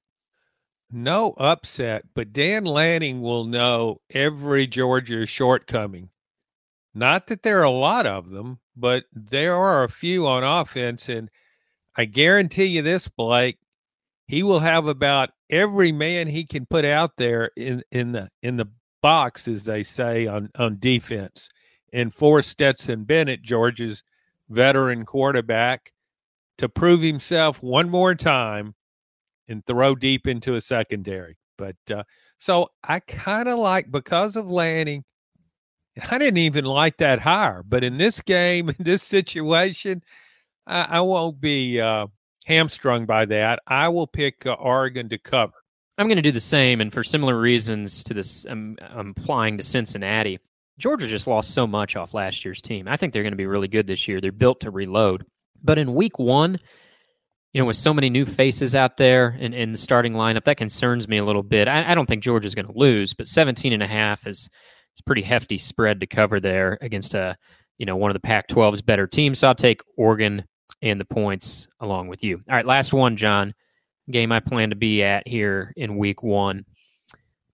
No 0.94 1.32
upset, 1.38 2.04
but 2.14 2.34
Dan 2.34 2.66
Lanning 2.66 3.22
will 3.22 3.44
know 3.44 4.02
every 4.10 4.66
Georgia 4.66 5.24
shortcoming. 5.24 6.10
Not 6.94 7.28
that 7.28 7.42
there 7.42 7.60
are 7.60 7.64
a 7.64 7.70
lot 7.70 8.04
of 8.04 8.28
them, 8.28 8.60
but 8.76 9.04
there 9.10 9.54
are 9.54 9.84
a 9.84 9.88
few 9.88 10.26
on 10.26 10.44
offense. 10.44 11.08
And 11.08 11.30
I 11.96 12.04
guarantee 12.04 12.66
you 12.66 12.82
this, 12.82 13.08
Blake, 13.08 13.58
he 14.26 14.42
will 14.42 14.60
have 14.60 14.86
about 14.86 15.30
every 15.48 15.92
man 15.92 16.26
he 16.26 16.44
can 16.44 16.66
put 16.66 16.84
out 16.84 17.16
there 17.16 17.50
in, 17.56 17.82
in 17.90 18.12
the 18.12 18.28
in 18.42 18.58
the 18.58 18.68
box, 19.00 19.48
as 19.48 19.64
they 19.64 19.82
say, 19.82 20.26
on, 20.26 20.50
on 20.56 20.78
defense. 20.78 21.48
And 21.90 22.12
for 22.12 22.42
Stetson 22.42 23.04
Bennett, 23.04 23.42
Georgia's 23.42 24.02
veteran 24.50 25.06
quarterback, 25.06 25.92
to 26.58 26.68
prove 26.68 27.00
himself 27.00 27.62
one 27.62 27.88
more 27.88 28.14
time 28.14 28.74
and 29.48 29.64
throw 29.66 29.94
deep 29.94 30.26
into 30.26 30.54
a 30.54 30.60
secondary. 30.60 31.36
But 31.58 31.76
uh, 31.90 32.04
so 32.38 32.68
I 32.82 33.00
kind 33.00 33.48
of 33.48 33.58
like 33.58 33.90
because 33.90 34.36
of 34.36 34.50
Lanning. 34.50 35.04
I 36.10 36.16
didn't 36.16 36.38
even 36.38 36.64
like 36.64 36.96
that 36.98 37.18
hire, 37.18 37.62
but 37.62 37.84
in 37.84 37.98
this 37.98 38.20
game, 38.20 38.68
in 38.76 38.76
this 38.78 39.02
situation, 39.02 40.02
I, 40.66 40.86
I 40.90 41.00
won't 41.02 41.40
be 41.40 41.80
uh, 41.80 42.06
hamstrung 42.46 43.06
by 43.06 43.26
that. 43.26 43.60
I 43.66 43.88
will 43.88 44.06
pick 44.06 44.46
uh, 44.46 44.54
Oregon 44.54 45.08
to 45.10 45.18
cover. 45.18 45.52
I'm 45.98 46.08
going 46.08 46.16
to 46.16 46.22
do 46.22 46.32
the 46.32 46.40
same, 46.40 46.80
and 46.80 46.92
for 46.92 47.04
similar 47.04 47.38
reasons 47.38 48.02
to 48.04 48.14
this, 48.14 48.46
I'm, 48.46 48.78
I'm 48.80 49.14
applying 49.16 49.58
to 49.58 49.62
Cincinnati. 49.62 50.40
Georgia 50.78 51.06
just 51.06 51.26
lost 51.26 51.52
so 51.52 51.66
much 51.66 51.96
off 51.96 52.14
last 52.14 52.44
year's 52.44 52.62
team. 52.62 52.88
I 52.88 52.96
think 52.96 53.12
they're 53.12 53.22
going 53.22 53.32
to 53.32 53.36
be 53.36 53.46
really 53.46 53.68
good 53.68 53.86
this 53.86 54.08
year. 54.08 54.20
They're 54.20 54.32
built 54.32 54.60
to 54.60 54.70
reload. 54.70 55.26
But 55.62 55.78
in 55.78 55.94
week 55.94 56.18
one, 56.18 56.58
you 57.52 57.60
know, 57.60 57.66
with 57.66 57.76
so 57.76 57.92
many 57.92 58.08
new 58.08 58.24
faces 58.24 58.74
out 58.74 58.96
there 58.96 59.36
in, 59.38 59.52
in 59.52 59.72
the 59.72 59.78
starting 59.78 60.14
lineup, 60.14 60.44
that 60.44 60.56
concerns 60.56 61.06
me 61.06 61.18
a 61.18 61.24
little 61.24 61.42
bit. 61.42 61.68
I, 61.68 61.92
I 61.92 61.94
don't 61.94 62.06
think 62.06 62.22
Georgia's 62.22 62.54
going 62.54 62.66
to 62.66 62.78
lose, 62.78 63.12
but 63.12 63.26
17 63.26 63.72
and 63.72 63.82
a 63.82 63.86
half 63.86 64.26
is 64.26 64.48
it's 64.92 65.00
a 65.00 65.04
pretty 65.04 65.22
hefty 65.22 65.58
spread 65.58 66.00
to 66.00 66.06
cover 66.06 66.40
there 66.40 66.78
against 66.80 67.14
a 67.14 67.36
you 67.78 67.86
know 67.86 67.96
one 67.96 68.10
of 68.10 68.14
the 68.14 68.20
Pac-12's 68.20 68.82
better 68.82 69.06
teams. 69.06 69.38
So 69.38 69.48
I'll 69.48 69.54
take 69.54 69.82
Oregon 69.96 70.44
and 70.80 71.00
the 71.00 71.04
points 71.04 71.68
along 71.80 72.08
with 72.08 72.24
you. 72.24 72.36
All 72.48 72.56
right, 72.56 72.66
last 72.66 72.92
one, 72.92 73.16
John. 73.16 73.54
Game 74.10 74.32
I 74.32 74.40
plan 74.40 74.70
to 74.70 74.76
be 74.76 75.02
at 75.02 75.28
here 75.28 75.72
in 75.76 75.96
Week 75.96 76.22
One. 76.22 76.64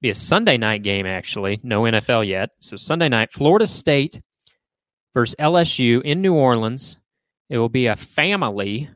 Be 0.01 0.09
a 0.09 0.15
Sunday 0.15 0.57
night 0.57 0.83
game 0.83 1.07
actually. 1.07 1.61
No 1.63 1.83
NFL 1.83 2.27
yet. 2.27 2.51
So 2.61 2.77
Sunday 2.77 3.09
night, 3.09 3.33
Florida 3.33 3.67
State 3.67 4.21
versus 5.13 5.35
LSU 5.39 6.03
in 6.03 6.23
New 6.23 6.35
Orleans. 6.35 6.99
It 7.51 7.59
will 7.59 7.69
be 7.69 7.87
a 7.87 7.97
family 7.97 8.89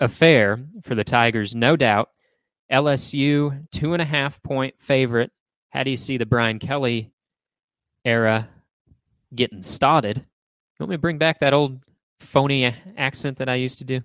affair 0.00 0.58
for 0.82 0.94
the 0.94 1.04
Tigers, 1.04 1.54
no 1.54 1.76
doubt. 1.76 2.10
LSU, 2.70 3.66
two 3.70 3.92
and 3.92 4.02
a 4.02 4.06
half 4.06 4.42
point 4.42 4.74
favorite. 4.78 5.30
How 5.70 5.82
do 5.82 5.90
you 5.90 5.96
see 5.96 6.16
the 6.16 6.26
Brian 6.26 6.58
Kelly 6.58 7.12
era 8.04 8.48
getting 9.34 9.62
started? 9.62 10.18
You 10.18 10.24
want 10.80 10.90
me 10.90 10.96
to 10.96 11.00
bring 11.00 11.18
back 11.18 11.40
that 11.40 11.52
old 11.52 11.80
phony 12.18 12.74
accent 12.96 13.38
that 13.38 13.48
I 13.48 13.56
used 13.56 13.78
to 13.78 13.84
do? 13.84 14.00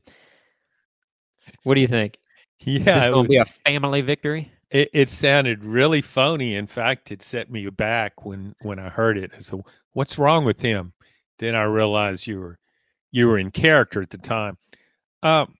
What 1.63 1.75
do 1.75 1.81
you 1.81 1.87
think? 1.87 2.17
Yeah, 2.59 2.79
Is 2.79 2.85
this 2.85 3.07
going 3.07 3.25
to 3.25 3.29
be 3.29 3.37
a 3.37 3.45
family 3.45 4.01
victory? 4.01 4.51
It, 4.69 4.89
it 4.93 5.09
sounded 5.09 5.63
really 5.63 6.01
phony. 6.01 6.55
In 6.55 6.67
fact, 6.67 7.11
it 7.11 7.21
set 7.21 7.49
me 7.49 7.69
back 7.69 8.25
when 8.25 8.55
when 8.61 8.79
I 8.79 8.89
heard 8.89 9.17
it. 9.17 9.31
So, 9.39 9.63
what's 9.93 10.17
wrong 10.17 10.43
with 10.43 10.61
him? 10.61 10.93
Then 11.39 11.55
I 11.55 11.63
realized 11.63 12.27
you 12.27 12.39
were 12.39 12.59
you 13.11 13.27
were 13.27 13.37
in 13.37 13.51
character 13.51 14.01
at 14.01 14.09
the 14.09 14.17
time. 14.17 14.57
Um, 15.23 15.55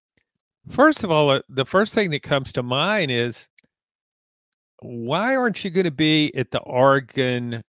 First 0.70 1.04
of 1.04 1.12
all, 1.12 1.30
uh, 1.30 1.42
the 1.50 1.66
first 1.66 1.94
thing 1.94 2.10
that 2.12 2.24
comes 2.24 2.52
to 2.54 2.64
mind 2.64 3.12
is 3.12 3.48
why 4.82 5.36
aren't 5.36 5.64
you 5.64 5.72
going 5.72 5.86
to 5.86 5.92
be 5.92 6.32
at 6.36 6.52
the 6.52 6.60
Oregon 6.60 7.64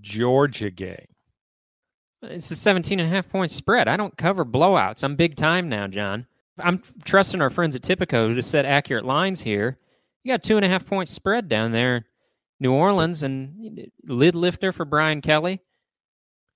Georgia 0.00 0.70
game? 0.70 1.06
It's 2.22 2.50
a 2.50 2.56
17 2.56 3.00
and 3.00 3.08
a 3.10 3.14
half 3.14 3.28
point 3.28 3.50
spread. 3.50 3.88
I 3.88 3.96
don't 3.96 4.16
cover 4.16 4.44
blowouts. 4.44 5.02
I'm 5.02 5.16
big 5.16 5.36
time 5.36 5.68
now, 5.68 5.88
John. 5.88 6.26
I'm 6.58 6.82
trusting 7.04 7.40
our 7.40 7.50
friends 7.50 7.74
at 7.74 7.82
Tipico 7.82 8.34
to 8.34 8.42
set 8.42 8.64
accurate 8.64 9.04
lines 9.04 9.40
here. 9.40 9.78
You 10.22 10.32
got 10.32 10.42
two 10.42 10.56
and 10.56 10.64
a 10.64 10.68
half 10.68 10.86
point 10.86 11.08
spread 11.08 11.48
down 11.48 11.72
there, 11.72 12.06
New 12.60 12.72
Orleans, 12.72 13.24
and 13.24 13.90
lid 14.04 14.36
lifter 14.36 14.70
for 14.70 14.84
Brian 14.84 15.20
Kelly. 15.20 15.60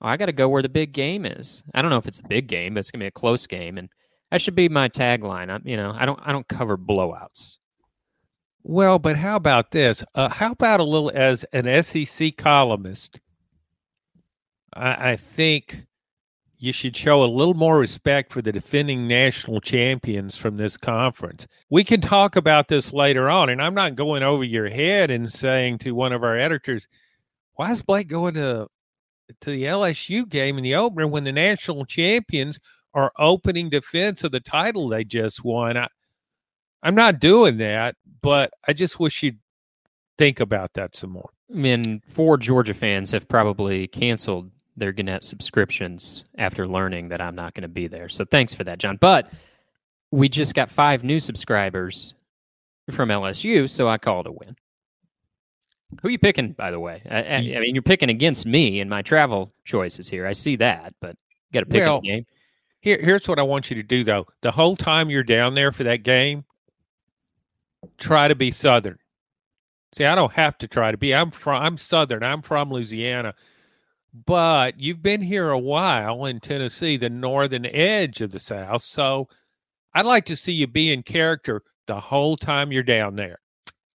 Oh, 0.01 0.07
I 0.07 0.17
got 0.17 0.27
to 0.27 0.33
go 0.33 0.49
where 0.49 0.63
the 0.63 0.69
big 0.69 0.93
game 0.93 1.25
is. 1.25 1.65
I 1.75 1.83
don't 1.83 1.91
know 1.91 1.97
if 1.97 2.07
it's 2.07 2.21
the 2.21 2.29
big 2.29 2.47
game, 2.47 2.75
but 2.75 2.81
it's 2.81 2.91
going 2.91 3.01
to 3.01 3.05
be 3.05 3.09
a 3.09 3.13
close 3.13 3.47
game. 3.47 3.79
And 3.79 3.89
that 4.31 4.41
should 4.41 4.55
be 4.55 4.69
my 4.69 4.89
tagline. 4.89 5.51
I, 5.51 5.61
you 5.69 5.77
know, 5.77 5.95
I 5.97 6.07
don't 6.07 6.21
I 6.23 6.33
don't 6.33 6.49
cover 6.49 6.77
blowouts. 6.77 7.59
Well, 8.62 8.99
but 8.99 9.17
how 9.17 9.37
about 9.37 9.71
this? 9.71 10.03
Uh, 10.15 10.29
how 10.29 10.53
about 10.53 10.81
a 10.81 10.85
little 10.85 11.12
as 11.15 11.45
an 11.53 11.83
SEC 11.85 12.37
columnist? 12.37 13.21
I, 14.75 15.12
I 15.12 15.17
think 15.17 15.87
you 16.59 16.73
should 16.73 16.97
show 16.97 17.23
a 17.23 17.27
little 17.27 17.55
more 17.55 17.79
respect 17.79 18.33
for 18.33 18.43
the 18.43 18.51
defending 18.51 19.07
national 19.07 19.61
champions 19.61 20.37
from 20.37 20.57
this 20.57 20.77
conference. 20.77 21.47
We 21.71 21.85
can 21.85 22.01
talk 22.01 22.35
about 22.35 22.67
this 22.67 22.93
later 22.93 23.29
on, 23.29 23.51
and 23.51 23.62
I'm 23.62 23.75
not 23.75 23.95
going 23.95 24.23
over 24.23 24.43
your 24.43 24.69
head 24.69 25.11
and 25.11 25.33
saying 25.33 25.79
to 25.79 25.93
one 25.93 26.12
of 26.12 26.25
our 26.25 26.37
editors, 26.37 26.89
"Why 27.55 27.71
is 27.73 27.83
Blake 27.83 28.09
going 28.09 28.35
to 28.35 28.69
to 29.41 29.51
the 29.51 29.65
LSU 29.65 30.29
game 30.29 30.57
in 30.57 30.65
the 30.65 30.75
opener 30.75 31.07
when 31.07 31.25
the 31.25 31.33
national 31.33 31.85
champions 31.85 32.59
our 32.97 33.13
opening 33.19 33.69
defense 33.69 34.25
of 34.25 34.33
the 34.33 34.41
title 34.41 34.89
they 34.89 35.05
just 35.05 35.45
won. 35.45 35.77
I, 35.77 35.89
I'm 36.83 36.95
not 36.95 37.21
doing 37.21 37.59
that, 37.59 37.95
but 38.23 38.53
I 38.67 38.73
just 38.73 38.99
wish 38.99 39.23
you'd 39.23 39.39
think 40.19 40.41
about 40.41 40.73
that 40.75 40.97
some 40.97 41.11
more. 41.11 41.31
I 41.53 41.57
mean, 41.57 42.01
four 42.09 42.39
Georgia 42.39 42.75
fans 42.75 43.13
have 43.13 43.29
probably 43.29 43.87
canceled 43.87 44.51
their 44.77 44.93
Gannett 44.93 45.25
subscriptions 45.25 46.25
after 46.39 46.67
learning 46.67 47.09
that 47.11 47.21
I'm 47.21 47.35
not 47.35 47.55
going 47.55 47.63
to 47.63 47.69
be 47.69 47.87
there. 47.87 48.09
So 48.09 48.25
thanks 48.25 48.55
for 48.55 48.65
that, 48.65 48.79
John. 48.79 48.97
But 49.01 49.31
we 50.11 50.29
just 50.29 50.55
got 50.55 50.71
five 50.71 51.05
new 51.05 51.21
subscribers 51.21 52.15
from 52.91 53.11
LSU, 53.11 53.69
so 53.69 53.89
I 53.89 53.99
call 53.99 54.21
it 54.21 54.27
a 54.27 54.33
win. 54.33 54.57
Who 56.01 56.09
are 56.09 56.11
you 56.11 56.19
picking, 56.19 56.53
by 56.53 56.71
the 56.71 56.81
way? 56.81 57.03
I, 57.09 57.23
I, 57.23 57.37
I 57.37 57.61
mean, 57.61 57.75
you're 57.75 57.83
picking 57.83 58.11
against 58.11 58.47
me 58.47 58.81
and 58.81 58.91
my 58.91 59.03
travel 59.03 59.53
choices 59.65 60.09
here. 60.09 60.27
I 60.27 60.33
see 60.33 60.57
that, 60.57 60.95
but 61.01 61.17
got 61.53 61.61
to 61.61 61.67
pick 61.67 61.83
well, 61.83 61.99
a 61.99 62.03
game. 62.03 62.27
Here, 62.87 63.01
here's 63.03 63.27
what 63.27 63.40
I 63.40 63.42
want 63.42 63.68
you 63.68 63.75
to 63.75 63.83
do 63.83 64.05
though. 64.05 64.29
The 64.42 64.53
whole 64.53 64.77
time 64.77 65.11
you're 65.11 65.25
down 65.25 65.57
there 65.57 65.72
for 65.72 65.83
that 65.83 66.05
game, 66.05 66.44
try 67.99 68.29
to 68.29 68.37
be 68.37 68.53
Southern. 68.53 69.01
See, 69.92 70.05
I 70.05 70.14
don't 70.14 70.33
have 70.35 70.57
to 70.59 70.68
try 70.68 70.92
to 70.92 70.96
be. 70.96 71.12
I'm 71.12 71.33
from. 71.33 71.61
I'm 71.64 71.77
Southern. 71.79 72.22
I'm 72.22 72.42
from 72.42 72.70
Louisiana, 72.70 73.35
but 74.25 74.79
you've 74.79 75.03
been 75.03 75.20
here 75.20 75.51
a 75.51 75.59
while 75.59 76.27
in 76.27 76.38
Tennessee, 76.38 76.96
the 76.96 77.11
northern 77.11 77.66
edge 77.66 78.20
of 78.20 78.31
the 78.31 78.38
South. 78.38 78.83
So, 78.83 79.29
I'd 79.92 80.07
like 80.07 80.27
to 80.27 80.37
see 80.37 80.53
you 80.53 80.68
be 80.68 80.92
in 80.92 81.03
character 81.03 81.64
the 81.88 81.99
whole 81.99 82.37
time 82.37 82.70
you're 82.70 82.85
down 82.85 83.16
there. 83.16 83.40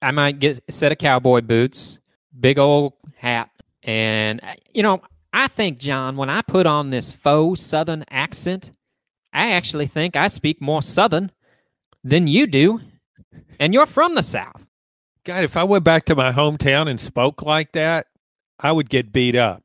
I 0.02 0.10
might 0.10 0.40
get 0.40 0.64
a 0.68 0.72
set 0.72 0.92
of 0.92 0.98
cowboy 0.98 1.42
boots, 1.42 2.00
big 2.40 2.58
old 2.58 2.94
hat, 3.16 3.52
and 3.84 4.40
uh, 4.42 4.56
you 4.74 4.82
know, 4.82 5.04
I 5.32 5.48
think 5.48 5.78
John, 5.78 6.18
when 6.18 6.32
I 6.32 6.42
put 6.42 6.66
on 6.66 6.90
this 6.90 7.12
faux 7.12 7.62
Southern 7.62 8.04
accent, 8.10 8.72
I 9.34 9.52
actually 9.52 9.88
think 9.88 10.16
I 10.16 10.28
speak 10.28 10.62
more 10.62 10.82
Southern 10.82 11.32
than 12.04 12.28
you 12.28 12.48
do, 12.48 12.82
and 13.60 13.74
you're 13.74 13.86
from 13.86 14.16
the 14.16 14.24
South. 14.24 14.66
God, 15.24 15.44
if 15.44 15.58
I 15.58 15.64
went 15.64 15.84
back 15.84 16.06
to 16.06 16.16
my 16.16 16.32
hometown 16.32 16.90
and 16.90 17.00
spoke 17.00 17.44
like 17.44 17.74
that, 17.74 18.08
I 18.60 18.72
would 18.72 18.90
get 18.90 19.12
beat 19.12 19.36
up. 19.36 19.64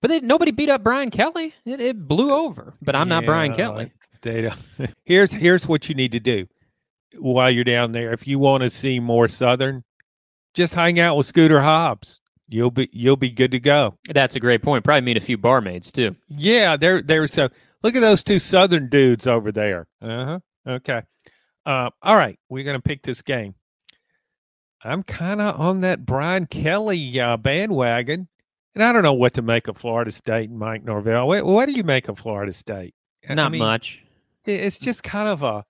But 0.00 0.08
they, 0.08 0.20
nobody 0.20 0.50
beat 0.50 0.68
up 0.68 0.82
Brian 0.82 1.10
Kelly. 1.10 1.54
It, 1.64 1.80
it 1.80 2.08
blew 2.08 2.32
over. 2.32 2.74
But 2.82 2.94
I'm 2.94 3.08
yeah, 3.08 3.16
not 3.16 3.24
Brian 3.24 3.54
Kelly. 3.54 3.92
Data. 4.20 4.56
here's 5.04 5.32
here's 5.32 5.66
what 5.66 5.88
you 5.88 5.94
need 5.94 6.12
to 6.12 6.20
do 6.20 6.46
while 7.18 7.50
you're 7.50 7.64
down 7.64 7.92
there. 7.92 8.12
If 8.12 8.28
you 8.28 8.38
want 8.38 8.62
to 8.62 8.70
see 8.70 9.00
more 9.00 9.28
Southern, 9.28 9.84
just 10.54 10.74
hang 10.74 11.00
out 11.00 11.16
with 11.16 11.26
Scooter 11.26 11.60
Hobbs. 11.60 12.20
You'll 12.48 12.70
be 12.70 12.88
you'll 12.92 13.16
be 13.16 13.30
good 13.30 13.52
to 13.52 13.60
go. 13.60 13.96
That's 14.08 14.34
a 14.34 14.40
great 14.40 14.62
point. 14.62 14.84
Probably 14.84 15.02
meet 15.02 15.16
a 15.16 15.20
few 15.20 15.36
barmaids 15.36 15.92
too. 15.92 16.16
Yeah, 16.28 16.76
there 16.76 17.02
there's 17.02 17.32
so 17.32 17.48
Look 17.82 17.94
at 17.94 18.00
those 18.00 18.22
two 18.22 18.38
Southern 18.38 18.88
dudes 18.88 19.26
over 19.26 19.52
there. 19.52 19.86
Uh 20.02 20.24
huh. 20.24 20.40
Okay. 20.66 21.02
Uh, 21.64 21.90
all 22.02 22.16
right. 22.16 22.38
We're 22.48 22.64
going 22.64 22.76
to 22.76 22.82
pick 22.82 23.02
this 23.02 23.22
game. 23.22 23.54
I'm 24.82 25.02
kind 25.02 25.40
of 25.40 25.60
on 25.60 25.80
that 25.82 26.06
Brian 26.06 26.46
Kelly 26.46 27.18
uh, 27.20 27.36
bandwagon. 27.36 28.28
And 28.74 28.84
I 28.84 28.92
don't 28.92 29.02
know 29.02 29.12
what 29.12 29.34
to 29.34 29.42
make 29.42 29.66
of 29.66 29.76
Florida 29.76 30.12
State 30.12 30.50
and 30.50 30.58
Mike 30.58 30.84
Norvell. 30.84 31.26
What, 31.26 31.44
what 31.44 31.66
do 31.66 31.72
you 31.72 31.82
make 31.82 32.08
of 32.08 32.18
Florida 32.18 32.52
State? 32.52 32.94
Not 33.28 33.38
I 33.38 33.48
mean, 33.48 33.58
much. 33.58 34.00
It's 34.44 34.78
just 34.78 35.02
kind 35.02 35.28
of 35.28 35.42
a 35.42 35.64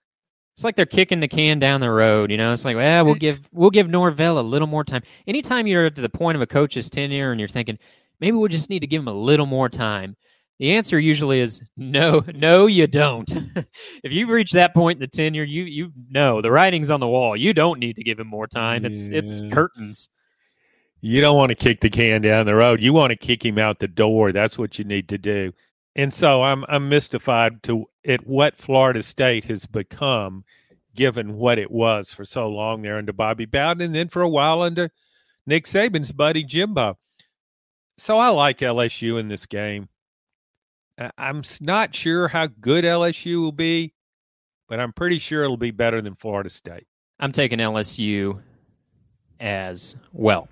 It's 0.54 0.64
like 0.64 0.76
they're 0.76 0.86
kicking 0.86 1.20
the 1.20 1.28
can 1.28 1.58
down 1.58 1.80
the 1.80 1.90
road. 1.90 2.30
You 2.30 2.36
know, 2.36 2.52
it's 2.52 2.64
like, 2.64 2.76
well, 2.76 3.04
we'll 3.06 3.14
give 3.14 3.48
we'll 3.52 3.70
give 3.70 3.88
Norvell 3.88 4.38
a 4.38 4.42
little 4.42 4.68
more 4.68 4.84
time. 4.84 5.02
Anytime 5.26 5.66
you're 5.66 5.86
at 5.86 5.94
the 5.94 6.08
point 6.08 6.36
of 6.36 6.42
a 6.42 6.46
coach's 6.46 6.90
tenure 6.90 7.30
and 7.30 7.40
you're 7.40 7.48
thinking 7.48 7.78
maybe 8.20 8.36
we'll 8.36 8.48
just 8.48 8.68
need 8.68 8.80
to 8.80 8.86
give 8.86 9.00
him 9.00 9.08
a 9.08 9.12
little 9.12 9.46
more 9.46 9.68
time, 9.68 10.16
the 10.58 10.72
answer 10.72 10.98
usually 10.98 11.40
is 11.40 11.62
no, 11.76 12.24
no, 12.34 12.66
you 12.66 12.86
don't. 12.86 13.30
if 14.02 14.12
you've 14.12 14.28
reached 14.30 14.54
that 14.54 14.74
point 14.74 14.96
in 14.96 15.00
the 15.00 15.06
tenure, 15.06 15.44
you 15.44 15.64
you 15.64 15.92
know 16.10 16.42
the 16.42 16.50
writing's 16.50 16.90
on 16.90 17.00
the 17.00 17.06
wall. 17.08 17.36
You 17.36 17.52
don't 17.54 17.78
need 17.78 17.96
to 17.96 18.04
give 18.04 18.18
him 18.18 18.26
more 18.26 18.46
time. 18.46 18.84
It's 18.84 19.08
Yeah. 19.08 19.18
it's 19.18 19.40
curtains. 19.52 20.08
You 21.00 21.20
don't 21.20 21.36
want 21.36 21.50
to 21.50 21.54
kick 21.54 21.80
the 21.80 21.90
can 21.90 22.22
down 22.22 22.46
the 22.46 22.56
road. 22.56 22.82
You 22.82 22.92
want 22.92 23.12
to 23.12 23.16
kick 23.16 23.44
him 23.44 23.56
out 23.58 23.78
the 23.78 23.86
door. 23.86 24.32
That's 24.32 24.58
what 24.58 24.78
you 24.80 24.84
need 24.84 25.08
to 25.10 25.18
do. 25.18 25.52
And 25.94 26.12
so 26.12 26.42
I'm 26.42 26.64
I'm 26.68 26.88
mystified 26.88 27.62
to 27.64 27.86
at 28.06 28.26
what 28.26 28.58
Florida 28.58 29.02
State 29.02 29.44
has 29.44 29.66
become, 29.66 30.44
given 30.94 31.34
what 31.34 31.58
it 31.58 31.70
was 31.70 32.10
for 32.10 32.24
so 32.24 32.48
long 32.48 32.82
there 32.82 32.98
under 32.98 33.12
Bobby 33.12 33.44
Bowden, 33.46 33.82
and 33.82 33.94
then 33.94 34.08
for 34.08 34.22
a 34.22 34.28
while 34.28 34.62
under 34.62 34.90
Nick 35.46 35.66
Saban's 35.66 36.10
buddy 36.10 36.42
Jimbo. 36.42 36.98
So 37.96 38.16
I 38.16 38.28
like 38.30 38.58
LSU 38.58 39.18
in 39.20 39.28
this 39.28 39.46
game. 39.46 39.88
I'm 41.16 41.42
not 41.60 41.94
sure 41.94 42.28
how 42.28 42.48
good 42.48 42.84
LSU 42.84 43.40
will 43.40 43.52
be, 43.52 43.92
but 44.68 44.80
I'm 44.80 44.92
pretty 44.92 45.18
sure 45.18 45.44
it'll 45.44 45.56
be 45.56 45.70
better 45.70 46.00
than 46.02 46.14
Florida 46.14 46.50
State. 46.50 46.86
I'm 47.20 47.32
taking 47.32 47.58
LSU 47.58 48.40
as 49.40 49.96
well. 50.12 50.48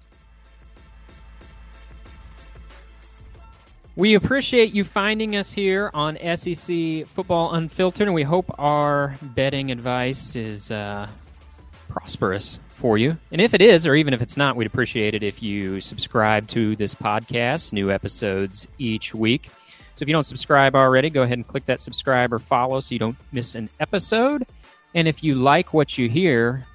We 3.97 4.15
appreciate 4.15 4.75
you 4.75 4.85
finding 4.85 5.37
us 5.37 5.51
here 5.51 5.91
on 5.95 6.19
SEC 6.37 7.07
Football 7.07 7.55
Unfiltered, 7.55 8.07
and 8.07 8.15
we 8.15 8.25
hope 8.25 8.45
our 8.59 9.17
betting 9.23 9.71
advice 9.71 10.37
is 10.37 10.71
uh, 10.71 11.09
prosperous 11.89 12.59
for 12.75 12.99
you. 12.99 13.17
And 13.33 13.41
if 13.41 13.55
it 13.55 13.63
is, 13.63 13.87
or 13.87 13.95
even 13.95 14.13
if 14.13 14.21
it's 14.21 14.37
not, 14.37 14.55
we'd 14.55 14.67
appreciate 14.67 15.15
it 15.15 15.23
if 15.23 15.43
you 15.43 15.81
subscribe 15.81 16.47
to 16.49 16.77
this 16.77 16.95
podcast. 16.95 17.73
New 17.73 17.91
episodes 17.91 18.69
each 18.77 19.15
week. 19.15 19.49
So 19.97 20.03
if 20.03 20.09
you 20.09 20.13
don't 20.13 20.25
subscribe 20.25 20.77
already, 20.77 21.09
go 21.09 21.23
ahead 21.23 21.39
and 21.39 21.49
click 21.49 21.65
that 21.65 21.81
subscribe 21.81 22.31
or 22.31 22.39
follow 22.39 22.81
so 22.81 22.95
you 22.95 22.99
don't 22.99 23.17
miss 23.33 23.55
an 23.55 23.71
episode. 23.81 24.47
And 24.95 25.09
if 25.09 25.25
you 25.25 25.37
like 25.37 25.73
what 25.73 25.97
you 25.97 26.11
hear, 26.11 26.67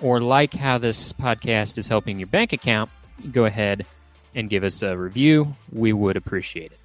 or 0.00 0.20
like 0.20 0.54
how 0.54 0.78
this 0.78 1.12
podcast 1.12 1.78
is 1.78 1.88
helping 1.88 2.20
your 2.20 2.28
bank 2.28 2.52
account, 2.52 2.88
go 3.32 3.44
ahead 3.44 3.84
and 4.36 4.48
give 4.48 4.62
us 4.62 4.82
a 4.82 4.96
review. 4.96 5.56
We 5.72 5.92
would 5.92 6.16
appreciate 6.16 6.70
it. 6.70 6.78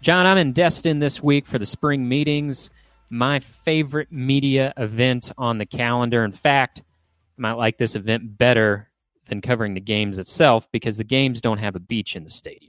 John, 0.00 0.26
I'm 0.26 0.38
in 0.38 0.52
Destin 0.52 1.00
this 1.00 1.20
week 1.20 1.44
for 1.44 1.58
the 1.58 1.66
spring 1.66 2.08
meetings, 2.08 2.70
my 3.10 3.40
favorite 3.40 4.12
media 4.12 4.72
event 4.76 5.32
on 5.36 5.58
the 5.58 5.66
calendar. 5.66 6.24
In 6.24 6.30
fact, 6.30 6.82
I 7.36 7.40
might 7.40 7.54
like 7.54 7.78
this 7.78 7.96
event 7.96 8.38
better 8.38 8.88
than 9.26 9.40
covering 9.40 9.74
the 9.74 9.80
games 9.80 10.18
itself 10.18 10.70
because 10.70 10.98
the 10.98 11.04
games 11.04 11.40
don't 11.40 11.58
have 11.58 11.74
a 11.74 11.80
beach 11.80 12.14
in 12.14 12.22
the 12.22 12.30
stadium. 12.30 12.67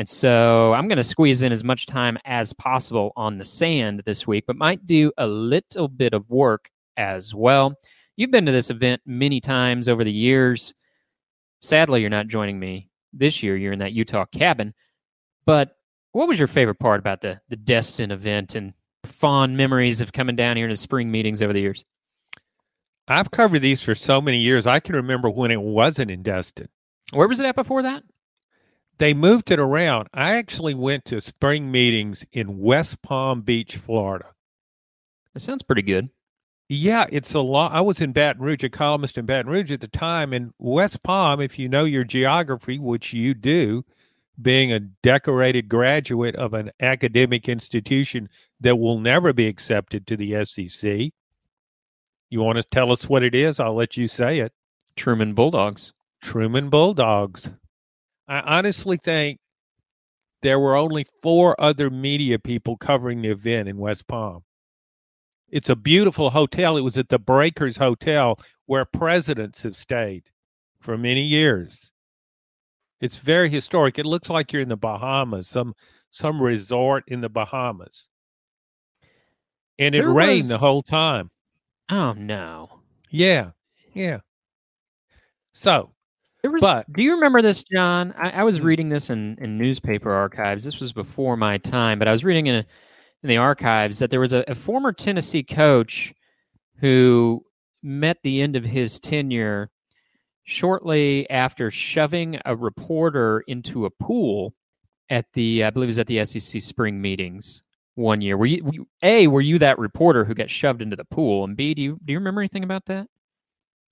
And 0.00 0.08
so 0.08 0.72
I'm 0.72 0.88
going 0.88 0.96
to 0.96 1.04
squeeze 1.04 1.42
in 1.42 1.52
as 1.52 1.62
much 1.62 1.84
time 1.84 2.16
as 2.24 2.54
possible 2.54 3.12
on 3.18 3.36
the 3.36 3.44
sand 3.44 4.00
this 4.06 4.26
week, 4.26 4.44
but 4.46 4.56
might 4.56 4.86
do 4.86 5.12
a 5.18 5.26
little 5.26 5.88
bit 5.88 6.14
of 6.14 6.30
work 6.30 6.70
as 6.96 7.34
well. 7.34 7.74
You've 8.16 8.30
been 8.30 8.46
to 8.46 8.52
this 8.52 8.70
event 8.70 9.02
many 9.04 9.42
times 9.42 9.90
over 9.90 10.02
the 10.02 10.10
years. 10.10 10.72
Sadly, 11.60 12.00
you're 12.00 12.08
not 12.08 12.28
joining 12.28 12.58
me 12.58 12.88
this 13.12 13.42
year. 13.42 13.58
You're 13.58 13.74
in 13.74 13.78
that 13.80 13.92
Utah 13.92 14.24
cabin. 14.24 14.72
But 15.44 15.76
what 16.12 16.28
was 16.28 16.38
your 16.38 16.48
favorite 16.48 16.80
part 16.80 16.98
about 16.98 17.20
the 17.20 17.38
the 17.50 17.56
Destin 17.56 18.10
event 18.10 18.54
and 18.54 18.72
fond 19.04 19.54
memories 19.54 20.00
of 20.00 20.14
coming 20.14 20.34
down 20.34 20.56
here 20.56 20.68
to 20.68 20.76
spring 20.76 21.10
meetings 21.10 21.42
over 21.42 21.52
the 21.52 21.60
years? 21.60 21.84
I've 23.06 23.32
covered 23.32 23.58
these 23.58 23.82
for 23.82 23.94
so 23.94 24.22
many 24.22 24.38
years. 24.38 24.66
I 24.66 24.80
can 24.80 24.96
remember 24.96 25.28
when 25.28 25.50
it 25.50 25.60
wasn't 25.60 26.10
in 26.10 26.22
Destin. 26.22 26.70
Where 27.12 27.28
was 27.28 27.38
it 27.38 27.44
at 27.44 27.54
before 27.54 27.82
that? 27.82 28.02
They 29.00 29.14
moved 29.14 29.50
it 29.50 29.58
around. 29.58 30.08
I 30.12 30.36
actually 30.36 30.74
went 30.74 31.06
to 31.06 31.22
spring 31.22 31.70
meetings 31.70 32.22
in 32.32 32.58
West 32.58 33.00
Palm 33.00 33.40
Beach, 33.40 33.76
Florida. 33.76 34.26
That 35.32 35.40
sounds 35.40 35.62
pretty 35.62 35.80
good. 35.80 36.10
Yeah, 36.68 37.06
it's 37.10 37.32
a 37.32 37.40
lot. 37.40 37.72
I 37.72 37.80
was 37.80 38.02
in 38.02 38.12
Baton 38.12 38.42
Rouge, 38.42 38.62
a 38.62 38.68
columnist 38.68 39.16
in 39.16 39.24
Baton 39.24 39.50
Rouge 39.50 39.72
at 39.72 39.80
the 39.80 39.88
time. 39.88 40.34
And 40.34 40.52
West 40.58 41.02
Palm, 41.02 41.40
if 41.40 41.58
you 41.58 41.66
know 41.66 41.84
your 41.84 42.04
geography, 42.04 42.78
which 42.78 43.14
you 43.14 43.32
do, 43.32 43.86
being 44.42 44.70
a 44.70 44.80
decorated 44.80 45.70
graduate 45.70 46.36
of 46.36 46.52
an 46.52 46.70
academic 46.80 47.48
institution 47.48 48.28
that 48.60 48.76
will 48.76 49.00
never 49.00 49.32
be 49.32 49.46
accepted 49.46 50.06
to 50.08 50.16
the 50.18 50.44
SEC, 50.44 51.10
you 52.28 52.40
want 52.42 52.58
to 52.58 52.64
tell 52.64 52.92
us 52.92 53.08
what 53.08 53.22
it 53.22 53.34
is? 53.34 53.60
I'll 53.60 53.72
let 53.72 53.96
you 53.96 54.06
say 54.06 54.40
it. 54.40 54.52
Truman 54.94 55.32
Bulldogs. 55.32 55.94
Truman 56.20 56.68
Bulldogs. 56.68 57.48
I 58.30 58.58
honestly 58.58 58.96
think 58.96 59.40
there 60.42 60.60
were 60.60 60.76
only 60.76 61.04
four 61.20 61.60
other 61.60 61.90
media 61.90 62.38
people 62.38 62.76
covering 62.76 63.22
the 63.22 63.28
event 63.30 63.68
in 63.68 63.76
West 63.76 64.06
Palm. 64.06 64.44
It's 65.48 65.68
a 65.68 65.74
beautiful 65.74 66.30
hotel. 66.30 66.76
It 66.76 66.82
was 66.82 66.96
at 66.96 67.08
the 67.08 67.18
Breakers 67.18 67.76
Hotel 67.78 68.38
where 68.66 68.84
presidents 68.84 69.64
have 69.64 69.74
stayed 69.74 70.30
for 70.80 70.96
many 70.96 71.22
years. 71.24 71.90
It's 73.00 73.18
very 73.18 73.48
historic. 73.50 73.98
It 73.98 74.06
looks 74.06 74.30
like 74.30 74.52
you're 74.52 74.62
in 74.62 74.68
the 74.68 74.76
Bahamas, 74.76 75.48
some 75.48 75.74
some 76.12 76.40
resort 76.40 77.02
in 77.08 77.20
the 77.20 77.28
Bahamas. 77.28 78.08
And 79.78 79.94
it 79.94 80.02
There 80.02 80.10
rained 80.10 80.36
was- 80.42 80.48
the 80.50 80.58
whole 80.58 80.82
time. 80.82 81.30
Oh 81.90 82.12
no. 82.12 82.80
Yeah. 83.10 83.50
Yeah. 83.92 84.20
So, 85.52 85.90
There 86.42 86.50
was, 86.50 86.60
But- 86.62 86.90
do 86.92 87.02
you 87.02 87.12
remember 87.14 87.42
this, 87.42 87.62
John? 87.64 88.12
I, 88.16 88.30
I 88.30 88.42
was 88.44 88.60
Mm. 88.60 88.64
reading 88.64 88.88
this 88.88 89.10
in, 89.10 89.36
in 89.40 89.58
newspaper 89.58 90.10
archives. 90.10 90.64
This 90.64 90.80
was 90.80 90.92
before 90.92 91.36
my 91.36 91.58
time, 91.58 91.98
but 91.98 92.08
I 92.08 92.12
was 92.12 92.24
reading 92.24 92.46
in, 92.46 92.54
a, 92.56 92.66
in 93.22 93.28
the 93.28 93.36
archives 93.36 93.98
that 93.98 94.10
there 94.10 94.20
was 94.20 94.32
a, 94.32 94.44
a 94.48 94.54
former 94.54 94.92
Tennessee 94.92 95.42
coach 95.42 96.14
who 96.76 97.44
met 97.82 98.18
the 98.22 98.40
end 98.40 98.56
of 98.56 98.64
his 98.64 98.98
tenure 98.98 99.70
shortly 100.44 101.28
after 101.30 101.70
shoving 101.70 102.40
a 102.44 102.56
reporter 102.56 103.40
into 103.46 103.84
a 103.84 103.90
pool 103.90 104.54
at 105.10 105.26
the, 105.34 105.64
I 105.64 105.70
believe 105.70 105.88
it 105.88 105.88
was 105.88 105.98
at 105.98 106.06
the 106.06 106.24
SEC 106.24 106.60
spring 106.62 107.00
meetings 107.02 107.62
one 107.96 108.20
year. 108.22 108.36
Were 108.38 108.46
you, 108.46 108.64
were 108.64 108.72
you- 108.72 108.88
A, 109.02 109.26
were 109.26 109.40
you 109.42 109.58
that 109.58 109.78
reporter 109.78 110.24
who 110.24 110.34
got 110.34 110.48
shoved 110.48 110.80
into 110.80 110.96
the 110.96 111.04
pool? 111.04 111.44
And 111.44 111.56
B, 111.56 111.74
do 111.74 111.82
you, 111.82 111.98
do 112.04 112.12
you 112.12 112.18
remember 112.18 112.40
anything 112.40 112.64
about 112.64 112.86
that? 112.86 113.06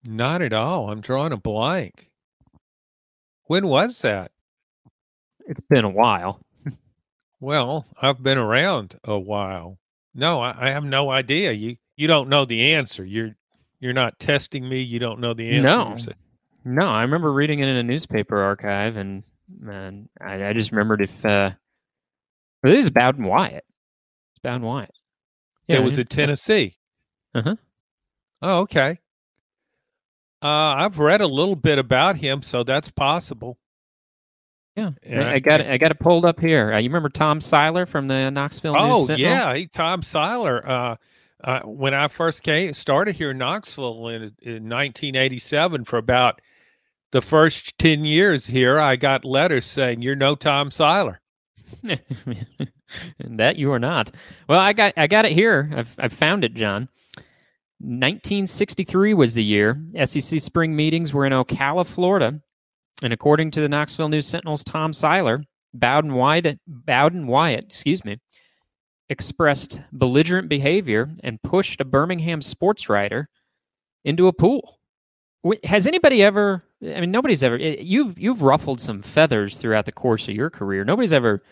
not 0.05 0.41
at 0.41 0.53
all. 0.53 0.91
I'm 0.91 1.01
drawing 1.01 1.33
a 1.33 1.37
blank. 1.37 2.09
When 3.49 3.67
was 3.67 4.03
that? 4.03 4.31
It's 5.47 5.61
been 5.61 5.85
a 5.85 5.91
while. 5.91 6.41
Well, 7.41 7.87
I've 8.01 8.23
been 8.23 8.37
around 8.37 8.99
a 9.05 9.19
while. 9.19 9.79
No, 10.15 10.41
I, 10.41 10.67
I 10.67 10.71
have 10.71 10.85
no 10.85 11.11
idea. 11.11 11.53
You 11.53 11.77
you 11.97 12.07
don't 12.07 12.29
know 12.29 12.45
the 12.45 12.75
answer. 12.75 13.05
You're 13.05 13.37
you're 13.81 13.93
not 13.93 14.19
testing 14.19 14.69
me. 14.69 14.81
You 14.81 14.99
don't 14.99 15.21
know 15.21 15.35
the 15.35 15.49
answer. 15.51 16.13
No. 16.65 16.83
No, 16.85 16.89
I 16.89 17.03
remember 17.03 17.33
reading 17.33 17.61
it 17.61 17.69
in 17.69 17.77
a 17.77 17.83
newspaper 17.83 18.39
archive, 18.43 18.97
and 18.97 19.23
and 19.67 20.09
I, 20.21 20.49
I 20.49 20.53
just 20.53 20.71
remembered 20.73 21.01
if 21.01 21.25
uh, 21.25 21.53
well, 22.63 22.73
it 22.73 22.77
was 22.77 22.91
Bowden 22.91 23.25
Wyatt. 23.25 23.65
It's 24.33 24.41
Bowden 24.43 24.63
Wyatt. 24.63 24.91
it 25.69 25.83
was 25.83 25.99
in 25.99 26.07
Tennessee. 26.07 26.77
Uh-huh. 27.35 27.57
Oh, 28.43 28.61
okay. 28.63 28.99
Uh, 30.43 30.75
I've 30.79 30.99
read 30.99 31.21
a 31.21 31.27
little 31.27 31.57
bit 31.57 31.79
about 31.79 32.17
him, 32.17 32.43
so 32.43 32.63
that's 32.63 32.91
possible. 32.91 33.59
Yeah, 34.77 34.93
And 35.03 35.25
I, 35.25 35.41
got 35.41 35.61
it. 35.61 35.67
I 35.67 35.77
got 35.77 35.91
it 35.91 35.99
pulled 35.99 36.25
up 36.25 36.39
here. 36.39 36.73
Uh, 36.73 36.79
you 36.79 36.89
remember 36.89 37.09
Tom 37.09 37.41
Siler 37.41 37.87
from 37.89 38.07
the 38.07 38.31
Knoxville 38.31 38.75
News 38.75 38.83
Oh 38.85 39.07
Sentinel? 39.07 39.33
yeah, 39.33 39.55
he, 39.55 39.67
Tom 39.67 40.03
Siler. 40.03 40.65
Uh, 40.65 40.97
uh, 41.43 41.61
when 41.63 41.95
I 41.95 42.07
first 42.07 42.45
came, 42.45 42.73
started 42.75 43.17
here 43.17 43.33
in 43.33 43.39
Knoxville 43.39 44.09
in, 44.09 44.23
in 44.41 44.69
1987, 44.69 45.85
for 45.85 45.97
about 45.99 46.41
the 47.11 47.23
first 47.23 47.77
10 47.79 48.05
years 48.05 48.47
here, 48.47 48.79
I 48.79 48.95
got 48.95 49.25
letters 49.25 49.67
saying, 49.67 50.03
"You're 50.03 50.15
no 50.15 50.37
Tom 50.37 50.71
Siler." 50.71 51.17
that 53.21 53.57
you 53.57 53.73
are 53.73 53.79
not. 53.79 54.13
Well, 54.49 54.61
I 54.61 54.73
got 54.73 54.95
I 54.97 55.07
got 55.07 55.25
it 55.25 55.33
here. 55.33 55.71
I've 55.75 55.95
I've 55.99 56.13
found 56.13 56.45
it, 56.45 56.55
John. 56.55 56.89
1963 57.81 59.15
was 59.15 59.35
the 59.35 59.45
year. 59.45 59.81
SEC 60.05 60.41
spring 60.41 60.75
meetings 60.75 61.13
were 61.13 61.27
in 61.27 61.33
Ocala, 61.33 61.87
Florida, 61.87 62.41
and 63.03 63.13
according 63.13 63.53
to 63.53 63.61
the 63.61 63.69
Knoxville 63.69 64.09
News 64.09 64.27
Sentinel's 64.27 64.65
Tom 64.65 64.93
Siler, 64.93 65.45
Bowden 65.75 66.15
Wyatt, 66.15 66.59
Bowden 66.67 67.27
Wyatt, 67.27 67.67
excuse 67.67 68.05
me, 68.05 68.19
expressed 69.09 69.81
belligerent 69.93 70.49
behavior 70.49 71.09
and 71.23 71.43
pushed 71.43 71.81
a 71.81 71.85
Birmingham 71.85 72.43
sports 72.43 72.89
writer 72.89 73.29
into 74.05 74.27
a 74.27 74.33
pool. 74.33 74.81
Has 75.65 75.87
anybody 75.87 76.23
ever? 76.23 76.63
I 76.83 77.01
mean, 77.01 77.11
nobody's 77.11 77.45
ever. 77.45 77.57
You've 77.57 78.19
you've 78.19 78.43
ruffled 78.43 78.81
some 78.81 79.03
feathers 79.03 79.57
throughout 79.57 79.87
the 79.87 79.93
course 79.93 80.29
of 80.29 80.35
your 80.35 80.51
career. 80.51 80.85
Nobody's 80.85 81.13
ever 81.13 81.43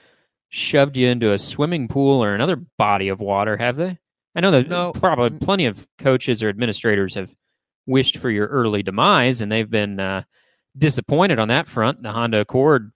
shoved 0.48 0.96
you 0.96 1.08
into 1.08 1.32
a 1.32 1.38
swimming 1.38 1.88
pool 1.88 2.22
or 2.22 2.34
another 2.34 2.56
body 2.56 3.08
of 3.08 3.20
water, 3.20 3.56
have 3.56 3.76
they? 3.76 3.98
I 4.36 4.40
know 4.40 4.50
that 4.50 4.68
No. 4.68 4.92
probably 4.92 5.38
plenty 5.38 5.64
of 5.64 5.86
coaches 5.98 6.42
or 6.42 6.48
administrators 6.48 7.14
have 7.14 7.34
wished 7.86 8.18
for 8.18 8.30
your 8.30 8.48
probably 8.48 8.58
plenty 8.58 8.76
of 8.76 8.76
coaches 8.76 8.76
or 8.76 8.76
administrators 8.76 8.76
have 8.76 8.76
wished 8.76 8.76
for 8.78 8.78
your 8.78 8.78
early 8.78 8.82
demise, 8.82 9.40
and 9.40 9.50
they've 9.50 9.70
been 9.70 9.98
uh, 9.98 10.22
disappointed 10.76 11.38
on 11.38 11.48
that 11.48 11.66
front. 11.66 12.02
The 12.02 12.12
Honda 12.12 12.40
Accord 12.40 12.92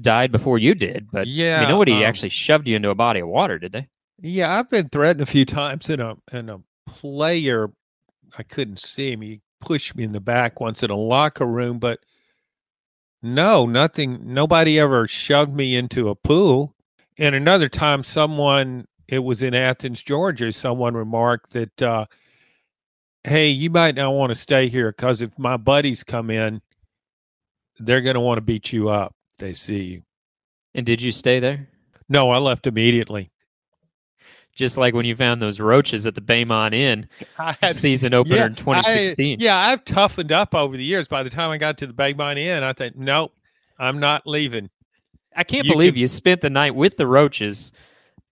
died 0.00 0.32
before 0.32 0.58
you 0.58 0.74
did, 0.74 1.10
but 1.12 1.26
I 1.28 1.30
Yeah, 1.30 1.60
mean, 1.60 1.68
nobody 1.68 1.92
um, 1.92 2.02
actually 2.02 2.30
shoved 2.30 2.66
you 2.68 2.74
into 2.76 2.90
a 2.90 2.94
body 2.94 3.20
of 3.20 3.28
water, 3.28 3.58
did 3.58 3.72
they? 3.72 3.88
Yeah, 4.20 4.58
I've 4.58 4.70
been 4.70 4.88
threatened 4.88 5.20
a 5.22 5.26
few 5.26 5.44
times 5.44 5.88
in 5.90 6.00
a 6.00 6.16
in 6.32 6.48
a 6.48 6.60
player. 6.86 7.70
I 8.36 8.42
couldn't 8.42 8.78
see 8.80 9.12
him. 9.12 9.20
He 9.22 9.40
pushed 9.60 9.94
me 9.94 10.02
in 10.04 10.12
the 10.12 10.20
back 10.20 10.60
once 10.60 10.82
in 10.82 10.90
a 10.90 10.96
locker 10.96 11.46
room, 11.46 11.78
but 11.78 12.00
no, 13.22 13.66
nothing. 13.66 14.34
Nobody 14.34 14.78
ever 14.78 15.06
shoved 15.06 15.54
me 15.54 15.76
into 15.76 16.08
a 16.08 16.14
pool. 16.14 16.74
And 17.18 17.34
another 17.34 17.68
time, 17.68 18.02
someone 18.02 18.86
it 19.08 19.18
was 19.20 19.42
in 19.42 19.54
Athens, 19.54 20.02
Georgia. 20.02 20.50
Someone 20.52 20.94
remarked 20.94 21.52
that, 21.52 21.82
uh, 21.82 22.06
"Hey, 23.24 23.48
you 23.48 23.70
might 23.70 23.94
not 23.94 24.12
want 24.12 24.30
to 24.30 24.34
stay 24.34 24.68
here 24.68 24.90
because 24.92 25.22
if 25.22 25.38
my 25.38 25.56
buddies 25.56 26.02
come 26.04 26.30
in, 26.30 26.60
they're 27.78 28.00
going 28.00 28.14
to 28.14 28.20
want 28.20 28.38
to 28.38 28.42
beat 28.42 28.72
you 28.72 28.88
up. 28.88 29.14
if 29.32 29.38
They 29.38 29.54
see 29.54 29.82
you." 29.84 30.02
And 30.74 30.84
did 30.86 31.00
you 31.02 31.12
stay 31.12 31.38
there? 31.40 31.68
No, 32.08 32.30
I 32.30 32.38
left 32.38 32.66
immediately. 32.66 33.30
Just 34.54 34.76
like 34.78 34.94
when 34.94 35.04
you 35.04 35.16
found 35.16 35.42
those 35.42 35.58
roaches 35.58 36.06
at 36.06 36.14
the 36.14 36.20
Baymont 36.20 36.74
Inn 36.74 37.08
had 37.36 37.70
season 37.70 38.14
opener 38.14 38.36
Yeah, 38.36 38.46
in 38.46 38.54
2016. 38.54 39.40
I- 39.40 39.44
yeah, 39.44 39.56
I've 39.56 39.84
toughened 39.84 40.30
up 40.30 40.54
over 40.54 40.76
the 40.76 40.84
years. 40.84 41.08
By 41.08 41.22
the 41.24 41.30
time 41.30 41.50
I 41.50 41.58
got 41.58 41.76
to 41.78 41.86
the 41.88 41.92
Baymont 41.92 42.38
Inn, 42.38 42.62
I 42.62 42.72
thought, 42.72 42.94
nope, 42.94 43.34
I'm 43.78 43.98
not 43.98 44.26
leaving. 44.26 44.70
I 45.36 45.42
can't 45.42 45.66
You 45.66 45.72
believe 45.72 45.94
could- 45.94 46.00
you 46.00 46.06
spent 46.06 46.40
the 46.40 46.50
night 46.50 46.74
with 46.76 46.96
the 46.96 47.06
roaches. 47.08 47.72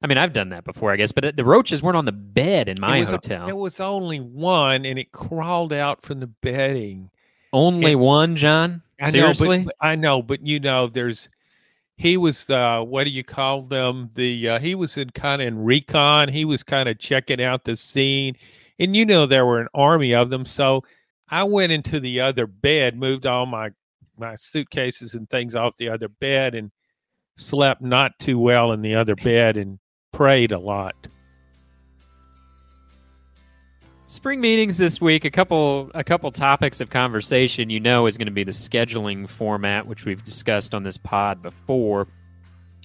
I 0.02 0.06
mean, 0.08 0.18
I've 0.18 0.32
done 0.32 0.48
that 0.48 0.64
before, 0.64 0.92
I 0.92 0.96
guess, 0.96 1.12
but 1.12 1.36
the 1.36 1.44
roaches 1.44 1.82
weren't 1.82 1.96
on 1.96 2.04
the 2.04 2.12
bed 2.12 2.68
in 2.68 2.76
my 2.80 2.98
it 2.98 3.08
hotel. 3.08 3.48
It 3.48 3.56
was 3.56 3.78
only 3.78 4.18
one, 4.18 4.84
and 4.84 4.98
it 4.98 5.12
crawled 5.12 5.72
out 5.72 6.02
from 6.02 6.20
the 6.20 6.26
bedding. 6.26 7.10
Only 7.52 7.92
it- 7.92 7.96
one, 7.96 8.34
John? 8.36 8.82
I 9.00 9.10
Seriously? 9.10 9.58
know, 9.58 9.64
but, 9.64 9.74
I 9.80 9.96
know, 9.96 10.22
but 10.22 10.46
you 10.46 10.60
know, 10.60 10.86
there's. 10.86 11.28
He 11.96 12.16
was, 12.16 12.48
uh, 12.50 12.82
what 12.82 13.04
do 13.04 13.10
you 13.10 13.22
call 13.22 13.62
them? 13.62 14.10
The 14.14 14.48
uh, 14.48 14.58
he 14.58 14.74
was 14.74 14.96
in 14.96 15.10
kind 15.10 15.42
of 15.42 15.48
in 15.48 15.62
recon. 15.62 16.28
He 16.28 16.44
was 16.44 16.62
kind 16.62 16.88
of 16.88 16.98
checking 16.98 17.40
out 17.40 17.64
the 17.64 17.76
scene, 17.76 18.36
and 18.78 18.96
you 18.96 19.04
know 19.04 19.26
there 19.26 19.46
were 19.46 19.60
an 19.60 19.68
army 19.74 20.14
of 20.14 20.30
them. 20.30 20.44
So 20.44 20.82
I 21.28 21.44
went 21.44 21.70
into 21.70 22.00
the 22.00 22.20
other 22.20 22.46
bed, 22.46 22.96
moved 22.96 23.26
all 23.26 23.46
my 23.46 23.70
my 24.16 24.34
suitcases 24.36 25.14
and 25.14 25.28
things 25.28 25.54
off 25.54 25.76
the 25.76 25.88
other 25.90 26.08
bed, 26.08 26.54
and 26.54 26.72
slept 27.36 27.82
not 27.82 28.18
too 28.18 28.38
well 28.38 28.72
in 28.72 28.82
the 28.82 28.94
other 28.94 29.14
bed, 29.14 29.56
and 29.56 29.78
prayed 30.12 30.52
a 30.52 30.58
lot. 30.58 30.94
Spring 34.06 34.42
meetings 34.42 34.76
this 34.76 35.00
week. 35.00 35.24
A 35.24 35.30
couple, 35.30 35.90
a 35.94 36.04
couple 36.04 36.30
topics 36.30 36.82
of 36.82 36.90
conversation. 36.90 37.70
You 37.70 37.80
know, 37.80 38.06
is 38.06 38.18
going 38.18 38.26
to 38.26 38.32
be 38.32 38.44
the 38.44 38.52
scheduling 38.52 39.26
format, 39.26 39.86
which 39.86 40.04
we've 40.04 40.22
discussed 40.22 40.74
on 40.74 40.82
this 40.82 40.98
pod 40.98 41.40
before. 41.40 42.06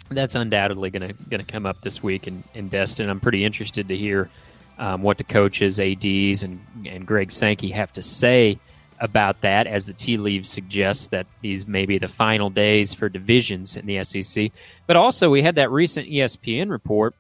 That's 0.10 0.36
undoubtedly 0.36 0.90
going 0.90 1.10
to 1.10 1.24
going 1.30 1.44
to 1.44 1.52
come 1.52 1.66
up 1.66 1.82
this 1.82 2.02
week 2.02 2.28
in 2.28 2.46
in 2.54 2.70
Destin. 2.70 3.10
I'm 3.10 3.20
pretty 3.20 3.44
interested 3.44 3.90
to 3.90 3.98
hear 3.98 4.30
um, 4.78 5.02
what 5.02 5.18
the 5.18 5.26
coaches, 5.26 5.82
ads, 5.82 6.44
and 6.44 6.66
and 6.86 7.06
Greg 7.06 7.30
Sankey 7.30 7.72
have 7.72 7.92
to 7.94 8.02
say 8.02 8.58
about 9.00 9.42
that, 9.42 9.68
as 9.68 9.86
the 9.86 9.94
tea 9.94 10.18
leaves 10.18 10.50
suggest 10.50 11.12
that 11.12 11.28
these 11.42 11.68
may 11.68 11.86
be 11.86 11.98
the 11.98 12.08
final 12.08 12.50
days 12.50 12.94
for 12.94 13.10
divisions 13.10 13.78
in 13.78 13.86
the 13.86 14.04
SEC. 14.04 14.52
But 14.88 14.96
also, 14.96 15.30
we 15.30 15.42
had 15.42 15.56
that 15.56 15.72
recent 15.72 16.08
ESPN 16.08 16.70
report 16.70 17.16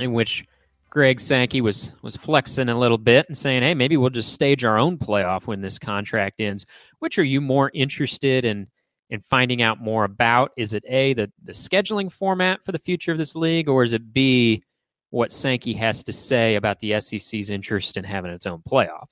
in 0.00 0.12
which 0.12 0.44
Greg 0.90 1.20
Sankey 1.20 1.60
was 1.60 1.90
was 2.02 2.16
flexing 2.16 2.68
a 2.68 2.78
little 2.78 2.98
bit 2.98 3.26
and 3.28 3.36
saying, 3.36 3.62
"Hey, 3.62 3.74
maybe 3.74 3.96
we'll 3.96 4.10
just 4.10 4.32
stage 4.32 4.64
our 4.64 4.78
own 4.78 4.96
playoff 4.96 5.46
when 5.46 5.60
this 5.60 5.78
contract 5.78 6.40
ends." 6.40 6.64
Which 6.98 7.18
are 7.18 7.24
you 7.24 7.40
more 7.40 7.70
interested 7.74 8.44
in 8.44 8.68
in 9.10 9.20
finding 9.20 9.62
out 9.62 9.80
more 9.80 10.04
about? 10.04 10.52
Is 10.56 10.72
it 10.72 10.84
a 10.88 11.12
the 11.12 11.30
the 11.42 11.52
scheduling 11.52 12.10
format 12.10 12.64
for 12.64 12.72
the 12.72 12.78
future 12.78 13.12
of 13.12 13.18
this 13.18 13.36
league, 13.36 13.68
or 13.68 13.82
is 13.84 13.92
it 13.92 14.12
b 14.14 14.62
what 15.10 15.32
Sankey 15.32 15.74
has 15.74 16.02
to 16.04 16.12
say 16.12 16.56
about 16.56 16.80
the 16.80 16.98
SEC's 17.00 17.50
interest 17.50 17.96
in 17.96 18.04
having 18.04 18.30
its 18.30 18.46
own 18.46 18.62
playoff? 18.68 19.06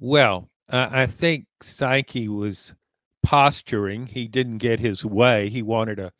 Well, 0.00 0.48
uh, 0.68 0.88
I 0.90 1.06
think 1.06 1.46
Sankey 1.62 2.28
was 2.28 2.74
posturing. 3.22 4.06
He 4.06 4.28
didn't 4.28 4.58
get 4.58 4.80
his 4.80 5.04
way. 5.04 5.48
He 5.48 5.62
wanted 5.62 5.98
a 5.98 6.12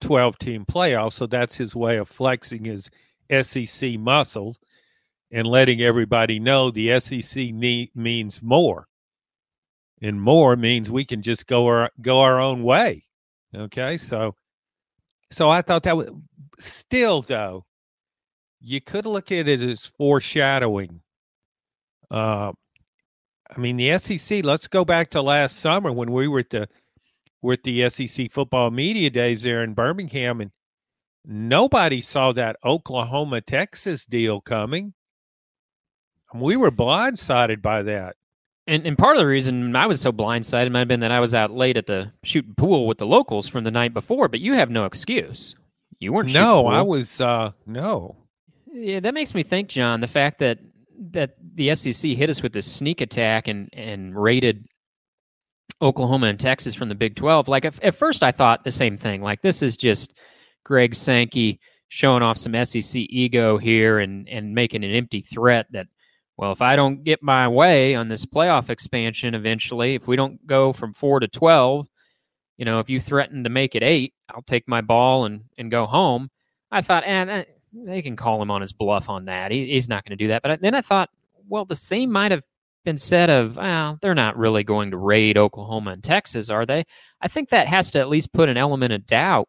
12 0.00 0.38
team 0.38 0.64
playoff. 0.64 1.12
So 1.12 1.26
that's 1.26 1.56
his 1.56 1.74
way 1.74 1.96
of 1.96 2.08
flexing 2.08 2.64
his 2.64 2.88
SEC 3.42 3.98
muscle 3.98 4.56
and 5.30 5.46
letting 5.46 5.80
everybody 5.80 6.38
know 6.38 6.70
the 6.70 7.00
SEC 7.00 7.52
need, 7.52 7.90
means 7.94 8.42
more. 8.42 8.86
And 10.02 10.20
more 10.20 10.56
means 10.56 10.90
we 10.90 11.04
can 11.04 11.22
just 11.22 11.46
go 11.46 11.66
our 11.66 11.90
go 12.00 12.20
our 12.20 12.38
own 12.38 12.62
way. 12.62 13.02
Okay? 13.54 13.96
So 13.96 14.34
so 15.32 15.48
I 15.48 15.62
thought 15.62 15.82
that 15.84 15.96
was 15.96 16.10
still 16.58 17.22
though 17.22 17.64
you 18.60 18.80
could 18.80 19.06
look 19.06 19.32
at 19.32 19.48
it 19.48 19.62
as 19.62 19.86
foreshadowing. 19.86 21.00
Uh, 22.10 22.52
I 23.54 23.60
mean, 23.60 23.76
the 23.76 23.98
SEC. 23.98 24.44
Let's 24.44 24.68
go 24.68 24.84
back 24.84 25.10
to 25.10 25.22
last 25.22 25.58
summer 25.58 25.92
when 25.92 26.12
we 26.12 26.28
were 26.28 26.40
at 26.40 26.50
the 26.50 26.68
were 27.42 27.54
at 27.54 27.62
the 27.62 27.88
SEC 27.88 28.30
football 28.30 28.70
media 28.70 29.10
days 29.10 29.42
there 29.42 29.62
in 29.62 29.74
Birmingham, 29.74 30.40
and 30.40 30.50
nobody 31.24 32.00
saw 32.00 32.32
that 32.32 32.56
Oklahoma 32.64 33.40
Texas 33.40 34.04
deal 34.04 34.40
coming. 34.40 34.94
And 36.32 36.42
we 36.42 36.56
were 36.56 36.72
blindsided 36.72 37.62
by 37.62 37.82
that. 37.82 38.16
And 38.66 38.84
and 38.84 38.98
part 38.98 39.16
of 39.16 39.20
the 39.20 39.26
reason 39.26 39.76
I 39.76 39.86
was 39.86 40.00
so 40.00 40.12
blindsided 40.12 40.72
might 40.72 40.80
have 40.80 40.88
been 40.88 41.00
that 41.00 41.12
I 41.12 41.20
was 41.20 41.34
out 41.34 41.52
late 41.52 41.76
at 41.76 41.86
the 41.86 42.12
shooting 42.24 42.54
pool 42.56 42.86
with 42.86 42.98
the 42.98 43.06
locals 43.06 43.48
from 43.48 43.62
the 43.62 43.70
night 43.70 43.94
before. 43.94 44.28
But 44.28 44.40
you 44.40 44.54
have 44.54 44.70
no 44.70 44.86
excuse. 44.86 45.54
You 46.00 46.12
weren't. 46.12 46.32
No. 46.32 46.66
I 46.66 46.82
was 46.82 47.20
uh 47.20 47.52
no. 47.64 48.16
Yeah, 48.72 49.00
that 49.00 49.14
makes 49.14 49.34
me 49.34 49.42
think, 49.42 49.68
John, 49.68 50.00
the 50.00 50.08
fact 50.08 50.38
that 50.40 50.58
that 51.12 51.36
the 51.54 51.74
SEC 51.74 52.12
hit 52.12 52.30
us 52.30 52.42
with 52.42 52.52
this 52.52 52.70
sneak 52.70 53.00
attack 53.00 53.48
and 53.48 53.68
and 53.72 54.16
raided 54.16 54.66
Oklahoma 55.82 56.28
and 56.28 56.40
Texas 56.40 56.74
from 56.74 56.88
the 56.88 56.94
Big 56.94 57.16
12. 57.16 57.48
Like 57.48 57.64
at, 57.64 57.82
at 57.82 57.94
first 57.96 58.22
I 58.22 58.32
thought 58.32 58.64
the 58.64 58.70
same 58.70 58.96
thing. 58.96 59.22
Like 59.22 59.42
this 59.42 59.62
is 59.62 59.76
just 59.76 60.18
Greg 60.64 60.94
Sankey 60.94 61.60
showing 61.88 62.22
off 62.22 62.38
some 62.38 62.64
SEC 62.64 62.96
ego 62.96 63.58
here 63.58 63.98
and 63.98 64.28
and 64.28 64.54
making 64.54 64.84
an 64.84 64.90
empty 64.90 65.22
threat 65.22 65.66
that 65.72 65.86
well, 66.36 66.52
if 66.52 66.60
I 66.60 66.76
don't 66.76 67.02
get 67.02 67.22
my 67.22 67.48
way 67.48 67.94
on 67.94 68.08
this 68.08 68.26
playoff 68.26 68.68
expansion 68.68 69.34
eventually, 69.34 69.94
if 69.94 70.06
we 70.06 70.16
don't 70.16 70.46
go 70.46 70.70
from 70.70 70.92
4 70.92 71.20
to 71.20 71.28
12, 71.28 71.88
you 72.58 72.66
know, 72.66 72.78
if 72.78 72.90
you 72.90 73.00
threaten 73.00 73.44
to 73.44 73.50
make 73.50 73.74
it 73.74 73.82
8, 73.82 74.12
I'll 74.28 74.42
take 74.42 74.68
my 74.68 74.82
ball 74.82 75.24
and 75.24 75.44
and 75.56 75.70
go 75.70 75.86
home. 75.86 76.30
I 76.70 76.82
thought, 76.82 77.04
and 77.04 77.30
eh, 77.30 77.44
they 77.84 78.02
can 78.02 78.16
call 78.16 78.40
him 78.40 78.50
on 78.50 78.60
his 78.60 78.72
bluff 78.72 79.08
on 79.08 79.26
that. 79.26 79.50
He, 79.50 79.66
he's 79.66 79.88
not 79.88 80.04
going 80.04 80.16
to 80.16 80.24
do 80.24 80.28
that. 80.28 80.42
But 80.42 80.50
I, 80.52 80.56
then 80.56 80.74
I 80.74 80.80
thought, 80.80 81.10
well, 81.48 81.64
the 81.64 81.74
same 81.74 82.10
might 82.10 82.32
have 82.32 82.44
been 82.84 82.96
said 82.96 83.30
of, 83.30 83.56
well, 83.56 83.98
they're 84.00 84.14
not 84.14 84.36
really 84.36 84.64
going 84.64 84.90
to 84.92 84.96
raid 84.96 85.36
Oklahoma 85.36 85.92
and 85.92 86.02
Texas, 86.02 86.50
are 86.50 86.64
they? 86.64 86.84
I 87.20 87.28
think 87.28 87.50
that 87.50 87.68
has 87.68 87.90
to 87.92 88.00
at 88.00 88.08
least 88.08 88.32
put 88.32 88.48
an 88.48 88.56
element 88.56 88.92
of 88.92 89.06
doubt. 89.06 89.48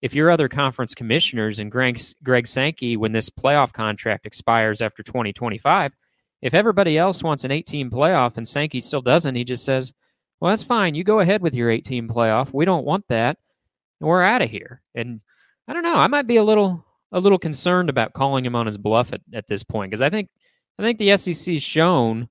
If 0.00 0.14
your 0.14 0.30
other 0.30 0.48
conference 0.48 0.94
commissioners 0.94 1.58
and 1.58 1.72
Greg, 1.72 2.00
Greg 2.22 2.46
Sankey, 2.46 2.96
when 2.96 3.10
this 3.10 3.30
playoff 3.30 3.72
contract 3.72 4.26
expires 4.26 4.80
after 4.80 5.02
2025, 5.02 5.92
if 6.40 6.54
everybody 6.54 6.96
else 6.96 7.22
wants 7.22 7.42
an 7.42 7.50
18 7.50 7.90
playoff 7.90 8.36
and 8.36 8.46
Sankey 8.46 8.78
still 8.78 9.02
doesn't, 9.02 9.34
he 9.34 9.42
just 9.42 9.64
says, 9.64 9.92
well, 10.40 10.50
that's 10.50 10.62
fine. 10.62 10.94
You 10.94 11.02
go 11.02 11.18
ahead 11.18 11.42
with 11.42 11.54
your 11.54 11.68
18 11.68 12.06
playoff. 12.06 12.54
We 12.54 12.64
don't 12.64 12.84
want 12.84 13.08
that. 13.08 13.38
We're 14.00 14.22
out 14.22 14.42
of 14.42 14.50
here. 14.50 14.80
And 14.94 15.20
I 15.66 15.72
don't 15.72 15.82
know. 15.82 15.96
I 15.96 16.06
might 16.06 16.28
be 16.28 16.36
a 16.36 16.44
little 16.44 16.84
a 17.12 17.20
little 17.20 17.38
concerned 17.38 17.88
about 17.90 18.12
calling 18.12 18.44
him 18.44 18.54
on 18.54 18.66
his 18.66 18.78
bluff 18.78 19.12
at, 19.12 19.20
at 19.32 19.46
this 19.46 19.62
point 19.62 19.90
because 19.90 20.02
I 20.02 20.10
think 20.10 20.28
I 20.78 20.82
think 20.82 20.98
the 20.98 21.16
SEC's 21.16 21.62
shown 21.62 22.28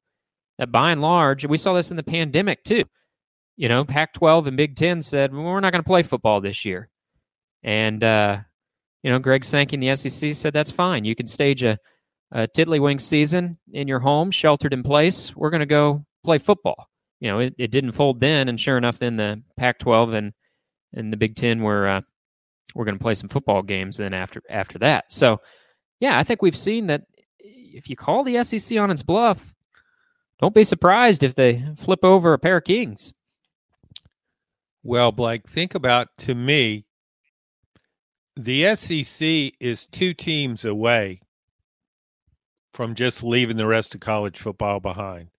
that 0.57 0.71
by 0.71 0.91
and 0.91 1.01
large 1.01 1.45
we 1.45 1.57
saw 1.57 1.73
this 1.73 1.91
in 1.91 1.97
the 1.97 2.03
pandemic 2.03 2.63
too. 2.63 2.83
You 3.55 3.69
know, 3.69 3.83
Pac-12 3.83 4.47
and 4.47 4.57
Big 4.57 4.75
Ten 4.75 5.01
said 5.01 5.33
well, 5.33 5.43
we're 5.43 5.59
not 5.59 5.71
going 5.71 5.83
to 5.83 5.87
play 5.87 6.03
football 6.03 6.41
this 6.41 6.63
year, 6.63 6.89
and 7.63 8.03
uh, 8.03 8.37
you 9.03 9.09
know 9.09 9.19
Greg 9.19 9.43
Sankey 9.43 9.75
in 9.75 9.79
the 9.79 9.95
SEC 9.95 10.35
said 10.35 10.53
that's 10.53 10.71
fine. 10.71 11.05
You 11.05 11.15
can 11.15 11.27
stage 11.27 11.63
a, 11.63 11.79
a 12.31 12.47
tiddlywink 12.47 13.01
season 13.01 13.57
in 13.73 13.87
your 13.87 13.99
home, 13.99 14.29
sheltered 14.29 14.73
in 14.73 14.83
place. 14.83 15.35
We're 15.35 15.49
going 15.49 15.61
to 15.61 15.65
go 15.65 16.05
play 16.23 16.37
football. 16.37 16.87
You 17.19 17.31
know, 17.31 17.39
it, 17.39 17.55
it 17.57 17.71
didn't 17.71 17.93
fold 17.93 18.19
then, 18.19 18.47
and 18.47 18.61
sure 18.61 18.77
enough, 18.77 18.99
then 18.99 19.17
the 19.17 19.41
Pac-12 19.57 20.13
and 20.13 20.33
and 20.93 21.11
the 21.11 21.17
Big 21.17 21.35
Ten 21.35 21.63
were 21.63 21.87
uh, 21.87 22.01
we're 22.77 22.85
going 22.85 22.97
to 22.97 23.03
play 23.03 23.15
some 23.15 23.27
football 23.27 23.63
games 23.63 23.97
then 23.97 24.13
after 24.13 24.39
after 24.51 24.77
that. 24.77 25.11
So, 25.11 25.41
yeah, 25.99 26.19
I 26.19 26.23
think 26.23 26.43
we've 26.43 26.57
seen 26.57 26.85
that 26.87 27.01
if 27.39 27.89
you 27.89 27.95
call 27.95 28.23
the 28.23 28.43
SEC 28.43 28.77
on 28.77 28.91
its 28.91 29.01
bluff, 29.01 29.55
don't 30.39 30.53
be 30.53 30.63
surprised 30.63 31.23
if 31.23 31.33
they 31.33 31.65
flip 31.75 32.05
over 32.05 32.33
a 32.33 32.39
pair 32.39 32.57
of 32.57 32.65
kings. 32.65 33.13
Well, 34.83 35.11
Blake, 35.11 35.49
think 35.49 35.73
about 35.73 36.09
to 36.19 36.35
me 36.35 36.85
the 38.35 38.75
SEC 38.75 39.53
is 39.59 39.87
two 39.91 40.13
teams 40.13 40.63
away 40.63 41.21
from 42.73 42.93
just 42.93 43.23
leaving 43.23 43.57
the 43.57 43.65
rest 43.65 43.95
of 43.95 44.01
college 44.01 44.39
football 44.39 44.79
behind. 44.79 45.29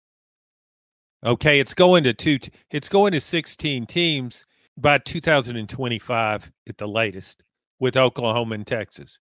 Okay, 1.25 1.61
it's 1.61 1.75
going 1.75 2.03
to 2.03 2.15
two 2.15 2.41
it's 2.73 2.89
going 2.89 3.13
to 3.13 3.21
16 3.21 3.87
teams 3.87 4.45
by 4.81 4.99
2025 4.99 6.53
at 6.69 6.79
the 6.79 6.89
latest 6.89 7.43
with 7.81 7.97
Oklahoma 7.97 8.55
and 8.55 8.67
Texas. 8.67 9.19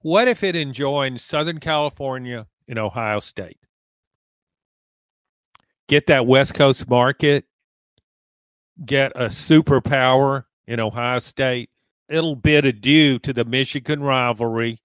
What 0.00 0.28
if 0.28 0.42
it 0.42 0.56
enjoined 0.56 1.20
Southern 1.20 1.60
California 1.60 2.46
and 2.68 2.78
Ohio 2.78 3.20
State? 3.20 3.58
Get 5.88 6.06
that 6.06 6.26
West 6.26 6.54
Coast 6.54 6.88
market, 6.88 7.44
get 8.84 9.12
a 9.14 9.26
superpower 9.26 10.44
in 10.66 10.80
Ohio 10.80 11.18
State. 11.18 11.70
It'll 12.08 12.36
bid 12.36 12.66
adieu 12.66 13.18
to 13.20 13.32
the 13.32 13.44
Michigan 13.44 14.02
rivalry 14.02 14.78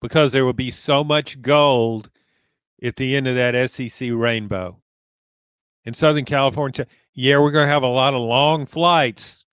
because 0.00 0.32
there 0.32 0.44
will 0.44 0.52
be 0.52 0.70
so 0.70 1.02
much 1.02 1.40
gold 1.40 2.10
at 2.82 2.96
the 2.96 3.16
end 3.16 3.26
of 3.26 3.34
that 3.36 3.70
SEC 3.70 4.10
rainbow. 4.12 4.78
In 5.84 5.94
Southern 5.94 6.24
California, 6.24 6.86
yeah, 7.14 7.38
we're 7.38 7.50
going 7.50 7.66
to 7.66 7.72
have 7.72 7.82
a 7.82 7.88
lot 7.88 8.14
of 8.14 8.20
long 8.20 8.66
flights, 8.66 9.44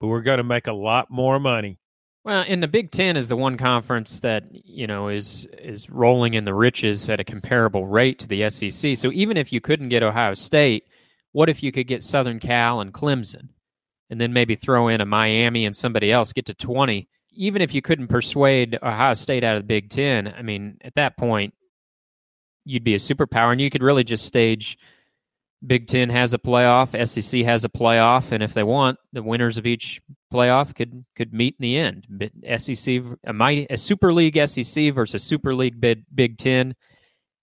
but 0.00 0.08
we're 0.08 0.22
going 0.22 0.38
to 0.38 0.44
make 0.44 0.66
a 0.66 0.72
lot 0.72 1.10
more 1.10 1.38
money. 1.38 1.78
Well, 2.24 2.44
and 2.48 2.62
the 2.62 2.68
Big 2.68 2.90
Ten 2.90 3.16
is 3.16 3.28
the 3.28 3.36
one 3.36 3.58
conference 3.58 4.20
that 4.20 4.44
you 4.50 4.86
know 4.86 5.08
is 5.08 5.46
is 5.58 5.90
rolling 5.90 6.34
in 6.34 6.44
the 6.44 6.54
riches 6.54 7.08
at 7.10 7.20
a 7.20 7.24
comparable 7.24 7.86
rate 7.86 8.18
to 8.20 8.28
the 8.28 8.48
SEC. 8.48 8.96
So 8.96 9.12
even 9.12 9.36
if 9.36 9.52
you 9.52 9.60
couldn't 9.60 9.90
get 9.90 10.02
Ohio 10.02 10.32
State, 10.32 10.84
what 11.32 11.50
if 11.50 11.62
you 11.62 11.70
could 11.70 11.86
get 11.86 12.02
Southern 12.02 12.40
Cal 12.40 12.80
and 12.80 12.94
Clemson, 12.94 13.48
and 14.08 14.18
then 14.18 14.32
maybe 14.32 14.56
throw 14.56 14.88
in 14.88 15.02
a 15.02 15.06
Miami 15.06 15.66
and 15.66 15.76
somebody 15.76 16.10
else, 16.10 16.32
get 16.32 16.46
to 16.46 16.54
twenty? 16.54 17.08
even 17.36 17.62
if 17.62 17.74
you 17.74 17.82
couldn't 17.82 18.08
persuade 18.08 18.78
Ohio 18.82 19.14
State 19.14 19.44
out 19.44 19.56
of 19.56 19.62
the 19.62 19.66
Big 19.66 19.90
Ten, 19.90 20.32
I 20.36 20.42
mean, 20.42 20.78
at 20.82 20.94
that 20.94 21.16
point, 21.16 21.54
you'd 22.64 22.84
be 22.84 22.94
a 22.94 22.98
superpower, 22.98 23.52
and 23.52 23.60
you 23.60 23.70
could 23.70 23.82
really 23.82 24.04
just 24.04 24.24
stage. 24.24 24.78
Big 25.66 25.86
Ten 25.86 26.10
has 26.10 26.34
a 26.34 26.38
playoff, 26.38 26.90
SEC 27.08 27.42
has 27.42 27.64
a 27.64 27.68
playoff, 27.68 28.32
and 28.32 28.42
if 28.42 28.54
they 28.54 28.62
want, 28.62 28.98
the 29.12 29.22
winners 29.22 29.58
of 29.58 29.66
each 29.66 30.00
playoff 30.32 30.74
could 30.74 31.04
could 31.16 31.32
meet 31.32 31.56
in 31.58 31.62
the 31.62 31.76
end. 31.76 32.06
But 32.08 32.32
SEC, 32.60 33.02
a, 33.24 33.32
mighty, 33.32 33.66
a 33.70 33.76
Super 33.76 34.12
League 34.12 34.38
SEC 34.46 34.92
versus 34.92 35.22
Super 35.22 35.54
League 35.54 35.80
Big, 35.80 36.04
Big 36.14 36.38
Ten, 36.38 36.74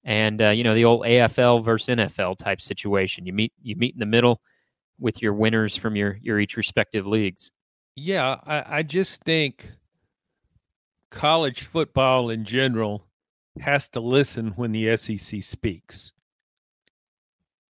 and 0.04 0.42
uh, 0.42 0.50
you 0.50 0.64
know 0.64 0.76
the 0.76 0.86
old 0.86 1.06
AFL 1.06 1.64
versus 1.64 1.96
NFL 1.96 2.38
type 2.38 2.62
situation. 2.62 3.26
You 3.26 3.34
meet 3.34 3.54
you 3.62 3.76
meet 3.76 3.94
in 3.94 4.00
the 4.00 4.06
middle 4.06 4.42
with 5.00 5.22
your 5.22 5.34
winners 5.34 5.76
from 5.76 5.96
your 5.96 6.18
your 6.22 6.40
each 6.40 6.58
respective 6.58 7.08
leagues. 7.08 7.52
Yeah, 7.96 8.38
I, 8.46 8.78
I 8.78 8.84
just 8.84 9.24
think 9.24 9.72
college 11.10 11.64
football 11.64 12.30
in 12.30 12.46
general 12.46 13.08
has 13.60 13.90
to 13.90 14.00
listen 14.00 14.50
when 14.56 14.72
the 14.72 14.96
SEC 14.96 15.44
speaks. 15.44 16.14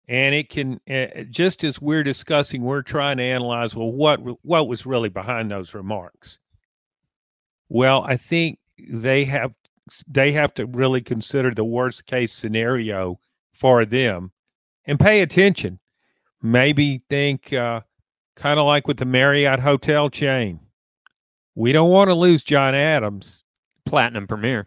And 0.06 0.34
it 0.34 0.50
can 0.50 0.80
uh, 0.88 1.24
just 1.30 1.64
as 1.64 1.80
we're 1.80 2.04
discussing, 2.04 2.62
we're 2.62 2.82
trying 2.82 3.16
to 3.16 3.22
analyze 3.22 3.74
well 3.74 3.90
what 3.90 4.20
what 4.44 4.68
was 4.68 4.84
really 4.84 5.08
behind 5.08 5.50
those 5.50 5.72
remarks. 5.72 6.38
Well, 7.68 8.02
I 8.02 8.16
think 8.16 8.58
they 8.78 9.24
have 9.24 9.54
they 10.06 10.32
have 10.32 10.52
to 10.54 10.66
really 10.66 11.00
consider 11.00 11.50
the 11.50 11.64
worst 11.64 12.06
case 12.06 12.32
scenario 12.32 13.18
for 13.52 13.84
them 13.84 14.32
and 14.84 15.00
pay 15.00 15.22
attention. 15.22 15.78
Maybe 16.42 16.98
think 17.08 17.52
uh, 17.52 17.80
kind 18.36 18.60
of 18.60 18.66
like 18.66 18.86
with 18.86 18.98
the 18.98 19.06
Marriott 19.06 19.60
hotel 19.60 20.10
chain. 20.10 20.60
We 21.54 21.72
don't 21.72 21.90
want 21.90 22.08
to 22.08 22.14
lose 22.14 22.42
John 22.42 22.74
Adams. 22.74 23.42
Platinum 23.86 24.26
Premier. 24.26 24.66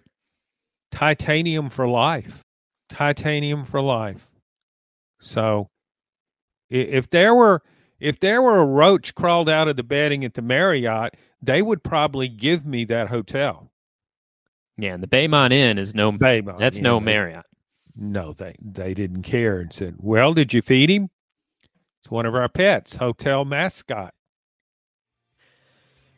Titanium 0.92 1.70
for 1.70 1.88
life. 1.88 2.44
Titanium 2.90 3.66
for 3.66 3.82
life. 3.82 4.27
So 5.20 5.70
if 6.70 7.10
there 7.10 7.34
were 7.34 7.62
if 8.00 8.20
there 8.20 8.42
were 8.42 8.60
a 8.60 8.66
roach 8.66 9.16
crawled 9.16 9.50
out 9.50 9.68
of 9.68 9.76
the 9.76 9.84
bedding 9.84 10.24
at 10.24 10.36
the 10.36 10.42
Marriott, 10.42 11.16
they 11.42 11.62
would 11.62 11.84
probably 11.84 12.28
give 12.28 12.66
me 12.66 12.86
that 12.86 13.10
hotel. 13.10 13.72
Yeah, 14.78 14.94
and 14.94 15.02
the 15.02 15.08
Baymont 15.08 15.52
Inn 15.52 15.80
is 15.80 15.96
no 15.96 16.12
Baymont. 16.12 16.60
That's 16.60 16.80
no 16.80 17.00
Marriott. 17.00 17.46
No, 17.96 18.32
they 18.34 18.56
they 18.62 18.94
didn't 18.94 19.24
care 19.24 19.60
and 19.60 19.74
said, 19.74 19.96
"Well, 19.98 20.36
did 20.36 20.54
you 20.54 20.62
feed 20.62 20.90
him?" 20.90 21.10
It's 22.02 22.12
one 22.12 22.28
of 22.28 22.36
our 22.36 22.48
pets, 22.48 22.96
hotel 22.96 23.44
mascot. 23.44 24.14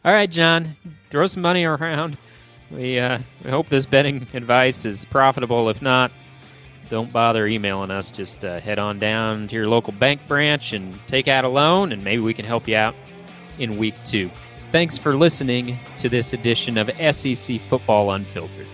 All 0.03 0.13
right, 0.13 0.29
John, 0.29 0.75
throw 1.09 1.27
some 1.27 1.41
money 1.41 1.63
around. 1.63 2.17
We, 2.71 2.99
uh, 2.99 3.19
we 3.43 3.49
hope 3.49 3.67
this 3.67 3.85
betting 3.85 4.27
advice 4.33 4.85
is 4.85 5.03
profitable. 5.05 5.69
If 5.69 5.81
not, 5.81 6.11
don't 6.89 7.11
bother 7.11 7.45
emailing 7.47 7.91
us. 7.91 8.11
Just 8.11 8.43
uh, 8.43 8.59
head 8.59 8.79
on 8.79 8.99
down 8.99 9.47
to 9.47 9.55
your 9.55 9.67
local 9.67 9.93
bank 9.93 10.21
branch 10.27 10.73
and 10.73 10.99
take 11.07 11.27
out 11.27 11.45
a 11.45 11.49
loan, 11.49 11.91
and 11.91 12.03
maybe 12.03 12.21
we 12.21 12.33
can 12.33 12.45
help 12.45 12.67
you 12.67 12.75
out 12.75 12.95
in 13.59 13.77
week 13.77 13.95
two. 14.03 14.29
Thanks 14.71 14.97
for 14.97 15.15
listening 15.15 15.79
to 15.97 16.09
this 16.09 16.33
edition 16.33 16.77
of 16.77 16.89
SEC 17.15 17.59
Football 17.61 18.11
Unfiltered. 18.11 18.67